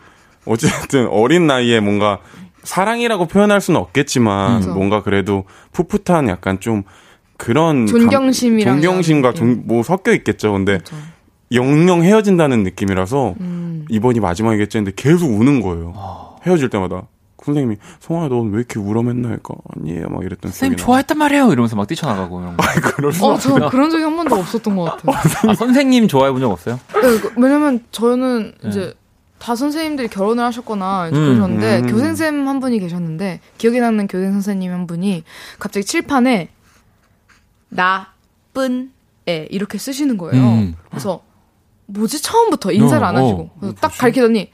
어쨌든 0.44 1.08
어린 1.08 1.46
나이에 1.46 1.80
뭔가 1.80 2.18
사랑이라고 2.62 3.24
표현할 3.26 3.62
수는 3.62 3.80
없겠지만, 3.80 4.62
음. 4.64 4.74
뭔가 4.74 5.02
그래도 5.02 5.44
풋풋한 5.72 6.28
약간 6.28 6.60
좀 6.60 6.82
그런. 7.38 7.86
존경심이랑 7.86 8.74
감- 8.74 8.82
존경심과 8.82 9.32
좀 9.32 9.62
뭐 9.64 9.82
섞여 9.82 10.12
있겠죠. 10.12 10.52
근데 10.52 10.72
그렇죠. 10.78 10.96
영영 11.52 12.02
헤어진다는 12.02 12.62
느낌이라서, 12.62 13.34
음. 13.40 13.84
이번이 13.88 14.20
마지막이겠지 14.20 14.78
했는데 14.78 14.94
계속 14.96 15.26
우는 15.28 15.60
거예요. 15.60 15.92
아. 15.96 16.36
헤어질 16.46 16.68
때마다. 16.70 17.02
선생님이, 17.42 17.76
성아야, 18.00 18.28
넌 18.28 18.50
왜 18.52 18.58
이렇게 18.58 18.78
울어 18.78 19.02
맨날? 19.02 19.38
그러니까, 19.42 19.54
아니에요. 19.74 20.08
막 20.10 20.22
이랬던 20.22 20.52
선생님 20.52 20.76
좋아했단 20.76 21.16
말이에요 21.16 21.50
이러면서 21.52 21.74
막 21.74 21.88
뛰쳐나가고 21.88 22.38
이런 22.40 22.56
거. 22.56 22.62
그럴 22.94 23.12
수 23.14 23.24
어, 23.24 23.38
저 23.38 23.70
그런 23.70 23.88
적이 23.88 24.04
한 24.04 24.14
번도 24.16 24.36
없었던 24.36 24.76
것 24.76 24.84
같아요. 24.84 25.16
아, 25.50 25.54
선생님 25.54 26.06
좋아해 26.06 26.30
본 26.32 26.40
적 26.42 26.50
없어요? 26.50 26.78
네, 26.94 27.00
그- 27.00 27.32
왜냐면 27.38 27.82
저는 27.92 28.52
이제 28.66 28.92
다 29.38 29.56
선생님들이 29.56 30.08
결혼을 30.08 30.44
하셨거나 30.44 31.06
음, 31.08 31.12
그러셨는데 31.12 31.78
음. 31.80 31.86
교생쌤 31.86 32.46
한 32.46 32.60
분이 32.60 32.78
계셨는데 32.78 33.40
기억에 33.56 33.80
남는 33.80 34.06
교생 34.08 34.32
선생님 34.32 34.70
한 34.70 34.86
분이 34.86 35.24
갑자기 35.58 35.86
칠판에 35.86 36.50
나쁜 37.70 38.92
애 39.28 39.46
이렇게 39.50 39.78
쓰시는 39.78 40.18
거예요. 40.18 40.42
음. 40.44 40.74
그래서 40.90 41.22
뭐지 41.92 42.22
처음부터 42.22 42.72
인사를 42.72 43.02
어, 43.04 43.06
안 43.06 43.16
하시고 43.16 43.40
어. 43.40 43.50
그래서 43.60 43.76
딱 43.80 43.88
가르치더니 43.96 44.50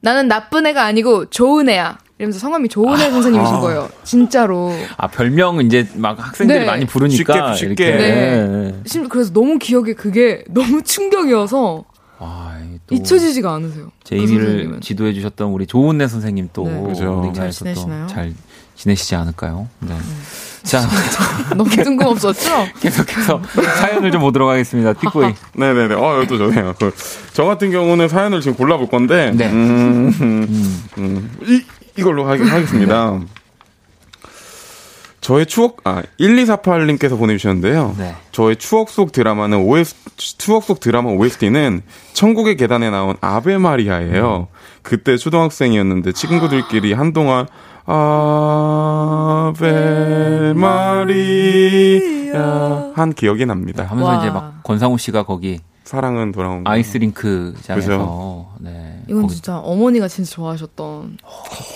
나는 0.00 0.28
나쁜 0.28 0.66
애가 0.66 0.84
아니고 0.84 1.30
좋은 1.30 1.68
애야. 1.68 1.98
이러면서 2.18 2.38
성함이 2.38 2.68
좋은 2.70 2.98
애 2.98 3.10
선생님이신 3.10 3.60
거예요. 3.60 3.90
진짜로. 4.04 4.72
아 4.96 5.06
별명 5.06 5.60
이제 5.60 5.86
막 5.96 6.18
학생들이 6.18 6.60
네. 6.60 6.64
많이 6.64 6.86
부르니까 6.86 7.54
쉽게, 7.54 7.68
쉽게. 7.68 7.84
이렇게. 7.88 7.98
네. 7.98 8.82
심 8.86 9.08
그래서 9.08 9.32
너무 9.34 9.58
기억에 9.58 9.92
그게 9.92 10.42
너무 10.48 10.80
충격이어서 10.82 11.84
아, 12.18 12.58
잊혀지지가 12.90 13.52
않으세요. 13.52 13.86
그 13.86 14.04
제이미를 14.04 14.44
선생님은. 14.46 14.80
지도해 14.80 15.12
주셨던 15.12 15.48
우리 15.50 15.66
조은래 15.66 16.08
선생님 16.08 16.48
또 16.54 16.64
네. 16.64 16.82
그죠. 16.84 17.20
링자에서 17.24 17.64
잘 17.64 17.74
지내시나요? 17.74 18.06
또잘 18.06 18.32
지내시지 18.76 19.14
않을까요? 19.16 19.68
네. 19.80 19.96
자 20.62 20.86
너무 21.56 21.70
뜬금없었죠? 21.70 22.68
계속해서 22.80 23.40
사연을 23.78 24.10
좀 24.10 24.20
보도록 24.20 24.48
하겠습니다. 24.50 24.92
픽보이. 24.92 25.34
네네네. 25.54 25.94
어, 25.94 26.22
이것도 26.22 26.38
좋네요. 26.38 26.74
그, 26.78 26.94
저 27.32 27.44
같은 27.44 27.70
경우는 27.70 28.08
사연을 28.08 28.40
지금 28.40 28.56
골라볼 28.56 28.88
건데, 28.88 29.32
네. 29.34 29.48
음, 29.48 30.12
음, 30.20 30.84
음, 30.98 31.36
이, 31.42 31.62
이걸로 31.96 32.26
하, 32.26 32.32
하겠습니다. 32.32 33.20
저의 35.20 35.46
추억, 35.46 35.78
아, 35.82 36.02
1248님께서 36.20 37.18
보내주셨는데요. 37.18 37.96
네. 37.98 38.14
저의 38.30 38.56
추억 38.56 38.90
속 38.90 39.10
드라마는 39.10 39.58
OS, 39.58 39.94
추억 40.16 40.62
속 40.62 40.78
드라마 40.78 41.10
OST는 41.10 41.82
천국의 42.12 42.56
계단에 42.56 42.90
나온 42.90 43.16
아베 43.20 43.58
마리아예요. 43.58 44.46
그때 44.82 45.16
초등학생이었는데 45.16 46.12
친구들끼리 46.12 46.92
한동안 46.92 47.48
아베 49.56 50.52
마리아 50.54 52.32
한 52.94 53.12
기억이 53.14 53.40
네, 53.40 53.44
납니다. 53.46 53.84
하면서 53.84 54.10
와. 54.10 54.18
이제 54.18 54.30
막 54.30 54.62
권상우 54.62 54.98
씨가 54.98 55.22
거기 55.24 55.60
사랑은 55.84 56.32
돌아온 56.32 56.64
거. 56.64 56.70
아이스링크 56.70 57.54
장에서 57.62 58.48
네. 58.58 59.00
이건 59.08 59.22
거기- 59.22 59.34
진짜 59.34 59.58
어머니가 59.58 60.08
진짜 60.08 60.32
좋아하셨던 60.32 61.18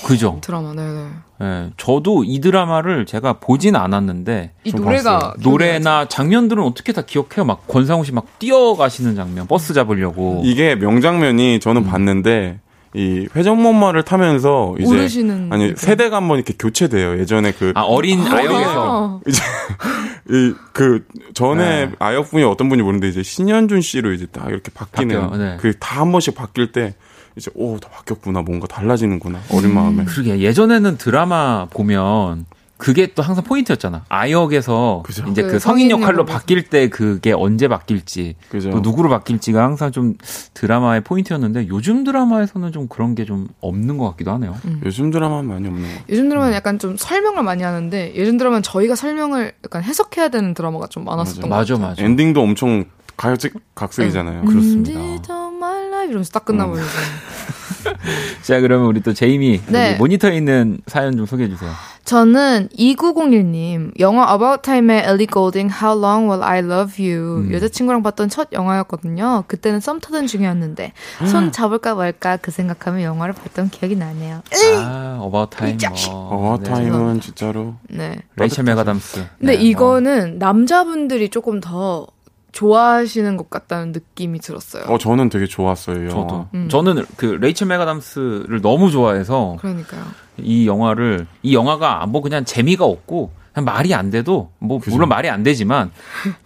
그죠. 0.04 0.38
드라마, 0.40 0.72
네네. 0.74 1.04
네. 1.38 1.70
저도 1.76 2.24
이 2.24 2.40
드라마를 2.40 3.06
제가 3.06 3.34
보진 3.34 3.76
않았는데 3.76 4.50
이좀 4.64 4.82
노래가 4.84 5.34
노래나 5.40 6.08
장면들은 6.08 6.64
어떻게 6.64 6.92
다 6.92 7.02
기억해요. 7.02 7.44
막 7.44 7.68
권상우 7.68 8.04
씨 8.04 8.11
막 8.11 8.26
뛰어가시는 8.40 9.14
장면, 9.14 9.46
버스 9.46 9.72
잡으려고. 9.74 10.42
이게 10.44 10.74
명장면이 10.74 11.61
저는 11.61 11.84
봤는데 11.84 12.58
이 12.95 13.28
회전목마를 13.36 14.03
타면서 14.03 14.74
이제 14.78 14.84
모르시는 14.88 15.53
아니. 15.53 15.72
세대가 15.76 16.16
한번 16.16 16.38
이렇게 16.38 16.55
교체돼요. 16.59 17.18
예전에 17.20 17.53
그 17.53 17.72
아 17.76 17.82
어린 17.82 18.18
나죠. 18.24 18.36
아역에서 18.36 19.20
이제 19.28 19.43
이 20.30 20.55
그 20.72 21.05
전에 21.34 21.86
네. 21.86 21.93
아역 21.99 22.30
분이 22.30 22.43
어떤 22.45 22.68
분이 22.68 22.82
모르는데 22.82 23.09
이제 23.09 23.22
신현준 23.22 23.80
씨로 23.80 24.12
이제 24.12 24.26
딱 24.32 24.49
이렇게 24.49 24.70
바뀌는 24.72 25.38
네. 25.38 25.57
그다 25.61 26.01
한 26.01 26.11
번씩 26.12 26.34
바뀔 26.34 26.72
때 26.72 26.95
이제 27.36 27.51
오 27.55 27.78
다 27.78 27.88
바뀌었구나 27.91 28.43
뭔가 28.43 28.66
달라지는구나 28.66 29.41
어린 29.53 29.72
마음에 29.74 30.05
그러게 30.05 30.41
예전에는 30.41 30.99
드라마 30.99 31.66
보면 31.70 32.47
그게 32.81 33.07
또 33.14 33.22
항상 33.22 33.45
포인트였잖아. 33.45 34.05
아역에서 34.09 35.03
그죠. 35.05 35.24
이제 35.31 35.43
그그 35.43 35.59
성인 35.59 35.89
성인 35.91 36.01
역할로. 36.03 36.24
바뀔 36.24 36.64
때 36.64 36.89
그게 36.89 37.33
언제 37.33 37.68
바뀔지 37.68 38.35
그죠. 38.49 38.70
또 38.70 38.81
누구로 38.81 39.09
바뀔지가 39.11 39.62
항상 39.62 39.93
좀 39.93 40.14
드라마의 40.55 41.03
포인트였는데 41.03 41.68
요즘 41.68 42.03
드라마에서는 42.05 42.72
좀 42.72 42.89
그런 42.89 43.14
게 43.14 43.24
좀 43.24 43.47
없는 43.61 43.99
것 43.99 44.11
같기도 44.11 44.33
하네요. 44.33 44.57
요즘 44.85 45.11
드라마는 45.11 45.47
많이 45.49 45.66
없는 45.68 45.83
것 45.83 45.89
같아요. 45.89 46.05
요즘 46.09 46.28
드라마는 46.31 46.55
약간 46.55 46.78
좀 46.78 46.97
설명을 46.97 47.43
많이 47.43 47.62
하는데 47.62 48.12
예전 48.16 48.39
드라마는 48.39 48.62
저희가 48.62 48.95
설명을 48.97 49.53
약간 49.64 49.83
해석해야 49.83 50.28
되는 50.31 50.55
드라마가 50.55 50.87
좀 50.89 51.05
많았었던 51.05 51.43
것 51.43 51.49
맞아 51.49 51.74
같아요. 51.74 51.89
맞아. 51.91 52.03
엔딩도 52.03 52.41
엄청 52.41 52.87
가요직 53.16 53.53
각색이잖아요. 53.74 54.47
그렇습니다. 54.47 54.99
My 54.99 55.87
life 55.89 56.07
이러면서 56.09 56.31
딱 56.33 56.47
끝나버리죠. 56.47 56.87
자 58.43 58.61
그러면 58.61 58.87
우리 58.87 59.01
또 59.03 59.12
제이미 59.12 59.61
네. 59.68 59.97
모니터에 59.97 60.37
있는 60.37 60.78
사연 60.87 61.16
좀 61.16 61.26
소개해 61.26 61.49
주세요. 61.49 61.70
저는 62.11 62.70
2901님 62.76 63.92
영화 64.00 64.34
About 64.34 64.62
Time의 64.62 65.04
엘리 65.06 65.26
굴딩 65.26 65.70
How 65.70 65.96
Long 65.96 66.28
Will 66.28 66.42
I 66.42 66.58
Love 66.58 66.98
You 66.98 67.36
음. 67.36 67.52
여자친구랑 67.52 68.02
봤던 68.02 68.28
첫 68.28 68.48
영화였거든요. 68.52 69.44
그때는 69.46 69.78
썸 69.78 70.00
타던 70.00 70.26
중이었는데 70.26 70.92
손 71.30 71.52
잡을까 71.52 71.94
말까 71.94 72.36
그 72.38 72.50
생각하며 72.50 73.02
영화를 73.02 73.32
봤던 73.34 73.70
기억이 73.70 73.94
나네요. 73.94 74.42
아 74.74 75.18
About 75.20 75.51
Time. 75.51 75.78
About 76.09 76.59
Time은 76.64 77.20
진짜로 77.20 77.76
네. 77.88 78.18
레이첼 78.34 78.64
맥아담스. 78.64 79.26
근데 79.38 79.56
네, 79.56 79.62
이거는 79.62 80.40
남자분들이 80.40 81.28
조금 81.28 81.61
더 81.61 82.08
좋아하시는 82.53 83.36
것 83.36 83.51
같다는 83.51 83.92
느낌이 83.92 84.40
들었어요. 84.40 84.84
어 84.88 84.98
저는 84.98 85.28
되게 85.28 85.46
좋았어요. 85.46 86.09
저도 86.09 86.48
음. 86.55 86.68
저는 86.68 87.05
그 87.16 87.26
레이첼 87.40 87.68
메가담스를 87.68 88.61
너무 88.61 88.90
좋아해서 88.90 89.57
그러니까요. 89.61 90.03
이 90.38 90.66
영화를 90.66 91.26
이 91.42 91.55
영화가 91.55 92.07
뭐 92.07 92.22
그냥 92.22 92.44
재미가 92.44 92.84
없고 92.84 93.32
그냥 93.53 93.64
말이 93.64 93.94
안 93.94 94.11
돼도 94.11 94.51
뭐 94.59 94.78
그죠. 94.78 94.92
물론 94.92 95.09
말이 95.09 95.28
안 95.28 95.42
되지만 95.42 95.90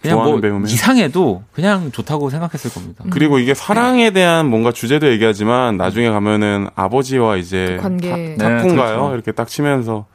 그냥 0.01 0.17
뭐 0.17 0.25
좋아하는 0.25 0.41
배우면. 0.41 0.69
이상해도 0.69 1.43
그냥 1.53 1.91
좋다고 1.91 2.29
생각했을 2.29 2.71
겁니다. 2.71 3.03
그리고 3.11 3.39
이게 3.39 3.53
사랑에 3.53 4.11
대한 4.11 4.47
뭔가 4.49 4.71
주제도 4.71 5.07
얘기하지만 5.07 5.77
나중에 5.77 6.09
가면은 6.09 6.67
아버지와 6.75 7.37
이제 7.37 7.75
그 7.77 7.83
관계. 7.83 8.35
사- 8.37 8.49
네? 8.49 8.67
그렇죠. 8.69 9.11
이렇게 9.13 9.31
딱 9.31 9.47
치면서 9.47 10.05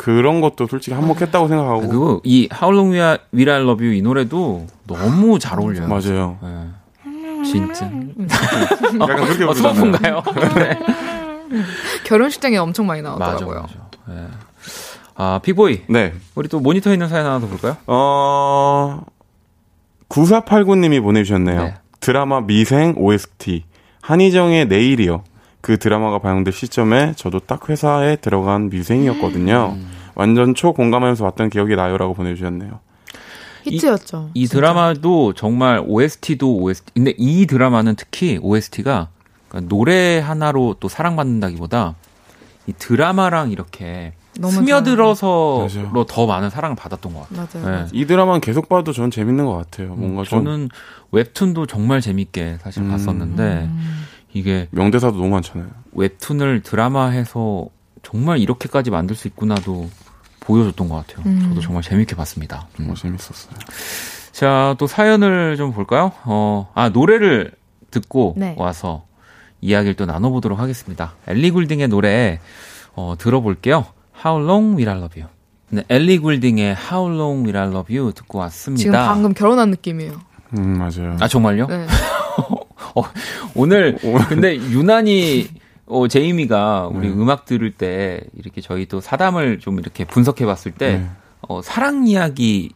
그런 0.00 0.40
것도 0.40 0.66
솔직히 0.66 0.94
한몫했다고 0.94 1.46
생각하고 1.46 1.80
그리고 1.86 2.20
이 2.24 2.48
How 2.50 2.74
Long 2.74 2.90
Will 2.90 3.06
I, 3.06 3.18
Will 3.34 3.50
I 3.50 3.60
Love 3.60 3.86
You 3.86 3.94
이 3.94 4.00
노래도 4.00 4.66
너무 4.86 5.38
잘 5.38 5.60
어울려요. 5.60 5.88
맞아요. 5.88 6.38
네. 6.42 7.44
진짜. 7.44 7.84
약간 8.98 9.26
그렇게 9.26 9.44
어, 9.44 9.52
부르잖아요. 9.52 10.22
네. 10.54 10.78
결혼식장에 12.04 12.56
엄청 12.56 12.86
많이 12.86 13.02
맞아, 13.02 13.18
나왔더라고요. 13.18 13.60
맞아. 13.60 13.74
네. 14.08 14.26
아, 15.16 15.38
픽보이. 15.42 15.82
네. 15.90 16.14
우리 16.34 16.48
또 16.48 16.60
모니터에 16.60 16.94
있는 16.94 17.06
사연 17.10 17.26
하나 17.26 17.38
더 17.38 17.46
볼까요? 17.46 17.76
어 17.86 19.02
9489님이 20.08 21.02
보내주셨네요. 21.02 21.62
네. 21.62 21.74
드라마 22.00 22.40
미생 22.40 22.94
OST 22.96 23.64
한희정의 24.00 24.66
내일이요. 24.66 25.24
그 25.60 25.78
드라마가 25.78 26.18
방영될 26.18 26.52
시점에 26.52 27.12
저도 27.16 27.40
딱 27.40 27.68
회사에 27.68 28.16
들어간 28.16 28.70
미생이었거든요. 28.70 29.74
음. 29.76 29.90
완전 30.14 30.54
초 30.54 30.72
공감하면서 30.72 31.24
봤던 31.24 31.50
기억이 31.50 31.76
나요라고 31.76 32.14
보내주셨네요. 32.14 32.80
히트였죠. 33.64 34.30
이 34.34 34.46
진짜. 34.46 34.56
드라마도 34.58 35.34
정말 35.34 35.82
OST도 35.86 36.56
OST. 36.62 36.92
근데 36.94 37.14
이 37.18 37.46
드라마는 37.46 37.94
특히 37.96 38.38
OST가 38.40 39.08
그러니까 39.48 39.68
노래 39.68 40.18
하나로 40.18 40.76
또 40.80 40.88
사랑받는다기보다 40.88 41.94
이 42.66 42.72
드라마랑 42.72 43.50
이렇게 43.50 44.12
스며들어서로. 44.42 46.06
더 46.08 46.26
많은 46.26 46.50
사랑을 46.50 46.76
받았던 46.76 47.12
것 47.12 47.28
같아요. 47.28 47.64
맞아요. 47.64 47.82
네. 47.84 47.88
이 47.92 48.06
드라마는 48.06 48.40
계속 48.40 48.68
봐도 48.68 48.92
전 48.92 49.10
재밌는 49.10 49.44
것 49.44 49.54
같아요. 49.56 49.94
뭔가 49.94 50.22
좀 50.24 50.44
저는 50.44 50.68
웹툰도 51.12 51.66
정말 51.66 52.00
재밌게 52.00 52.58
사실 52.62 52.82
음. 52.82 52.90
봤었는데 52.90 53.42
음. 53.70 54.06
이게 54.32 54.68
명대사도 54.70 55.16
너무 55.16 55.30
많잖아요. 55.30 55.68
웹툰을 55.92 56.62
드라마해서 56.62 57.66
정말 58.02 58.38
이렇게까지 58.38 58.90
만들 58.90 59.16
수 59.16 59.28
있구나도 59.28 59.90
보여줬던 60.40 60.88
것 60.88 61.06
같아요. 61.06 61.24
음. 61.26 61.40
저도 61.48 61.60
정말 61.60 61.82
재밌게 61.82 62.16
봤습니다. 62.16 62.68
음. 62.74 62.76
정말 62.76 62.96
재밌었어요. 62.96 63.54
자, 64.32 64.74
또 64.78 64.86
사연을 64.86 65.56
좀 65.56 65.72
볼까요? 65.72 66.12
어, 66.24 66.70
아, 66.74 66.88
노래를 66.88 67.52
듣고 67.90 68.34
네. 68.36 68.54
와서 68.56 69.04
이야기를 69.60 69.94
또 69.94 70.06
나눠보도록 70.06 70.58
하겠습니다. 70.58 71.14
엘리 71.26 71.50
굴딩의 71.50 71.88
노래 71.88 72.40
어, 72.94 73.14
들어볼게요. 73.18 73.84
How 74.24 74.42
Long 74.42 74.76
Will 74.76 74.88
I 74.88 74.96
Love 74.98 75.22
You. 75.22 75.30
네, 75.70 75.84
엘리 75.88 76.18
굴딩의 76.18 76.76
How 76.90 77.14
Long 77.14 77.42
Will 77.44 77.56
I 77.56 77.68
Love 77.68 77.96
You 77.96 78.12
듣고 78.12 78.38
왔습니다. 78.38 78.82
지금 78.82 78.98
방금 78.98 79.34
결혼한 79.34 79.70
느낌이에요. 79.70 80.20
음, 80.58 80.78
맞아요. 80.78 81.16
아 81.20 81.28
정말요? 81.28 81.66
네. 81.66 81.86
어, 82.94 83.02
오늘 83.54 83.96
근데 84.28 84.56
유난히 84.56 85.48
어, 85.86 86.06
제이미가 86.06 86.88
우리 86.92 87.08
네. 87.08 87.14
음악 87.14 87.44
들을 87.44 87.70
때 87.72 88.20
이렇게 88.36 88.60
저희 88.60 88.86
또 88.86 89.00
사담을 89.00 89.58
좀 89.58 89.78
이렇게 89.78 90.04
분석해 90.04 90.46
봤을 90.46 90.72
때 90.72 90.98
네. 90.98 91.10
어, 91.48 91.62
사랑 91.62 92.06
이야기 92.06 92.70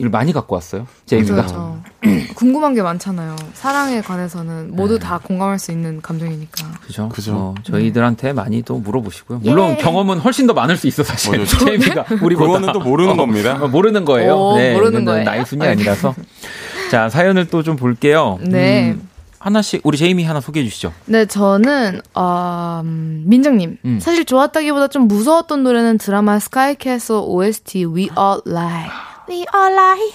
를 0.00 0.08
많이 0.08 0.32
갖고 0.32 0.54
왔어요. 0.54 0.86
제이미가. 1.04 1.34
그렇죠. 1.34 1.82
궁금한 2.34 2.72
게 2.72 2.80
많잖아요. 2.80 3.36
사랑에 3.52 4.00
관해서는 4.00 4.74
모두 4.74 4.98
네. 4.98 5.04
다 5.04 5.18
공감할 5.18 5.58
수 5.58 5.72
있는 5.72 6.00
감정이니까. 6.00 6.70
그죠? 6.80 7.10
그죠. 7.10 7.34
어, 7.36 7.54
저희들한테 7.64 8.32
많이 8.32 8.62
또 8.62 8.78
물어보시고요. 8.78 9.40
물론 9.40 9.76
경험은 9.76 10.20
훨씬 10.20 10.46
더 10.46 10.54
많을 10.54 10.78
수 10.78 10.86
있어 10.86 11.02
사실. 11.02 11.32
맞아요. 11.32 11.44
제이미가 11.66 12.06
우리보다 12.22 12.46
그거는 12.46 12.72
또 12.72 12.80
모르는 12.80 13.18
겁니다. 13.18 13.58
어, 13.60 13.68
모르는 13.68 14.06
거예요. 14.06 14.36
오, 14.36 14.56
네, 14.56 14.72
모르는 14.72 15.04
거예요? 15.04 15.24
나이 15.24 15.44
순이 15.44 15.66
아니라서. 15.66 16.14
자 16.90 17.08
사연을 17.08 17.46
또 17.48 17.62
좀 17.62 17.76
볼게요. 17.76 18.38
네. 18.42 18.90
음, 18.92 19.08
하나씩 19.38 19.80
우리 19.84 19.96
제이미 19.96 20.24
하나 20.24 20.40
소개해 20.40 20.66
주시죠. 20.66 20.92
네, 21.06 21.24
저는 21.26 22.00
어, 22.14 22.80
음, 22.84 23.22
민정님. 23.26 23.78
음. 23.84 23.98
사실 24.00 24.24
좋았다기보다 24.24 24.88
좀 24.88 25.06
무서웠던 25.08 25.62
노래는 25.62 25.98
드라마 25.98 26.38
스카이캐슬 26.38 27.14
OST 27.22 27.86
We 27.86 28.10
All 28.18 28.40
Lie. 28.46 28.88
We 29.30 29.44
All 29.54 29.72
Lie. 29.72 30.12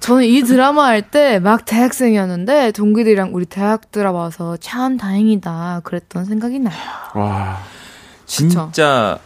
저는 0.00 0.24
이 0.24 0.42
드라마 0.42 0.86
할 0.86 1.02
때 1.02 1.38
막 1.38 1.64
대학생이었는데 1.66 2.72
동기들이랑 2.72 3.30
우리 3.34 3.44
대학 3.44 3.92
들어와서 3.92 4.56
참 4.56 4.96
다행이다 4.96 5.82
그랬던 5.84 6.24
생각이 6.24 6.58
나요. 6.60 6.74
와, 7.14 7.58
진짜 8.26 9.18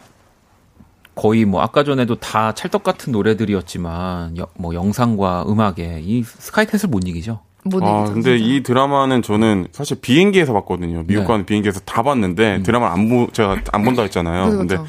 거의 1.19 1.45
뭐 1.45 1.61
아까 1.63 1.83
전에도 1.83 2.15
다 2.15 2.53
찰떡 2.55 2.85
같은 2.85 3.13
노래들이었지만 3.13 4.39
여- 4.39 4.47
뭐 4.57 4.73
영상과 4.75 5.45
음악에 5.49 6.01
이 6.05 6.23
스카이캐슬 6.23 6.89
못 6.89 7.07
이기죠. 7.09 7.41
못 7.65 7.83
아, 7.83 8.01
이기죠, 8.03 8.15
근데 8.15 8.39
진짜. 8.39 8.55
이 8.55 8.63
드라마는 8.63 9.23
저는 9.23 9.67
사실 9.73 10.01
비행기에서 10.01 10.53
봤거든요. 10.53 11.03
미국 11.07 11.23
네. 11.23 11.27
가는 11.27 11.45
비행기에서 11.45 11.81
다 11.81 12.03
봤는데 12.03 12.63
드라마를 12.63 12.93
안 12.95 13.09
보, 13.09 13.27
제가 13.33 13.63
안 13.73 13.83
본다 13.83 14.03
했잖아요. 14.03 14.45
그죠, 14.45 14.59
근데 14.59 14.77
그죠. 14.77 14.89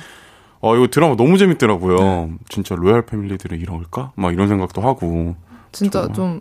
어, 0.61 0.75
이거 0.75 0.87
드라마 0.87 1.15
너무 1.15 1.37
재밌더라고요. 1.39 2.31
진짜 2.49 2.75
로얄 2.75 3.05
패밀리들은 3.07 3.59
이럴까? 3.59 4.11
막 4.15 4.31
이런 4.33 4.47
생각도 4.49 4.81
하고. 4.81 5.35
진짜 5.71 6.01
정말. 6.01 6.15
좀 6.15 6.39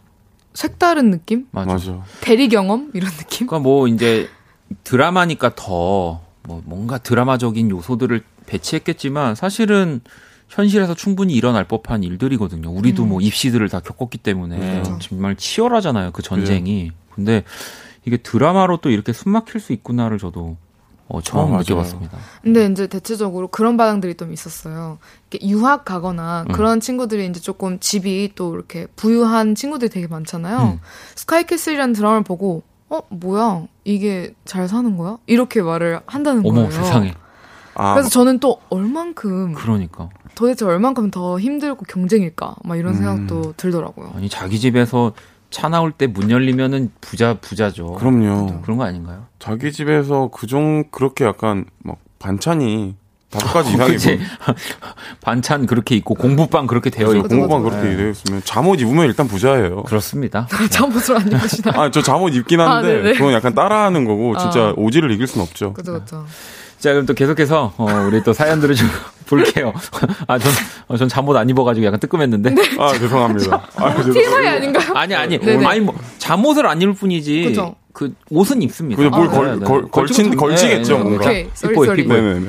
색다른 0.53 1.11
느낌? 1.11 1.47
맞아. 1.51 1.73
맞아. 1.73 2.03
대리 2.21 2.49
경험 2.49 2.91
이런 2.93 3.11
느낌? 3.11 3.47
그러니까 3.47 3.67
뭐 3.67 3.89
이제 3.89 4.29
드라마니까 4.85 5.55
더 5.55 6.21
뭐 6.47 6.63
뭔가 6.65 6.97
드라마적인 6.97 7.71
요소들을 7.71 8.23
배치했겠지만 8.49 9.35
사실은 9.35 10.01
현실에서 10.49 10.95
충분히 10.95 11.35
일어날 11.35 11.65
법한 11.65 12.03
일들이거든요. 12.03 12.71
우리도 12.71 13.05
음. 13.05 13.09
뭐 13.11 13.21
입시들을 13.21 13.69
다 13.69 13.81
겪었기 13.81 14.19
때문에 14.19 14.59
그렇죠. 14.59 14.99
정말 15.01 15.37
치열하잖아요. 15.37 16.11
그 16.13 16.23
전쟁이. 16.23 16.91
근데 17.11 17.45
이게 18.05 18.17
드라마로 18.17 18.79
또 18.79 18.91
이렇게 18.91 19.13
숨막힐 19.13 19.61
수 19.61 19.73
있구나를 19.75 20.19
저도 20.19 20.57
어, 21.09 21.21
처음 21.23 21.55
아. 21.55 21.59
느껴봤습니다. 21.59 22.19
근데 22.43 22.67
이제 22.67 22.87
대체적으로 22.87 23.49
그런 23.49 23.77
반응들이 23.77 24.15
좀 24.15 24.33
있었어요. 24.33 24.99
이렇게 25.31 25.47
유학 25.49 25.85
가거나 25.85 26.45
음. 26.49 26.53
그런 26.53 26.81
친구들이 26.81 27.27
이제 27.27 27.41
조금 27.41 27.79
집이 27.79 28.33
또 28.35 28.55
이렇게 28.55 28.87
부유한 28.97 29.55
친구들이 29.55 29.91
되게 29.91 30.07
많잖아요. 30.07 30.59
음. 30.75 30.81
스카이캐슬이라는 31.15 31.95
드라마를 31.95 32.25
보고 32.25 32.63
어 32.91 33.01
뭐야 33.11 33.67
이게 33.85 34.35
잘 34.47 34.67
사는 34.69 34.97
거야? 34.97 35.19
이렇게 35.27 35.61
말을 35.61 36.01
한다는 36.07 36.43
어머 36.45 36.67
거예요. 36.67 36.71
세상에. 36.71 37.15
아, 37.79 37.95
그래서 37.95 38.11
저는 38.11 38.41
또 38.41 38.61
얼만큼 38.71 39.55
그러니까 39.55 40.09
도대체 40.35 40.65
얼만큼 40.65 41.11
더 41.11 41.39
힘들고 41.39 41.85
경쟁일까? 41.89 42.57
막 42.65 42.77
이런 42.77 42.95
음. 42.95 42.99
생각도 42.99 43.55
들더라고요. 43.57 44.13
아니 44.15 44.29
자기 44.29 44.59
집에서 44.59 45.13
차 45.51 45.69
나올 45.69 45.93
때 45.93 46.07
문 46.07 46.31
열리면은 46.31 46.91
부자 47.01 47.35
부자죠. 47.41 47.95
그럼요. 47.95 48.61
그런 48.63 48.77
거 48.77 48.85
아닌가요? 48.85 49.25
자기 49.39 49.73
집에서 49.73 50.29
그종 50.29 50.85
그렇게 50.91 51.25
약간 51.25 51.65
막 51.83 51.97
반찬이 52.19 52.95
다섯 53.31 53.47
가지 53.53 53.73
이상이고 53.75 53.93
그치? 53.95 54.19
반찬 55.21 55.67
그렇게 55.67 55.95
있고 55.97 56.15
공부방 56.15 56.67
그렇게 56.67 56.91
되어 56.91 57.15
있고 57.15 57.29
공부방. 57.29 57.63
그렇게 57.63 57.89
네. 57.89 57.97
되어 57.97 58.09
있으면 58.11 58.43
잠옷 58.45 58.81
입으면 58.81 59.07
일단 59.07 59.29
부자예요. 59.29 59.83
그렇습니다. 59.85 60.47
잠옷을 60.71 61.17
안 61.17 61.31
입으시나? 61.33 61.73
아, 61.81 61.91
저 61.91 62.03
잠옷 62.03 62.35
입긴 62.35 62.61
아, 62.61 62.77
하는데 62.77 63.03
네네. 63.03 63.13
그건 63.15 63.33
약간 63.35 63.55
따라하는 63.55 64.05
거고 64.05 64.37
진짜 64.39 64.69
아. 64.69 64.75
오지를 64.77 65.11
이길 65.13 65.27
순 65.27 65.43
없죠. 65.43 65.73
그죠 65.75 65.95
그죠. 66.01 66.25
자, 66.79 66.93
그럼 66.93 67.07
또 67.07 67.15
계속해서 67.15 67.73
어, 67.77 67.87
우리 68.07 68.23
또 68.23 68.33
사연들을 68.33 68.75
좀 68.75 68.89
볼게요. 69.27 69.73
아, 70.27 70.39
전, 70.39 70.53
어, 70.87 70.97
전 70.97 71.09
잠옷 71.09 71.37
안 71.37 71.49
입어가지고 71.51 71.87
약간 71.87 71.99
뜨끔했는데. 72.01 72.55
아, 72.79 72.93
죄송합니다. 72.97 73.69
아, 73.77 73.95
TMI 73.95 74.13
죄송합니다. 74.15 74.53
아닌가요? 74.53 74.93
아니, 74.97 75.15
아니, 75.15 75.39
네네. 75.39 75.67
아니 75.67 75.81
뭐 75.81 75.95
잠옷을 76.19 76.67
안 76.67 76.81
입을 76.81 76.95
뿐이지. 76.95 77.55
그 77.93 78.15
옷은 78.31 78.63
입습니다. 78.63 79.03
그죠, 79.03 79.11
뭘 79.11 79.27
아, 79.29 79.31
걸- 79.31 79.47
네, 79.51 79.57
네. 79.59 79.65
걸- 79.65 79.83
걸친- 79.83 79.91
걸치고 79.91 80.31
좀- 80.31 80.37
걸치겠죠, 80.37 80.93
네, 80.93 80.99
네, 80.99 81.05
뭔가. 81.05 81.29
픽보이. 81.29 81.97
픽보이. 81.97 82.17
네네네. 82.21 82.47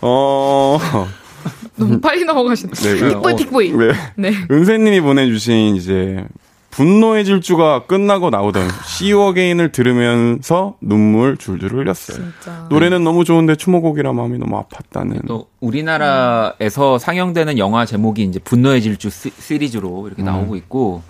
어, 0.00 0.78
너무 1.76 2.00
빨리 2.00 2.24
넘어가시네. 2.24 2.72
네, 2.72 2.94
픽보이 3.08 3.32
어, 3.32 3.36
픽보이. 3.36 3.72
네. 3.72 3.92
네. 4.16 4.32
은세님이 4.50 5.02
보내주신 5.02 5.76
이제 5.76 6.24
분노의 6.70 7.24
질주가 7.24 7.86
끝나고 7.86 8.30
나오던 8.30 8.62
See 8.84 9.12
You 9.12 9.28
Again을 9.30 9.72
들으면서 9.72 10.76
눈물 10.80 11.36
줄줄 11.36 11.72
흘렸어요. 11.72 12.16
진짜. 12.16 12.66
노래는 12.70 13.02
너무 13.04 13.24
좋은데 13.24 13.56
추모곡이라 13.56 14.12
마음이 14.12 14.38
너무 14.38 14.62
아팠다는. 14.62 15.26
또 15.26 15.48
우리나라에서 15.60 16.98
상영되는 16.98 17.58
영화 17.58 17.84
제목이 17.84 18.22
이제 18.24 18.38
분노의 18.38 18.82
질주 18.82 19.10
시- 19.10 19.32
시리즈로 19.38 20.06
이렇게 20.06 20.22
나오고 20.22 20.56
있고 20.56 21.02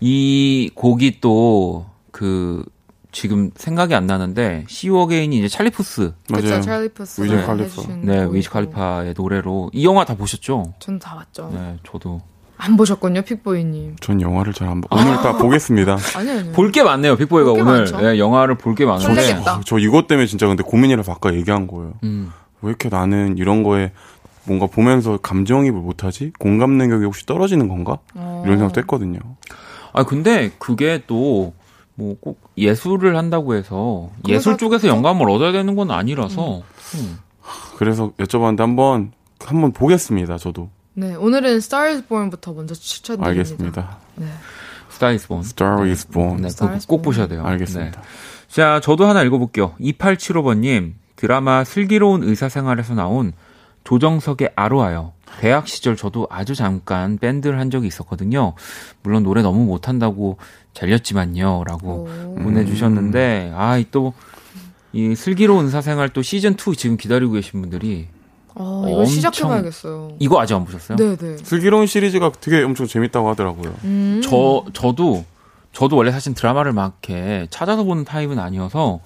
이 0.00 0.70
곡이 0.74 1.20
또 1.20 1.86
그 2.10 2.64
지금 3.10 3.50
생각이 3.56 3.92
안 3.92 4.06
나는데 4.06 4.64
See 4.68 5.00
You 5.00 5.12
Again이 5.12 5.36
이제 5.36 5.48
찰리 5.48 5.70
푸스 5.70 6.12
맞아요. 6.30 6.42
그쵸, 6.44 6.60
찰리 6.60 6.88
퍼스 6.90 7.22
위즈 7.22 7.32
네. 7.34 7.42
칼리파. 7.44 7.82
네. 8.02 8.28
위즈 8.30 8.50
칼리파의 8.50 9.14
노래로 9.16 9.70
이 9.72 9.84
영화 9.84 10.04
다 10.04 10.14
보셨죠? 10.14 10.74
저는 10.78 11.00
다 11.00 11.16
봤죠. 11.16 11.50
네 11.52 11.76
저도 11.84 12.20
안 12.56 12.76
보셨군요, 12.76 13.22
픽보이님. 13.22 13.96
전 14.00 14.20
영화를 14.20 14.52
잘 14.52 14.68
안 14.68 14.80
보. 14.80 14.88
오늘 14.96 15.16
다 15.16 15.36
보겠습니다. 15.36 15.96
아니요, 16.16 16.38
아니요. 16.38 16.52
볼게 16.52 16.82
많네요 16.82 17.16
픽보이가 17.16 17.50
볼게 17.50 17.62
오늘 17.62 17.78
많죠. 17.80 18.00
네, 18.00 18.18
영화를 18.18 18.56
볼 18.56 18.74
게 18.74 18.84
많은데. 18.86 19.32
아, 19.46 19.60
저 19.64 19.78
이것 19.78 20.06
때문에 20.06 20.26
진짜 20.26 20.46
근데 20.46 20.62
고민이라서 20.62 21.12
아까 21.12 21.34
얘기한 21.34 21.66
거예요. 21.66 21.94
음. 22.04 22.30
왜 22.62 22.68
이렇게 22.70 22.88
나는 22.88 23.36
이런 23.38 23.62
거에 23.62 23.92
뭔가 24.44 24.66
보면서 24.66 25.16
감정이입을 25.18 25.80
못하지? 25.80 26.32
공감 26.38 26.72
능력이 26.72 27.04
혹시 27.04 27.26
떨어지는 27.26 27.68
건가? 27.68 27.98
어. 28.14 28.42
이런 28.44 28.58
생각도 28.58 28.80
했거든요. 28.80 29.18
아 29.92 30.04
근데 30.04 30.50
그게 30.58 31.02
또 31.06 31.52
뭐 31.96 32.16
꼭 32.20 32.40
예술을 32.58 33.16
한다고 33.16 33.54
해서 33.54 34.10
예술 34.26 34.58
쪽에서 34.58 34.88
영감을 34.88 35.30
얻어야 35.30 35.52
되는 35.52 35.76
건 35.76 35.92
아니라서 35.92 36.62
음. 36.96 37.18
그래서 37.78 38.10
여쭤봤는데 38.18 38.58
한번 38.58 39.12
한번 39.38 39.70
보겠습니다. 39.72 40.36
저도 40.38 40.70
네, 40.94 41.14
오늘은 41.16 41.56
Star 41.56 41.90
is 41.90 42.06
Born부터 42.06 42.52
먼저 42.52 42.74
추천드립니다. 42.74 43.28
알겠습니다. 43.28 43.98
네. 44.16 44.26
Star 44.92 45.12
is 45.12 45.26
Born. 46.06 46.40
네, 46.40 46.46
Star 46.46 46.70
꼭, 46.70 46.76
is 46.76 46.86
꼭 46.86 46.96
Born. 46.98 47.02
보셔야 47.02 47.26
돼요. 47.26 47.44
알겠습니다. 47.44 48.00
네. 48.00 48.06
자, 48.48 48.80
저도 48.80 49.06
하나 49.06 49.22
읽어볼게요. 49.24 49.74
2875번님, 49.80 50.92
드라마 51.16 51.64
슬기로운 51.64 52.22
의사생활에서 52.22 52.94
나온 52.94 53.32
조정석의 53.82 54.52
아로아요. 54.54 55.12
대학 55.40 55.66
시절 55.66 55.96
저도 55.96 56.28
아주 56.30 56.54
잠깐 56.54 57.18
밴드를 57.18 57.58
한 57.58 57.70
적이 57.70 57.88
있었거든요. 57.88 58.54
물론 59.02 59.24
노래 59.24 59.42
너무 59.42 59.64
못한다고 59.64 60.38
잘렸지만요. 60.74 61.64
라고 61.66 62.08
오. 62.08 62.34
보내주셨는데, 62.36 63.52
아, 63.56 63.76
이 63.78 63.86
또, 63.90 64.14
이 64.92 65.16
슬기로운 65.16 65.64
의사생활 65.66 66.10
또 66.10 66.20
시즌2 66.20 66.78
지금 66.78 66.96
기다리고 66.96 67.32
계신 67.32 67.60
분들이, 67.60 68.06
어, 68.56 68.84
이거 68.88 68.98
엄청- 69.00 69.14
시작해봐야겠어요. 69.14 70.12
이거 70.18 70.40
아직 70.40 70.54
안 70.54 70.64
보셨어요? 70.64 70.96
네, 70.96 71.16
네. 71.16 71.36
슬기로운 71.38 71.86
시리즈가 71.86 72.30
되게 72.40 72.62
엄청 72.62 72.86
재밌다고 72.86 73.28
하더라고요. 73.30 73.74
음. 73.84 74.20
저 74.24 74.64
저도 74.72 75.24
저도 75.72 75.96
원래 75.96 76.12
사실 76.12 76.34
드라마를 76.34 76.72
막 76.72 76.98
이렇게 77.02 77.46
찾아서 77.50 77.82
보는 77.84 78.04
타입은 78.04 78.38
아니어서 78.38 79.00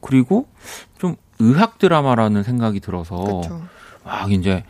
그리고 0.00 0.46
좀 0.98 1.14
의학 1.38 1.78
드라마라는 1.78 2.42
생각이 2.42 2.80
들어서 2.80 3.16
그쵸. 3.42 3.62
막 4.04 4.32
이제 4.32 4.64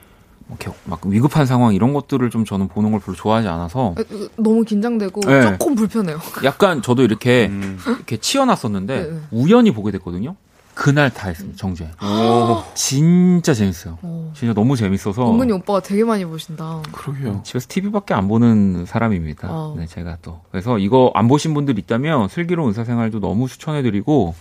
이렇게 0.49 0.71
막 0.85 1.01
위급한 1.07 1.47
상황 1.47 1.75
이런 1.75 1.93
것들을 1.95 2.29
좀 2.31 2.45
저는 2.45 2.69
보는 2.69 2.91
걸 2.91 3.01
별로 3.01 3.17
좋아하지 3.17 3.49
않아서 3.49 3.95
아, 3.97 4.01
이거 4.11 4.29
너무 4.37 4.63
긴장되고 4.65 5.21
네. 5.23 5.43
조금 5.43 5.75
불편해요. 5.75 6.19
약간 6.45 6.83
저도 6.83 7.03
이렇게 7.03 7.47
음. 7.49 7.79
이렇게 7.87 8.17
치어놨었는데 8.19 9.03
네, 9.03 9.11
네. 9.11 9.19
우연히 9.31 9.71
보게 9.73 9.91
됐거든요. 9.93 10.37
그날 10.79 11.11
다 11.11 11.27
했습니다. 11.27 11.57
정주행. 11.59 11.91
오, 12.01 12.63
진짜 12.75 13.53
재밌어요. 13.53 13.99
어. 14.01 14.33
진짜 14.37 14.55
너무 14.55 14.77
재밌어서 14.77 15.29
은근히 15.29 15.51
오빠가 15.51 15.81
되게 15.81 16.05
많이 16.05 16.25
보신다. 16.25 16.81
그러게요. 16.93 17.41
집에서 17.45 17.67
TV밖에 17.69 18.15
안 18.15 18.29
보는 18.29 18.87
사람입니다. 18.87 19.49
어. 19.51 19.75
네, 19.77 19.87
제가 19.87 20.19
또. 20.23 20.41
그래서 20.53 20.79
이거 20.79 21.11
안 21.15 21.27
보신 21.27 21.53
분들 21.53 21.81
있다면 21.81 22.29
슬기로운 22.29 22.69
의사생활도 22.69 23.19
너무 23.19 23.49
추천해드리고 23.49 24.37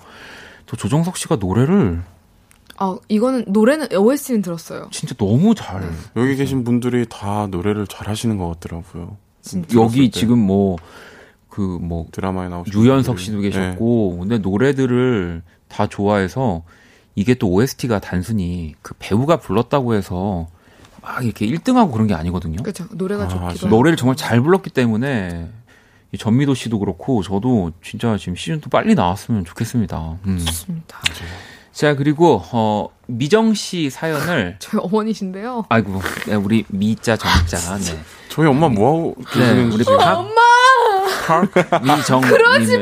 또 0.67 0.77
조정석 0.77 1.17
씨가 1.17 1.37
노래를 1.37 2.03
아, 2.77 2.95
이거는 3.07 3.45
노래는 3.47 3.87
OST는 3.97 4.43
들었어요. 4.43 4.89
진짜 4.91 5.15
너무 5.15 5.55
잘 5.55 5.91
여기 6.15 6.35
계신 6.35 6.63
분들이 6.63 7.07
다 7.09 7.47
노래를 7.49 7.87
잘 7.87 8.07
하시는 8.09 8.37
것 8.37 8.47
같더라고요. 8.59 9.17
진짜. 9.41 9.75
여기 9.79 10.11
때. 10.11 10.19
지금 10.19 10.37
뭐 10.37 10.77
그뭐 11.49 12.05
드라마에 12.11 12.47
나오신 12.49 12.71
유연석 12.79 13.15
분들이. 13.15 13.25
씨도 13.25 13.37
네. 13.41 13.49
계셨고 13.49 14.19
근데 14.19 14.37
노래들을 14.37 15.41
다 15.67 15.87
좋아해서 15.87 16.63
이게 17.15 17.33
또 17.33 17.49
OST가 17.51 17.99
단순히 17.99 18.75
그 18.81 18.93
배우가 18.99 19.37
불렀다고 19.37 19.95
해서 19.95 20.47
막 21.01 21.23
이렇게 21.23 21.47
1등하고 21.47 21.91
그런 21.91 22.07
게 22.07 22.13
아니거든요. 22.13 22.61
그렇죠. 22.61 22.85
노래가 22.91 23.23
아, 23.23 23.27
좋기도. 23.27 23.67
노래를 23.69 23.97
정말 23.97 24.15
잘 24.15 24.41
불렀기 24.41 24.69
때문에 24.69 25.47
이 26.11 26.17
전미도 26.17 26.53
씨도 26.53 26.79
그렇고 26.79 27.23
저도 27.23 27.71
진짜 27.83 28.17
지금 28.17 28.35
시즌 28.35 28.57
2 28.57 28.69
빨리 28.69 28.95
나왔으면 28.95 29.45
좋겠습니다. 29.45 30.17
음. 30.25 30.39
좋습니다. 30.45 30.99
자 31.71 31.95
그리고 31.95 32.41
어 32.51 32.89
미정 33.05 33.53
씨 33.53 33.89
사연을 33.89 34.57
저희 34.59 34.81
어머니신데요. 34.81 35.65
아이고 35.69 36.01
네, 36.27 36.35
우리 36.35 36.65
미자 36.69 37.17
정자 37.17 37.77
네. 37.77 37.99
저희 38.29 38.47
엄마 38.47 38.67
뭐하고 38.67 39.15
네, 39.17 39.39
계시는지 39.39 39.75
우리 39.75 39.83
지금 39.83 39.97
박, 39.99 41.41
미정 41.83 42.21
님의, 42.21 42.81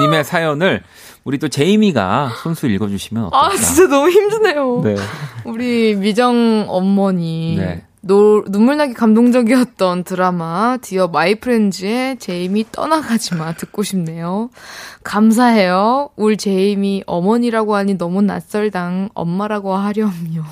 님의 0.00 0.24
사연을 0.24 0.82
우리 1.24 1.38
또 1.38 1.48
제이미가 1.48 2.32
손수 2.42 2.66
읽어주시면 2.66 3.24
어떨까? 3.24 3.46
아, 3.46 3.56
진짜 3.56 3.86
너무 3.86 4.10
힘드네요. 4.10 4.80
네. 4.82 4.96
우리 5.44 5.94
미정 5.94 6.66
어머니. 6.68 7.56
네. 7.58 7.84
노, 8.02 8.42
눈물나게 8.48 8.94
감동적이었던 8.94 10.04
드라마 10.04 10.78
Dear 10.80 11.08
My 11.08 11.34
Friends의 11.34 12.18
제이미 12.18 12.64
떠나가지 12.72 13.34
마 13.34 13.52
듣고 13.52 13.82
싶네요. 13.82 14.48
감사해요. 15.04 16.08
울 16.16 16.38
제이미 16.38 17.02
어머니라고 17.06 17.76
하니 17.76 17.98
너무 17.98 18.22
낯설당 18.22 19.10
엄마라고 19.12 19.74
하렴요. 19.76 20.44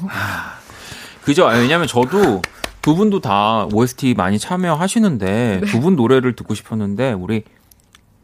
그죠? 1.24 1.48
아, 1.48 1.54
왜냐면 1.54 1.86
저도 1.86 2.42
두 2.82 2.94
분도 2.94 3.20
다 3.20 3.66
OST 3.72 4.14
많이 4.14 4.38
참여하시는데 4.38 5.62
두분 5.68 5.96
노래를 5.96 6.36
듣고 6.36 6.54
싶었는데 6.54 7.12
우리 7.14 7.44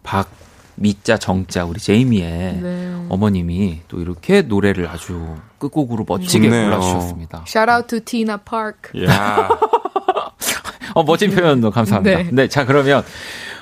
박 0.03 0.29
미자 0.77 1.19
정자 1.19 1.65
우리 1.65 1.79
제이미의 1.81 2.61
네. 2.61 3.07
어머님이 3.09 3.81
또 3.89 4.01
이렇게 4.01 4.43
노래를 4.43 4.89
아주 4.89 5.37
끝곡으로 5.59 6.05
멋지게 6.07 6.49
좋네요. 6.49 6.65
불러주셨습니다. 6.71 7.45
Shout 7.47 7.71
out 7.71 7.87
to 7.89 8.01
Tina 8.05 8.37
Park. 8.45 9.05
야 9.07 9.49
어, 10.95 11.03
멋진 11.03 11.31
표현도 11.31 11.71
감사합니다. 11.71 12.19
네. 12.19 12.29
네. 12.33 12.49
자, 12.49 12.65
그러면 12.65 13.05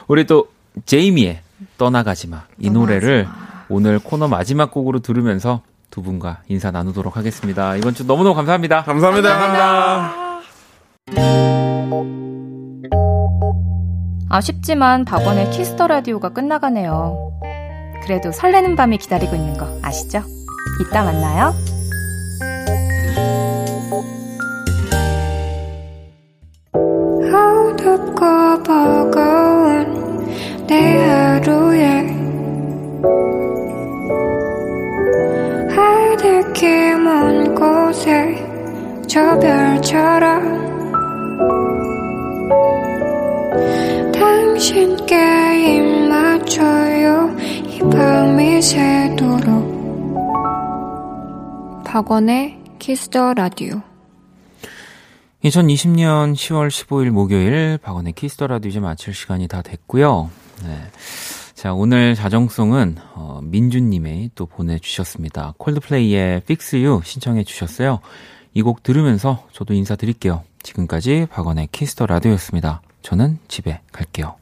우리 0.07 0.27
또 0.27 0.49
제이미의 0.87 1.41
떠나가지 1.79 2.29
마. 2.29 2.43
이 2.59 2.71
노래를 2.71 3.27
오늘 3.69 3.99
코너 3.99 4.29
마지막 4.29 4.71
곡으로 4.71 5.01
들으면서 5.01 5.63
두 5.91 6.03
분과 6.03 6.39
인사 6.49 6.71
나누도록 6.71 7.17
하겠습니다. 7.17 7.77
이번 7.77 7.95
주 7.95 8.05
너무너무 8.05 8.35
감사합니다. 8.35 8.85
감사합니다. 8.85 9.39
감사합니다. 9.39 10.33
아쉽지만 14.33 15.05
박원의 15.05 15.51
Kiss 15.51 15.71
the 15.71 15.87
Radio가 15.89 16.31
끝나가네요. 16.31 17.39
그래도 18.03 18.33
설레는 18.33 18.77
밤이 18.77 18.97
기다리고 18.97 19.37
있는 19.37 19.59
거 19.59 19.67
아시죠? 19.83 20.23
이따 20.81 21.05
만나요. 21.05 21.53
저 39.13 39.39
별처럼 39.39 40.63
당신께 44.53 45.15
입 45.77 45.83
맞춰요 46.11 47.35
이 47.41 47.79
밤이 47.91 48.61
새도록 48.61 50.13
박원의 51.87 52.59
Kiss 52.79 53.09
the 53.09 53.33
Radio 53.33 53.81
2020년 55.43 56.35
10월 56.35 56.69
15일 56.69 57.09
목요일 57.09 57.79
박원의 57.79 58.13
Kiss 58.13 58.32
the 58.32 58.47
Radio 58.47 58.69
이제 58.69 58.79
마칠 58.79 59.15
시간이 59.15 59.49
다 59.49 59.63
됐고요. 59.63 60.29
네. 60.65 60.79
자, 61.55 61.73
오늘 61.73 62.15
자정송은 62.15 62.97
어, 63.15 63.41
민주님이 63.43 64.33
또 64.35 64.45
보내주셨습니다. 64.45 65.55
콜드플레이의 65.57 66.43
Fix 66.45 66.77
You 66.77 67.01
신청해 67.03 67.45
주셨어요. 67.45 68.01
이 68.53 68.61
곡 68.63 68.83
들으면서 68.83 69.47
저도 69.53 69.73
인사드릴게요. 69.73 70.45
지금까지 70.63 71.27
박원의 71.31 71.69
Kiss 71.73 71.91
the 71.91 72.05
Radio였습니다. 72.05 72.83
저는 73.01 73.39
집에 73.49 73.81
갈게요. 73.91 74.42